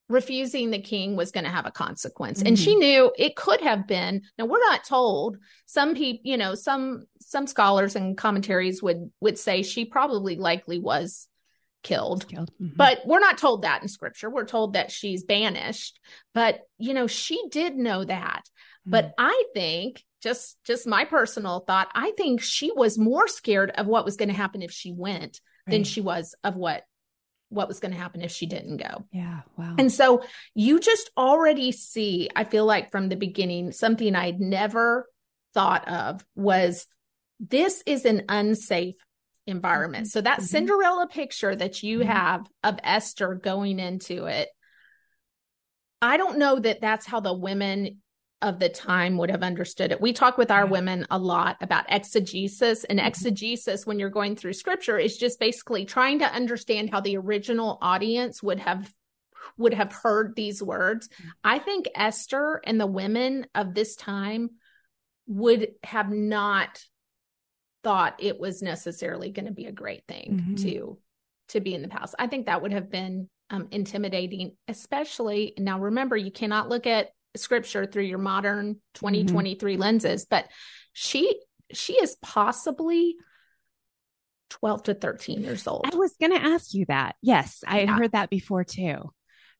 refusing 0.08 0.70
the 0.70 0.80
king 0.80 1.14
was 1.14 1.30
going 1.30 1.44
to 1.44 1.50
have 1.50 1.66
a 1.66 1.70
consequence. 1.70 2.42
And 2.42 2.58
she 2.58 2.74
knew 2.74 3.12
it 3.16 3.36
could 3.36 3.60
have 3.60 3.86
been. 3.86 4.22
Now 4.38 4.46
we're 4.46 4.58
not 4.58 4.82
told. 4.84 5.36
Some 5.66 5.94
people, 5.94 6.22
you 6.24 6.36
know, 6.36 6.54
some 6.56 7.04
some 7.20 7.46
scholars 7.46 7.94
and 7.94 8.16
commentaries 8.18 8.82
would 8.82 9.12
would 9.20 9.38
say 9.38 9.62
she 9.62 9.84
probably 9.84 10.34
likely 10.36 10.80
was 10.80 11.28
killed. 11.84 12.26
Killed. 12.26 12.50
Mhm. 12.60 12.76
But 12.76 13.02
we're 13.06 13.20
not 13.20 13.38
told 13.38 13.62
that 13.62 13.82
in 13.82 13.88
scripture. 13.88 14.28
We're 14.28 14.46
told 14.46 14.72
that 14.72 14.90
she's 14.90 15.22
banished. 15.24 16.00
But, 16.34 16.60
you 16.76 16.92
know, 16.92 17.06
she 17.06 17.40
did 17.48 17.76
know 17.76 18.04
that. 18.04 18.42
Mm-hmm. 18.86 18.90
But 18.92 19.14
I 19.18 19.44
think 19.54 20.02
just 20.22 20.58
just 20.64 20.86
my 20.86 21.04
personal 21.04 21.60
thought, 21.60 21.88
I 21.94 22.12
think 22.16 22.42
she 22.42 22.72
was 22.74 22.98
more 22.98 23.26
scared 23.28 23.70
of 23.70 23.86
what 23.86 24.04
was 24.04 24.16
going 24.16 24.28
to 24.28 24.34
happen 24.34 24.62
if 24.62 24.70
she 24.70 24.92
went 24.92 25.40
than 25.66 25.84
she 25.84 26.00
was 26.00 26.34
of 26.42 26.56
what 26.56 26.84
what 27.48 27.68
was 27.68 27.80
going 27.80 27.92
to 27.92 27.98
happen 27.98 28.22
if 28.22 28.30
she 28.30 28.46
didn't 28.46 28.76
go. 28.76 29.04
yeah. 29.12 29.40
Wow. 29.56 29.74
And 29.78 29.90
so 29.92 30.22
you 30.54 30.78
just 30.78 31.10
already 31.16 31.72
see, 31.72 32.28
I 32.36 32.44
feel 32.44 32.64
like 32.64 32.90
from 32.92 33.08
the 33.08 33.16
beginning, 33.16 33.72
something 33.72 34.14
I'd 34.14 34.40
never 34.40 35.08
thought 35.52 35.88
of 35.88 36.24
was 36.36 36.86
this 37.40 37.82
is 37.86 38.04
an 38.04 38.22
unsafe 38.28 38.94
environment. 39.46 40.08
So 40.08 40.20
that 40.20 40.40
Mhm. 40.40 40.44
Cinderella 40.44 41.08
picture 41.08 41.56
that 41.56 41.82
you 41.82 42.00
Mhm. 42.00 42.04
have 42.06 42.46
of 42.62 42.78
Esther 42.84 43.34
going 43.34 43.80
into 43.80 44.26
it, 44.26 44.48
I 46.00 46.16
don't 46.16 46.38
know 46.38 46.58
that 46.58 46.80
that's 46.80 47.06
how 47.06 47.20
the 47.20 47.34
women 47.34 48.00
of 48.42 48.58
the 48.58 48.68
time 48.68 49.18
would 49.18 49.30
have 49.30 49.42
understood 49.42 49.92
it. 49.92 50.00
We 50.00 50.12
talk 50.12 50.38
with 50.38 50.50
our 50.50 50.66
women 50.66 51.06
a 51.10 51.18
lot 51.18 51.56
about 51.60 51.84
exegesis, 51.88 52.84
and 52.84 52.98
Mhm. 52.98 53.06
exegesis, 53.06 53.86
when 53.86 53.98
you're 53.98 54.10
going 54.10 54.36
through 54.36 54.54
scripture, 54.54 54.98
is 54.98 55.18
just 55.18 55.38
basically 55.38 55.84
trying 55.84 56.20
to 56.20 56.32
understand 56.32 56.90
how 56.90 57.00
the 57.00 57.16
original 57.16 57.78
audience 57.82 58.42
would 58.42 58.60
have 58.60 58.92
would 59.56 59.74
have 59.74 59.92
heard 59.92 60.36
these 60.36 60.62
words. 60.62 61.08
I 61.42 61.58
think 61.58 61.88
Esther 61.94 62.60
and 62.64 62.78
the 62.78 62.86
women 62.86 63.46
of 63.54 63.74
this 63.74 63.96
time 63.96 64.50
would 65.26 65.72
have 65.82 66.10
not 66.10 66.82
thought 67.82 68.16
it 68.18 68.38
was 68.38 68.62
necessarily 68.62 69.30
going 69.30 69.46
to 69.46 69.52
be 69.52 69.64
a 69.66 69.72
great 69.72 70.04
thing 70.06 70.54
Mhm. 70.54 70.62
to 70.62 70.98
to 71.48 71.60
be 71.60 71.74
in 71.74 71.82
the 71.82 71.88
palace. 71.88 72.14
I 72.18 72.26
think 72.28 72.46
that 72.46 72.62
would 72.62 72.72
have 72.72 72.90
been 72.90 73.28
um, 73.48 73.66
intimidating, 73.72 74.56
especially 74.68 75.54
now. 75.58 75.80
Remember, 75.80 76.16
you 76.16 76.30
cannot 76.30 76.68
look 76.68 76.86
at 76.86 77.10
scripture 77.36 77.86
through 77.86 78.04
your 78.04 78.18
modern 78.18 78.74
mm-hmm. 78.74 79.06
2023 79.06 79.76
lenses, 79.76 80.26
but 80.28 80.46
she 80.92 81.40
she 81.72 81.92
is 81.94 82.16
possibly 82.22 83.16
12 84.50 84.82
to 84.84 84.94
13 84.94 85.42
years 85.42 85.66
old. 85.68 85.86
I 85.92 85.96
was 85.96 86.16
going 86.20 86.32
to 86.32 86.44
ask 86.44 86.74
you 86.74 86.84
that. 86.86 87.14
Yes, 87.22 87.62
I 87.66 87.78
had 87.80 87.88
Yeah. 87.88 87.96
heard 87.96 88.12
that 88.12 88.30
before 88.30 88.64
too. 88.64 89.12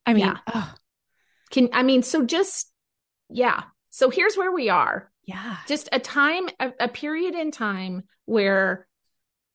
I 0.05 0.15
mean, 0.15 0.27
Yeah. 0.27 0.39
oh, 0.53 0.75
Can 1.51 1.69
I 1.73 1.83
mean, 1.85 2.03
so 2.03 2.25
just 2.25 2.73
yeah. 3.29 3.63
So 3.91 4.11
here's 4.11 4.37
where 4.37 4.51
we 4.53 4.69
are. 4.69 5.11
yeah. 5.25 5.59
Just 5.69 5.89
a 5.93 6.01
time, 6.01 6.49
a, 6.59 6.73
a 6.81 6.89
period 6.89 7.35
in 7.37 7.51
time 7.53 8.03
where 8.25 8.89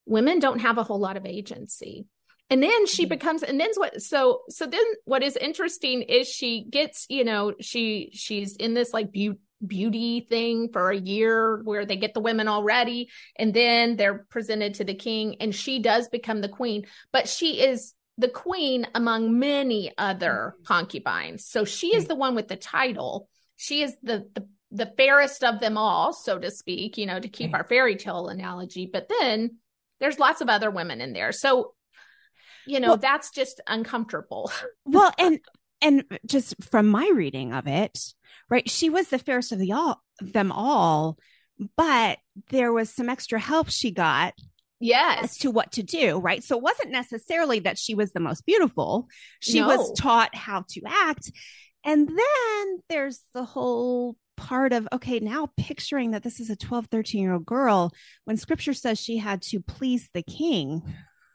women 0.06 0.40
don't 0.40 0.60
have 0.60 0.78
a 0.78 0.84
whole 0.84 1.00
lot 1.00 1.18
of 1.18 1.26
agency. 1.26 2.08
And 2.50 2.62
then 2.62 2.86
she 2.86 3.06
Mhm. 3.06 3.10
becomes, 3.10 3.44
and 3.44 3.60
then 3.60 3.70
what? 3.76 4.02
So, 4.02 4.44
so 4.50 4.68
then 4.68 4.86
what 5.06 5.24
is 5.24 5.36
interesting 5.36 6.04
is 6.04 6.28
she 6.28 6.64
gets, 6.70 7.06
you 7.10 7.24
know, 7.24 7.54
she 7.60 8.12
she's 8.14 8.56
in 8.56 8.74
this 8.74 8.94
like 8.94 9.12
beauty 9.12 9.40
beauty 9.66 10.22
thing 10.30 10.70
for 10.72 10.92
a 10.92 10.98
year 10.98 11.62
where 11.64 11.86
they 11.86 11.96
get 11.96 12.14
the 12.14 12.20
women 12.20 12.48
already 12.48 13.10
and 13.38 13.54
then 13.54 13.96
they're 13.96 14.26
presented 14.30 14.76
to 14.76 14.84
the 14.84 14.94
king 14.94 15.38
and 15.40 15.56
she 15.56 15.80
does 15.80 16.10
become 16.10 16.42
the 16.42 16.50
queen. 16.50 16.86
But 17.12 17.28
she 17.28 17.62
is 17.62 17.94
the 18.18 18.30
queen 18.30 18.88
among 18.96 19.40
many 19.40 19.92
other 19.98 20.54
mm-hmm. 20.56 20.64
concubines. 20.66 21.46
So 21.46 21.66
she 21.66 21.96
is 21.96 22.04
mm-hmm. 22.04 22.10
the 22.10 22.16
one 22.16 22.36
with 22.36 22.48
the 22.48 22.56
title. 22.56 23.30
She 23.56 23.82
is 23.82 23.96
the 24.04 24.28
the 24.34 24.48
the 24.72 24.94
fairest 24.98 25.44
of 25.44 25.60
them 25.62 25.78
all 25.78 26.12
so 26.12 26.38
to 26.38 26.52
speak 26.52 26.98
you 26.98 27.06
know 27.06 27.20
to 27.20 27.30
keep 27.30 27.48
mm-hmm. 27.48 27.56
our 27.56 27.64
fairy 27.64 27.96
tale 27.96 28.28
analogy. 28.28 28.90
But 28.92 29.08
then 29.08 29.58
there's 30.00 30.20
lots 30.20 30.42
of 30.42 30.50
other 30.50 30.70
women 30.70 31.02
in 31.02 31.14
there. 31.14 31.32
So 31.32 31.75
you 32.68 32.80
know 32.80 32.90
Well- 32.90 32.98
that's 32.98 33.32
just 33.32 33.62
uncomfortable 33.68 34.52
Well, 34.86 35.12
and 35.18 35.40
and 35.82 36.04
just 36.26 36.56
from 36.64 36.88
my 36.88 37.12
reading 37.14 37.54
of 37.54 37.68
it, 37.68 38.00
right, 38.50 38.68
she 38.70 38.90
was 38.90 39.10
the 39.10 39.20
fairest 39.20 39.52
of 39.52 39.60
the 39.60 39.74
all 39.74 40.02
them 40.22 40.52
all, 40.52 41.18
but 41.78 42.18
there 42.50 42.72
was 42.72 42.90
some 42.90 43.10
extra 43.10 43.40
help 43.40 43.70
she 43.70 43.92
got 43.92 44.34
yes 44.80 45.24
as 45.24 45.38
to 45.40 45.52
what 45.52 45.72
to 45.74 45.84
do, 45.84 46.18
right? 46.18 46.44
So 46.44 46.58
it 46.58 46.64
wasn't 46.64 46.92
necessarily 46.92 47.60
that 47.60 47.78
she 47.78 47.94
was 47.96 48.12
the 48.14 48.20
most 48.20 48.46
beautiful. 48.46 49.08
She 49.42 49.60
No. 49.60 49.68
was 49.68 49.92
taught 49.98 50.34
how 50.36 50.64
to 50.70 50.82
act. 50.88 51.32
And 51.84 52.08
then 52.08 52.80
there's 52.90 53.22
the 53.34 53.44
whole 53.46 54.16
part 54.38 54.74
of 54.74 54.88
okay, 54.92 55.20
now 55.20 55.50
picturing 55.58 56.12
that 56.12 56.24
this 56.24 56.40
is 56.40 56.50
a 56.50 56.56
12, 56.56 56.88
13 56.88 57.22
year 57.22 57.34
old 57.34 57.46
girl 57.46 57.92
when 58.26 58.38
scripture 58.38 58.74
says 58.74 59.00
she 59.00 59.18
had 59.18 59.42
to 59.44 59.60
please 59.62 60.10
the 60.14 60.24
king. 60.24 60.82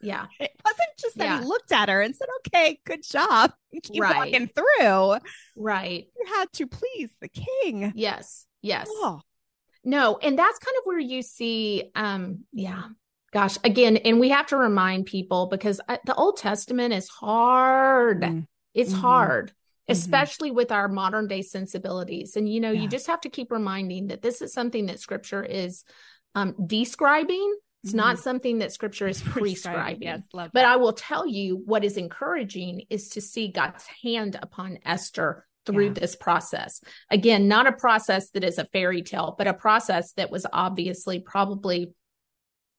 Yeah 0.03 0.27
It 0.39 0.51
wasn't 0.65 0.89
just 0.99 1.19
that 1.19 1.25
Yeah. 1.25 1.39
he 1.41 1.45
looked 1.47 1.73
at 1.73 1.89
her 1.89 2.01
and 2.01 2.15
said, 2.17 2.29
okay, 2.47 2.79
good 2.87 3.03
job. 3.03 3.53
Keep 3.83 4.03
Right. 4.03 4.17
walking 4.33 4.49
through. 4.49 5.17
right 5.57 6.07
You 6.17 6.25
had 6.35 6.47
to 6.55 6.67
please 6.67 7.11
the 7.21 7.29
king. 7.29 7.93
yes 7.95 8.47
yes 8.63 8.89
Oh, 8.91 9.21
No, 9.85 10.19
and 10.23 10.39
that's 10.39 10.59
kind 10.59 10.77
of 10.79 10.83
where 10.85 10.99
you 10.99 11.23
see, 11.23 11.91
um, 11.95 12.45
yeah, 12.53 12.83
gosh, 13.33 13.57
again, 13.65 13.97
and 13.99 14.21
we 14.21 14.29
have 14.29 14.47
to 14.49 14.57
remind 14.57 15.07
people 15.07 15.47
because 15.47 15.81
uh, 15.89 15.97
the 16.05 16.15
Old 16.15 16.37
Testament 16.37 16.93
is 16.93 17.09
hard. 17.09 18.21
Mm. 18.23 18.47
It's 18.75 18.93
Mhm. 18.93 19.01
hard, 19.01 19.49
Mhm. 19.51 19.55
especially 19.97 20.51
with 20.51 20.71
our 20.71 20.87
modern 20.89 21.29
day 21.29 21.41
sensibilities. 21.43 22.37
And, 22.37 22.47
you 22.47 22.61
know, 22.61 22.73
Yeah. 22.73 22.83
you 22.83 22.89
just 22.89 23.07
have 23.07 23.23
to 23.23 23.31
keep 23.31 23.51
reminding 23.51 24.09
that 24.09 24.21
this 24.21 24.43
is 24.43 24.53
something 24.53 24.87
that 24.87 25.01
scripture 25.01 25.43
is 25.43 25.85
um, 26.35 26.55
describing. 26.67 27.57
It's 27.83 27.95
not 27.95 28.19
something 28.19 28.59
that 28.59 28.73
scripture 28.73 29.09
is 29.09 29.23
prescribing. 29.25 30.03
Yes, 30.03 30.23
love 30.33 30.51
But 30.53 30.63
that. 30.63 30.73
I 30.73 30.77
will 30.77 30.93
tell 30.93 31.27
you 31.27 31.57
what 31.65 31.85
is 31.85 31.97
encouraging 31.97 32.83
is 32.91 33.09
to 33.11 33.21
see 33.21 33.49
God's 33.49 33.87
hand 34.03 34.39
upon 34.41 34.79
Esther 34.85 35.47
through 35.67 35.87
Yeah. 35.89 35.93
this 35.95 36.17
process. 36.17 36.81
Again, 37.11 37.49
not 37.49 37.67
a 37.67 37.73
process 37.73 38.31
that 38.31 38.45
is 38.45 38.59
a 38.59 38.65
fairy 38.67 39.03
tale, 39.03 39.35
but 39.37 39.47
a 39.47 39.55
process 39.55 40.13
that 40.15 40.31
was 40.31 40.47
obviously 40.53 41.21
probably 41.21 41.93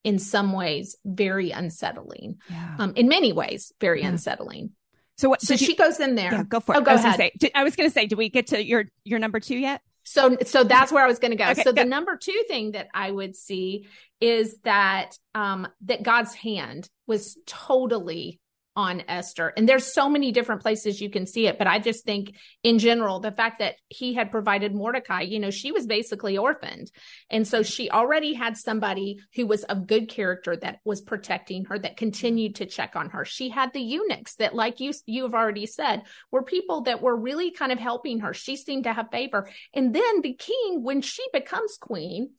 in 0.04 0.18
some 0.18 0.52
ways 0.52 0.96
very 1.04 1.50
unsettling. 1.52 2.40
yeah. 2.50 2.76
Um, 2.78 2.92
in 2.96 3.08
many 3.08 3.32
ways, 3.32 3.72
very 3.80 4.02
Yeah. 4.02 4.08
unsettling. 4.08 4.70
so 5.16 5.28
what? 5.28 5.40
So 5.42 5.54
did 5.54 5.60
you- 5.60 5.66
she 5.68 5.76
goes 5.76 6.00
in 6.00 6.14
there. 6.16 6.32
yeah, 6.32 6.42
go 6.42 6.58
for 6.58 6.74
it. 6.74 6.78
Oh, 6.78 6.80
go 6.82 6.90
I 6.90 6.94
was 6.94 7.02
gonna 7.02 7.16
say. 7.16 7.32
Did, 7.38 7.52
I 7.54 7.62
was 7.64 7.76
going 7.76 7.88
to 7.88 7.92
say. 7.94 8.06
Did 8.06 8.18
we 8.18 8.28
get 8.28 8.48
to 8.48 8.64
your 8.64 8.86
your 9.04 9.18
number 9.20 9.38
two 9.40 9.56
yet? 9.56 9.80
So, 10.04 10.36
so 10.44 10.64
that's 10.64 10.92
where 10.92 11.04
I 11.04 11.06
was 11.06 11.18
going 11.18 11.30
to 11.30 11.36
go. 11.36 11.50
Okay, 11.50 11.62
so 11.62 11.72
the 11.72 11.84
number 11.84 12.16
two 12.16 12.44
thing 12.48 12.72
that 12.72 12.88
I 12.92 13.10
would 13.10 13.36
see 13.36 13.86
is 14.20 14.58
that, 14.64 15.16
um, 15.34 15.68
that 15.86 16.02
God's 16.02 16.34
hand 16.34 16.88
was 17.06 17.38
totally 17.46 18.40
on 18.74 19.02
Esther. 19.08 19.52
And 19.56 19.68
there's 19.68 19.92
so 19.92 20.08
many 20.08 20.32
different 20.32 20.62
places 20.62 21.00
you 21.00 21.10
can 21.10 21.26
see 21.26 21.46
it. 21.46 21.58
But 21.58 21.66
I 21.66 21.78
just 21.78 22.04
think 22.04 22.34
in 22.62 22.78
general, 22.78 23.20
the 23.20 23.30
fact 23.30 23.58
that 23.58 23.76
he 23.88 24.14
had 24.14 24.30
provided 24.30 24.74
Mordecai, 24.74 25.22
you 25.22 25.40
know, 25.40 25.50
she 25.50 25.72
was 25.72 25.86
basically 25.86 26.38
orphaned. 26.38 26.90
And 27.28 27.46
so 27.46 27.62
she 27.62 27.90
already 27.90 28.32
had 28.32 28.56
somebody 28.56 29.18
who 29.34 29.46
was 29.46 29.64
of 29.64 29.86
good 29.86 30.08
character 30.08 30.56
that 30.56 30.78
was 30.84 31.02
protecting 31.02 31.66
her, 31.66 31.78
that 31.78 31.96
continued 31.96 32.56
to 32.56 32.66
check 32.66 32.96
on 32.96 33.10
her. 33.10 33.24
She 33.24 33.50
had 33.50 33.72
the 33.72 33.80
eunuchs 33.80 34.36
that, 34.36 34.54
like 34.54 34.80
you, 34.80 34.92
you 35.06 35.24
have 35.24 35.34
already 35.34 35.66
said, 35.66 36.02
were 36.30 36.42
people 36.42 36.82
that 36.82 37.02
were 37.02 37.16
really 37.16 37.50
kind 37.50 37.72
of 37.72 37.78
helping 37.78 38.20
her. 38.20 38.32
She 38.32 38.56
seemed 38.56 38.84
to 38.84 38.92
have 38.92 39.10
favor. 39.10 39.50
And 39.74 39.94
then 39.94 40.22
the 40.22 40.34
king, 40.34 40.82
when 40.82 41.02
she 41.02 41.22
becomes 41.32 41.76
queen, 41.78 42.30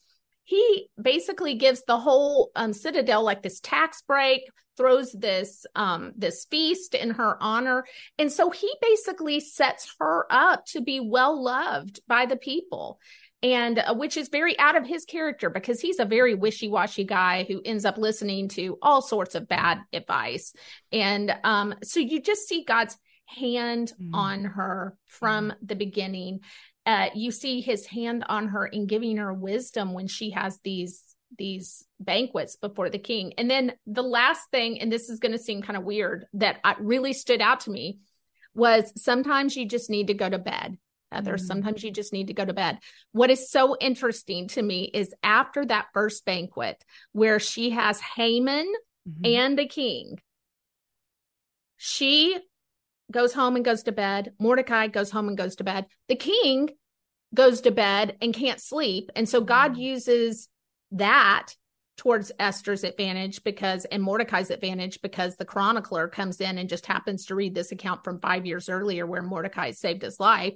he 0.43 0.89
basically 1.01 1.55
gives 1.55 1.83
the 1.83 1.97
whole 1.97 2.51
um, 2.55 2.73
citadel 2.73 3.23
like 3.23 3.41
this 3.41 3.59
tax 3.59 4.01
break 4.01 4.41
throws 4.75 5.11
this 5.11 5.65
um 5.75 6.13
this 6.17 6.45
feast 6.49 6.95
in 6.95 7.11
her 7.11 7.37
honor. 7.41 7.85
And 8.17 8.31
so 8.31 8.49
he 8.49 8.73
basically 8.81 9.39
sets 9.39 9.93
her 9.99 10.25
up 10.31 10.65
to 10.67 10.81
be 10.81 10.99
well 10.99 11.41
loved 11.43 12.01
by 12.07 12.25
the 12.25 12.37
people. 12.37 12.99
And 13.43 13.77
uh, 13.77 13.93
which 13.93 14.17
is 14.17 14.29
very 14.29 14.57
out 14.57 14.75
of 14.75 14.87
his 14.87 15.05
character 15.05 15.49
because 15.49 15.79
he's 15.81 15.99
a 15.99 16.05
very 16.05 16.33
wishy-washy 16.33 17.03
guy 17.03 17.43
who 17.47 17.61
ends 17.63 17.85
up 17.85 17.97
listening 17.97 18.47
to 18.49 18.77
all 18.81 19.01
sorts 19.01 19.35
of 19.35 19.47
bad 19.47 19.79
advice. 19.91 20.53
And 20.91 21.33
um 21.43 21.75
so 21.83 21.99
you 21.99 22.21
just 22.21 22.47
see 22.47 22.63
God's 22.63 22.97
hand 23.25 23.93
Mm. 24.01 24.13
on 24.13 24.43
her 24.43 24.95
from 25.07 25.53
the 25.61 25.75
beginning 25.75 26.41
uh, 26.85 27.09
you 27.15 27.31
see 27.31 27.61
his 27.61 27.85
hand 27.85 28.25
on 28.27 28.49
her 28.49 28.65
in 28.65 28.87
giving 28.87 29.17
her 29.17 29.33
wisdom 29.33 29.93
when 29.93 30.07
she 30.07 30.31
has 30.31 30.59
these 30.63 31.03
these 31.37 31.83
banquets 31.99 32.57
before 32.57 32.91
the 32.91 32.99
king. 32.99 33.33
And 33.39 33.49
then 33.49 33.73
the 33.87 34.03
last 34.03 34.51
thing, 34.51 34.79
and 34.79 34.91
this 34.91 35.09
is 35.09 35.17
going 35.17 35.31
to 35.31 35.39
seem 35.39 35.63
kind 35.63 35.75
of 35.75 35.83
weird, 35.83 36.27
that 36.33 36.59
I, 36.63 36.75
really 36.79 37.13
stood 37.13 37.41
out 37.41 37.61
to 37.61 37.71
me 37.71 37.97
was 38.53 38.93
sometimes 39.01 39.55
you 39.55 39.67
just 39.67 39.89
need 39.89 40.07
to 40.07 40.13
go 40.13 40.29
to 40.29 40.37
bed. 40.37 40.77
Heather, 41.11 41.37
Mhm. 41.37 41.39
sometimes 41.39 41.83
you 41.83 41.89
just 41.91 42.13
need 42.13 42.27
to 42.27 42.33
go 42.33 42.45
to 42.45 42.53
bed. 42.53 42.77
What 43.13 43.31
is 43.31 43.49
so 43.49 43.75
interesting 43.79 44.47
to 44.49 44.61
me 44.61 44.91
is 44.93 45.11
after 45.23 45.65
that 45.65 45.87
first 45.93 46.23
banquet 46.23 46.83
where 47.13 47.39
she 47.39 47.71
has 47.71 47.99
Haman 47.99 48.71
Mhm. 49.09 49.35
and 49.35 49.57
the 49.57 49.67
king. 49.67 50.19
She 51.77 52.39
goes 53.11 53.33
home 53.33 53.55
and 53.55 53.65
goes 53.65 53.83
to 53.83 53.91
bed. 53.91 54.33
Mordecai 54.39 54.87
goes 54.87 55.11
home 55.11 55.27
and 55.27 55.37
goes 55.37 55.55
to 55.57 55.63
bed. 55.63 55.85
The 56.07 56.15
king 56.15 56.69
goes 57.33 57.61
to 57.61 57.71
bed 57.71 58.17
and 58.21 58.33
can't 58.33 58.61
sleep. 58.61 59.09
And 59.15 59.27
so 59.27 59.41
God 59.41 59.71
mm-hmm. 59.71 59.81
uses 59.81 60.49
that 60.91 61.53
towards 61.97 62.31
Esther's 62.39 62.83
advantage 62.83 63.43
because, 63.43 63.85
and 63.85 64.01
Mordecai's 64.01 64.49
advantage 64.49 65.01
because 65.01 65.35
the 65.35 65.45
chronicler 65.45 66.07
comes 66.07 66.41
in 66.41 66.57
and 66.57 66.69
just 66.69 66.85
happens 66.85 67.25
to 67.25 67.35
read 67.35 67.53
this 67.53 67.71
account 67.71 68.03
from 68.03 68.19
five 68.19 68.45
years 68.45 68.69
earlier 68.69 69.05
where 69.05 69.21
Mordecai 69.21 69.71
saved 69.71 70.01
his 70.01 70.19
life. 70.19 70.53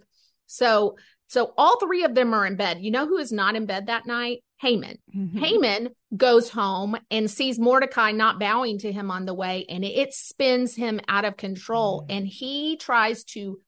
So, 0.48 0.98
so 1.28 1.54
all 1.58 1.80
three 1.80 2.04
of 2.04 2.16
them 2.16 2.34
are 2.34 2.46
in 2.46 2.56
bed. 2.56 2.80
You 2.82 2.92
know 2.92 3.08
who 3.08 3.18
is 3.18 3.32
not 3.32 3.56
in 3.56 3.66
bed 3.66 3.88
that 3.88 4.08
night? 4.08 4.40
Haman. 4.60 4.98
Mhm. 5.16 5.40
Haman 5.40 5.90
goes 6.16 6.50
home 6.50 6.98
and 7.12 7.30
sees 7.30 7.60
Mordecai 7.60 8.12
not 8.12 8.40
bowing 8.40 8.80
to 8.80 8.92
him 8.92 9.12
on 9.12 9.26
the 9.26 9.34
way, 9.34 9.66
and 9.70 9.86
it 9.86 10.14
spins 10.14 10.76
him 10.76 11.00
out 11.08 11.26
of 11.26 11.38
control. 11.38 12.02
Mm. 12.02 12.06
And 12.10 12.28
he 12.28 12.78
tries 12.78 13.24
to 13.26 13.62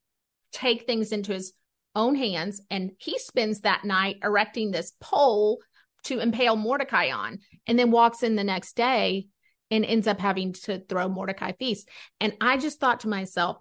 take 0.52 0.88
things 0.88 1.12
into 1.12 1.34
his 1.34 1.54
own 1.96 2.16
hands, 2.16 2.62
and 2.70 2.92
he 2.98 3.20
spends 3.20 3.62
that 3.62 3.86
night 3.86 4.18
erecting 4.24 4.72
this 4.72 4.94
pole 5.00 5.62
to 6.04 6.20
impale 6.20 6.56
Mordecai 6.56 7.12
on, 7.12 7.40
and 7.68 7.78
then 7.78 7.92
walks 7.92 8.24
in 8.24 8.36
the 8.36 8.44
next 8.44 8.76
day 8.76 9.28
and 9.70 9.86
ends 9.86 10.08
up 10.08 10.20
having 10.20 10.54
to 10.54 10.80
throw 10.80 11.08
Mordecai 11.08 11.52
feast. 11.52 11.88
And 12.20 12.36
I 12.42 12.58
just 12.58 12.80
thought 12.80 13.02
to 13.02 13.08
myself, 13.08 13.58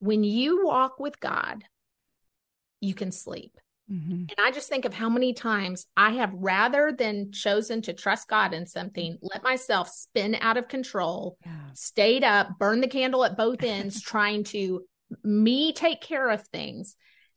when 0.00 0.24
you 0.24 0.64
walk 0.64 0.98
with 0.98 1.20
God, 1.20 1.62
you 2.80 2.94
can 2.94 3.12
sleep. 3.12 3.56
Mhm. 3.90 4.30
And 4.30 4.34
I 4.38 4.50
just 4.50 4.68
think 4.68 4.84
of 4.84 4.94
how 4.94 5.08
many 5.08 5.32
times 5.32 5.86
I 5.96 6.12
have 6.12 6.32
rather 6.34 6.92
than 6.92 7.30
chosen 7.30 7.82
to 7.82 7.92
trust 7.92 8.28
God 8.28 8.52
in 8.52 8.66
something, 8.66 9.12
mm-hmm. 9.12 9.26
let 9.32 9.42
myself 9.42 9.88
spin 9.88 10.36
out 10.40 10.56
of 10.56 10.68
control, 10.68 11.38
Yeah. 11.44 11.70
stayed 11.74 12.24
up, 12.24 12.58
burn 12.58 12.80
the 12.80 12.88
candle 12.88 13.24
at 13.24 13.36
both 13.36 13.62
ends, 13.62 14.00
trying 14.02 14.44
to 14.44 14.84
me 15.22 15.72
take 15.72 16.00
care 16.00 16.28
of 16.30 16.46
things, 16.48 16.96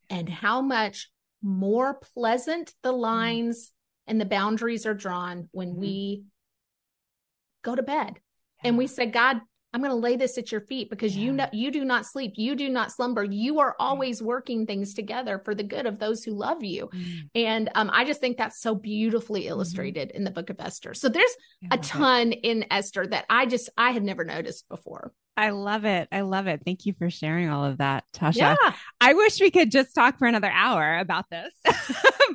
and 0.09 0.27
how 0.27 0.61
much 0.61 1.11
more 1.41 1.99
pleasant 2.15 2.73
the 2.81 2.91
mm-hmm. 2.91 3.01
lines 3.01 3.71
and 4.07 4.19
the 4.19 4.25
boundaries 4.25 4.87
are 4.87 4.95
drawn 4.95 5.49
when 5.51 5.69
mm-hmm. 5.71 5.81
we 5.81 6.23
go 7.61 7.75
to 7.75 7.83
bed. 7.83 8.19
And 8.61 8.77
we 8.77 8.87
say, 8.87 9.05
God, 9.05 9.39
I'm 9.73 9.81
going 9.81 9.91
to 9.91 9.95
lay 9.95 10.15
this 10.15 10.37
at 10.37 10.51
your 10.51 10.61
feet 10.61 10.89
because 10.89 11.15
you 11.15 11.31
know 11.31 11.47
you 11.53 11.71
do 11.71 11.85
not 11.85 12.05
sleep, 12.05 12.33
you 12.35 12.55
do 12.55 12.69
not 12.69 12.91
slumber. 12.91 13.23
You 13.23 13.59
are 13.59 13.75
always 13.79 14.21
working 14.21 14.65
things 14.65 14.93
together 14.93 15.39
for 15.45 15.53
the 15.53 15.63
good 15.63 15.85
of 15.85 15.99
those 15.99 16.23
who 16.23 16.33
love 16.33 16.63
you. 16.63 16.89
Mm. 16.93 17.29
And 17.35 17.69
um, 17.75 17.89
I 17.93 18.05
just 18.05 18.19
think 18.19 18.37
that's 18.37 18.61
so 18.61 18.73
beautifully 18.73 19.47
illustrated 19.47 20.11
in 20.11 20.23
the 20.23 20.31
book 20.31 20.49
of 20.49 20.59
Esther. 20.59 20.93
So 20.93 21.09
there's 21.09 21.35
I 21.71 21.75
a 21.75 21.77
ton 21.77 22.31
in 22.31 22.65
Esther 22.71 23.05
that 23.07 23.25
I 23.29 23.45
just 23.45 23.69
I 23.77 23.91
had 23.91 24.03
never 24.03 24.23
noticed 24.23 24.67
before. 24.69 25.13
I 25.39 25.51
love 25.51 25.85
it. 25.85 26.09
I 26.11 26.21
love 26.21 26.47
it. 26.47 26.61
Thank 26.65 26.85
you 26.85 26.93
for 26.99 27.09
sharing 27.09 27.49
all 27.49 27.63
of 27.63 27.77
that, 27.77 28.03
Tasha. 28.13 28.35
Yeah, 28.35 28.73
I 28.99 29.13
wish 29.13 29.39
we 29.39 29.51
could 29.51 29.71
just 29.71 29.95
talk 29.95 30.19
for 30.19 30.27
another 30.27 30.51
hour 30.51 30.97
about 30.97 31.29
this, 31.31 31.53
but 31.63 31.73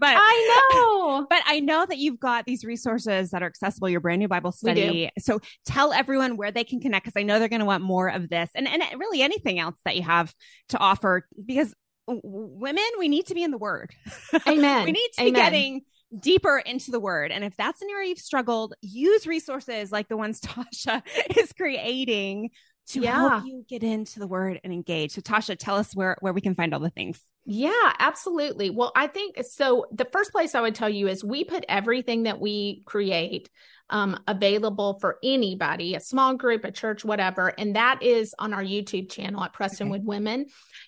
I 0.02 0.70
know. 0.72 1.26
but 1.30 1.42
I 1.44 1.60
know 1.60 1.84
that 1.84 1.98
you've 1.98 2.18
got 2.18 2.46
these 2.46 2.64
resources 2.64 3.30
that 3.32 3.42
are 3.42 3.46
accessible, 3.46 3.90
your 3.90 4.00
brand 4.00 4.20
new 4.20 4.28
Bible 4.28 4.52
study. 4.52 5.10
So 5.18 5.40
tell 5.66 5.92
everyone 5.92 6.38
where 6.38 6.50
they 6.50 6.64
can 6.64 6.80
connect 6.80 7.04
because 7.04 7.20
I 7.20 7.24
know 7.24 7.38
they're 7.38 7.48
going 7.48 7.60
to 7.60 7.66
want 7.66 7.84
more 7.84 8.08
of 8.08 8.30
this 8.30 8.50
and, 8.54 8.66
and 8.66 8.82
really 8.98 9.20
anything 9.20 9.58
else 9.58 9.76
that 9.84 9.96
you 9.96 10.02
have 10.02 10.34
to 10.70 10.78
offer 10.78 11.28
because 11.44 11.74
women, 12.06 12.84
we 12.98 13.08
need 13.08 13.26
to 13.26 13.34
be 13.34 13.42
in 13.42 13.50
the 13.50 13.58
word. 13.58 13.90
Amen. 14.48 14.84
we 14.84 14.92
need 14.92 15.10
to 15.18 15.22
Amen. 15.22 15.32
be 15.32 15.38
getting 15.38 15.82
deeper 16.18 16.58
into 16.58 16.90
the 16.90 17.00
word. 17.00 17.32
And 17.32 17.44
if 17.44 17.56
that's 17.56 17.82
an 17.82 17.88
area 17.90 18.10
you've 18.10 18.18
struggled, 18.18 18.74
use 18.82 19.26
resources 19.26 19.90
like 19.90 20.08
the 20.08 20.16
ones 20.16 20.40
Tasha 20.40 21.02
is 21.36 21.52
creating 21.52 22.50
to 22.88 23.00
Yeah. 23.00 23.28
help 23.30 23.46
you 23.46 23.64
get 23.68 23.82
into 23.82 24.18
the 24.18 24.26
word 24.26 24.60
and 24.62 24.72
engage. 24.72 25.12
So 25.12 25.20
Tasha, 25.20 25.56
tell 25.58 25.76
us 25.76 25.94
where 25.94 26.16
where 26.20 26.32
we 26.32 26.40
can 26.40 26.54
find 26.54 26.74
all 26.74 26.80
the 26.80 26.90
things. 26.90 27.20
Yeah, 27.46 27.92
absolutely. 27.98 28.70
Well, 28.70 28.92
I 28.96 29.06
think 29.06 29.36
so. 29.44 29.86
The 29.92 30.06
first 30.06 30.32
place 30.32 30.54
I 30.54 30.60
would 30.60 30.74
tell 30.74 30.88
you 30.88 31.08
is 31.08 31.22
we 31.22 31.44
put 31.44 31.64
everything 31.68 32.22
that 32.22 32.40
we 32.40 32.82
create 32.86 33.50
um, 33.90 34.18
available 34.26 34.98
for 34.98 35.18
anybody, 35.22 35.94
a 35.94 36.00
small 36.00 36.34
group, 36.36 36.64
a 36.64 36.72
church, 36.72 37.04
whatever. 37.04 37.48
And 37.58 37.76
that 37.76 38.02
is 38.02 38.34
on 38.38 38.54
our 38.54 38.62
YouTube 38.64 39.10
channel 39.10 39.44
at 39.44 39.52
Prestonwood 39.52 40.04
Women. 40.04 40.46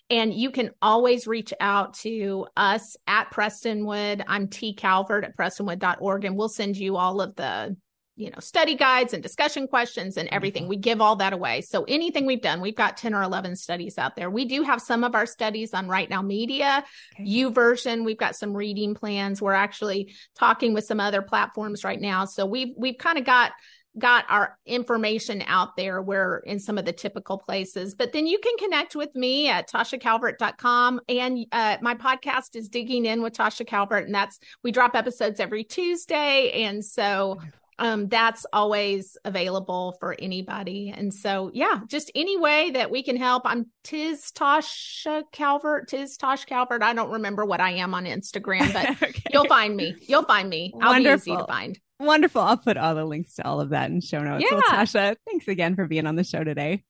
And 0.09 0.33
you 0.33 0.49
can 0.49 0.71
always 0.81 1.27
reach 1.27 1.53
out 1.59 1.93
to 1.99 2.47
us 2.57 2.97
at 3.05 3.31
Prestonwood. 3.31 4.23
I'm 4.27 4.47
T 4.47 4.73
Calvert 4.73 5.25
at 5.25 5.37
prestonwood.org, 5.37 6.25
and 6.25 6.35
we'll 6.35 6.49
send 6.49 6.75
you 6.75 6.97
all 6.97 7.21
of 7.21 7.35
the 7.35 7.77
you 8.17 8.31
know 8.31 8.39
study 8.39 8.75
guides 8.75 9.13
and 9.13 9.21
discussion 9.21 9.67
questions 9.67 10.17
and 10.17 10.27
everything. 10.29 10.67
We 10.67 10.75
give 10.75 10.99
all 10.99 11.15
that 11.17 11.33
away. 11.33 11.61
So 11.61 11.83
anything 11.83 12.25
we've 12.25 12.41
done 12.41 12.59
we've 12.59 12.75
got 12.75 12.97
10 12.97 13.13
or 13.13 13.21
11 13.21 13.55
studies 13.55 13.97
out 13.97 14.15
there. 14.15 14.29
We 14.29 14.45
do 14.45 14.63
have 14.63 14.81
some 14.81 15.03
of 15.03 15.15
our 15.15 15.25
studies 15.25 15.73
on 15.73 15.87
right 15.87 16.09
now 16.09 16.21
media. 16.21 16.83
Okay. 17.13 17.29
YouVersion 17.29 18.03
we've 18.03 18.17
got 18.17 18.35
some 18.35 18.57
reading 18.57 18.95
plans. 18.95 19.41
We're 19.41 19.53
actually 19.53 20.15
talking 20.35 20.73
with 20.73 20.83
some 20.83 20.99
other 20.99 21.21
platforms 21.21 21.83
right 21.83 22.01
now. 22.01 22.25
So 22.25 22.45
we've 22.45 22.73
we've 22.75 22.97
kind 22.97 23.19
of 23.19 23.23
got 23.23 23.51
got 23.99 24.25
our 24.29 24.57
information 24.65 25.43
out 25.45 25.75
there. 25.77 26.01
Where 26.01 26.39
in 26.39 26.59
some 26.59 26.79
of 26.79 26.85
the 26.85 26.93
typical 26.93 27.37
places. 27.37 27.93
But 27.93 28.13
then 28.13 28.25
you 28.25 28.39
can 28.39 28.57
connect 28.57 28.95
with 28.95 29.13
me 29.15 29.47
at 29.49 29.69
tashacalvert.com 29.69 31.01
and 31.07 31.45
uh, 31.51 31.77
my 31.81 31.93
podcast 31.93 32.55
is 32.55 32.67
digging 32.67 33.05
in 33.05 33.21
with 33.21 33.33
tasha 33.33 33.65
calvert 33.65 34.05
and 34.05 34.15
that's 34.15 34.39
we 34.63 34.71
drop 34.71 34.95
episodes 34.95 35.39
every 35.39 35.63
tuesday. 35.63 36.63
And 36.63 36.83
so 36.83 37.37
um, 37.79 38.07
that's 38.09 38.45
always 38.51 39.17
available 39.25 39.95
for 39.99 40.15
anybody. 40.19 40.93
And 40.95 41.13
so, 41.13 41.51
yeah, 41.53 41.81
just 41.87 42.09
any 42.15 42.37
way 42.37 42.71
that 42.71 42.89
we 42.89 43.03
can 43.03 43.15
help. 43.17 43.43
I'm 43.45 43.67
Tiz 43.83 44.31
Tasha 44.31 45.23
Calvert, 45.31 45.87
Tiz 45.87 46.17
Tosh 46.17 46.45
Calvert. 46.45 46.81
I 46.81 46.93
don't 46.93 47.11
remember 47.11 47.45
what 47.45 47.61
I 47.61 47.71
am 47.71 47.93
on 47.93 48.05
Instagram, 48.05 48.73
but 48.73 48.89
Okay. 49.09 49.21
you'll 49.31 49.45
find 49.47 49.75
me. 49.75 49.95
You'll 50.07 50.23
find 50.25 50.49
me. 50.49 50.73
I'll 50.81 50.95
be 51.01 51.07
easy 51.09 51.35
to 51.35 51.45
find. 51.45 51.79
Wonderful. 51.99 52.41
I'll 52.41 52.57
put 52.57 52.77
all 52.77 52.95
the 52.95 53.05
links 53.05 53.35
to 53.35 53.45
all 53.47 53.61
of 53.61 53.69
that 53.69 53.89
in 53.91 54.01
show 54.01 54.19
notes. 54.23 54.45
Well, 54.51 54.61
Yeah. 54.69 54.77
Tasha, 54.83 55.15
thanks 55.27 55.47
again 55.47 55.75
for 55.75 55.87
being 55.87 56.05
on 56.07 56.15
the 56.15 56.23
show 56.23 56.43
today. 56.43 56.83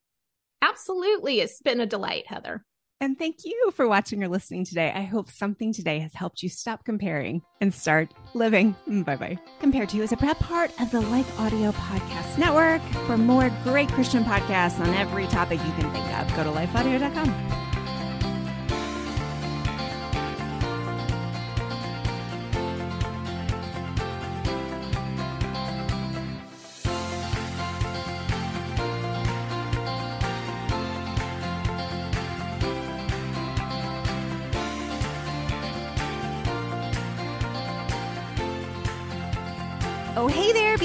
Absolutely. 0.62 1.40
It's 1.40 1.60
been 1.62 1.80
a 1.80 1.86
delight, 1.86 2.26
Heather. 2.26 2.64
And 3.00 3.16
thank 3.16 3.44
you 3.44 3.70
for 3.76 3.86
watching 3.86 4.24
or 4.24 4.28
listening 4.28 4.64
today. 4.64 4.92
I 4.92 5.02
hope 5.02 5.30
something 5.30 5.72
today 5.72 6.00
has 6.00 6.14
helped 6.14 6.42
you 6.42 6.48
stop 6.48 6.84
comparing 6.84 7.42
and 7.60 7.72
start 7.72 8.12
living. 8.34 8.74
Mm, 8.88 9.04
bye 9.04 9.14
bye. 9.14 9.38
Compared 9.60 9.88
to 9.90 10.02
is 10.02 10.12
a 10.12 10.16
proud 10.16 10.38
part 10.40 10.72
of 10.80 10.90
the 10.90 11.00
Life 11.00 11.38
Audio 11.38 11.70
Podcast 11.72 12.38
Network. 12.38 12.82
For 13.06 13.16
more 13.16 13.50
great 13.62 13.88
Christian 13.90 14.24
podcasts 14.24 14.80
on 14.80 14.92
every 14.94 15.26
topic 15.28 15.60
you 15.64 15.72
can 15.72 15.92
think 15.92 16.06
of, 16.18 16.34
go 16.36 16.42
to 16.42 16.50
lifeaudio.com. 16.50 17.67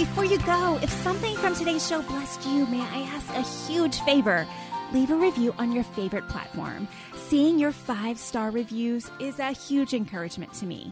Before 0.03 0.25
you 0.25 0.37
go, 0.39 0.77
if 0.83 0.89
something 0.89 1.33
from 1.37 1.55
today's 1.55 1.87
show 1.87 2.01
blessed 2.01 2.45
you, 2.45 2.65
may 2.65 2.81
I 2.81 3.09
ask 3.15 3.29
a 3.29 3.71
huge 3.71 4.01
favor? 4.01 4.45
Leave 4.91 5.11
a 5.11 5.15
review 5.15 5.55
on 5.57 5.71
your 5.71 5.85
favorite 5.85 6.27
platform. 6.27 6.89
Seeing 7.15 7.57
your 7.57 7.71
five 7.71 8.19
star 8.19 8.51
reviews 8.51 9.09
is 9.21 9.39
a 9.39 9.53
huge 9.53 9.93
encouragement 9.93 10.53
to 10.55 10.65
me. 10.65 10.91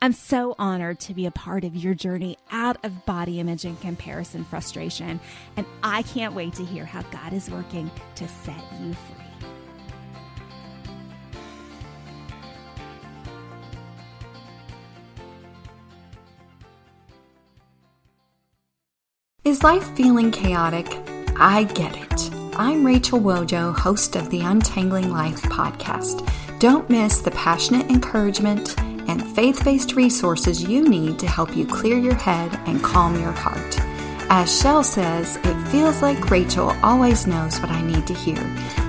I'm 0.00 0.12
so 0.12 0.54
honored 0.60 1.00
to 1.00 1.14
be 1.14 1.26
a 1.26 1.32
part 1.32 1.64
of 1.64 1.74
your 1.74 1.92
journey 1.92 2.38
out 2.52 2.76
of 2.84 3.04
body 3.04 3.40
image 3.40 3.64
and 3.64 3.80
comparison 3.80 4.44
frustration, 4.44 5.18
and 5.56 5.66
I 5.82 6.02
can't 6.02 6.34
wait 6.34 6.52
to 6.54 6.64
hear 6.64 6.84
how 6.84 7.02
God 7.02 7.32
is 7.32 7.50
working 7.50 7.90
to 8.14 8.28
set 8.28 8.62
you 8.80 8.92
free. 8.92 9.16
Is 19.44 19.64
life 19.64 19.96
feeling 19.96 20.30
chaotic? 20.30 20.86
I 21.40 21.64
get 21.74 21.96
it. 21.96 22.30
I'm 22.56 22.86
Rachel 22.86 23.18
Wojo, 23.18 23.76
host 23.76 24.14
of 24.14 24.30
the 24.30 24.42
Untangling 24.42 25.10
Life 25.10 25.42
podcast. 25.42 26.28
Don't 26.60 26.88
miss 26.88 27.20
the 27.20 27.30
passionate 27.32 27.88
encouragement 27.90 28.76
and 29.08 29.26
faith 29.34 29.64
based 29.64 29.94
resources 29.94 30.62
you 30.62 30.88
need 30.88 31.18
to 31.18 31.26
help 31.26 31.56
you 31.56 31.66
clear 31.66 31.98
your 31.98 32.14
head 32.14 32.58
and 32.66 32.82
calm 32.82 33.18
your 33.20 33.32
heart. 33.32 33.78
As 34.30 34.60
Shell 34.60 34.84
says, 34.84 35.36
it 35.42 35.68
feels 35.68 36.02
like 36.02 36.30
Rachel 36.30 36.76
always 36.82 37.26
knows 37.26 37.58
what 37.60 37.70
I 37.70 37.80
need 37.80 38.06
to 38.06 38.14
hear. 38.14 38.38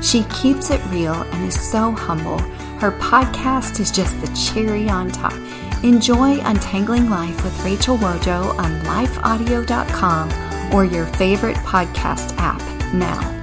She 0.04 0.24
keeps 0.26 0.70
it 0.70 0.86
real 0.88 1.14
and 1.14 1.48
is 1.48 1.60
so 1.60 1.92
humble. 1.92 2.40
Her 2.80 2.92
podcast 3.00 3.80
is 3.80 3.90
just 3.90 4.20
the 4.20 4.28
cherry 4.36 4.90
on 4.90 5.10
top. 5.10 5.34
Enjoy 5.82 6.40
Untangling 6.42 7.10
Life 7.10 7.42
with 7.44 7.64
Rachel 7.64 7.98
Wojo 7.98 8.58
on 8.60 8.82
lifeaudio.com 8.82 10.74
or 10.74 10.84
your 10.84 11.06
favorite 11.06 11.58
podcast 11.58 12.36
app 12.38 12.62
now. 12.94 13.39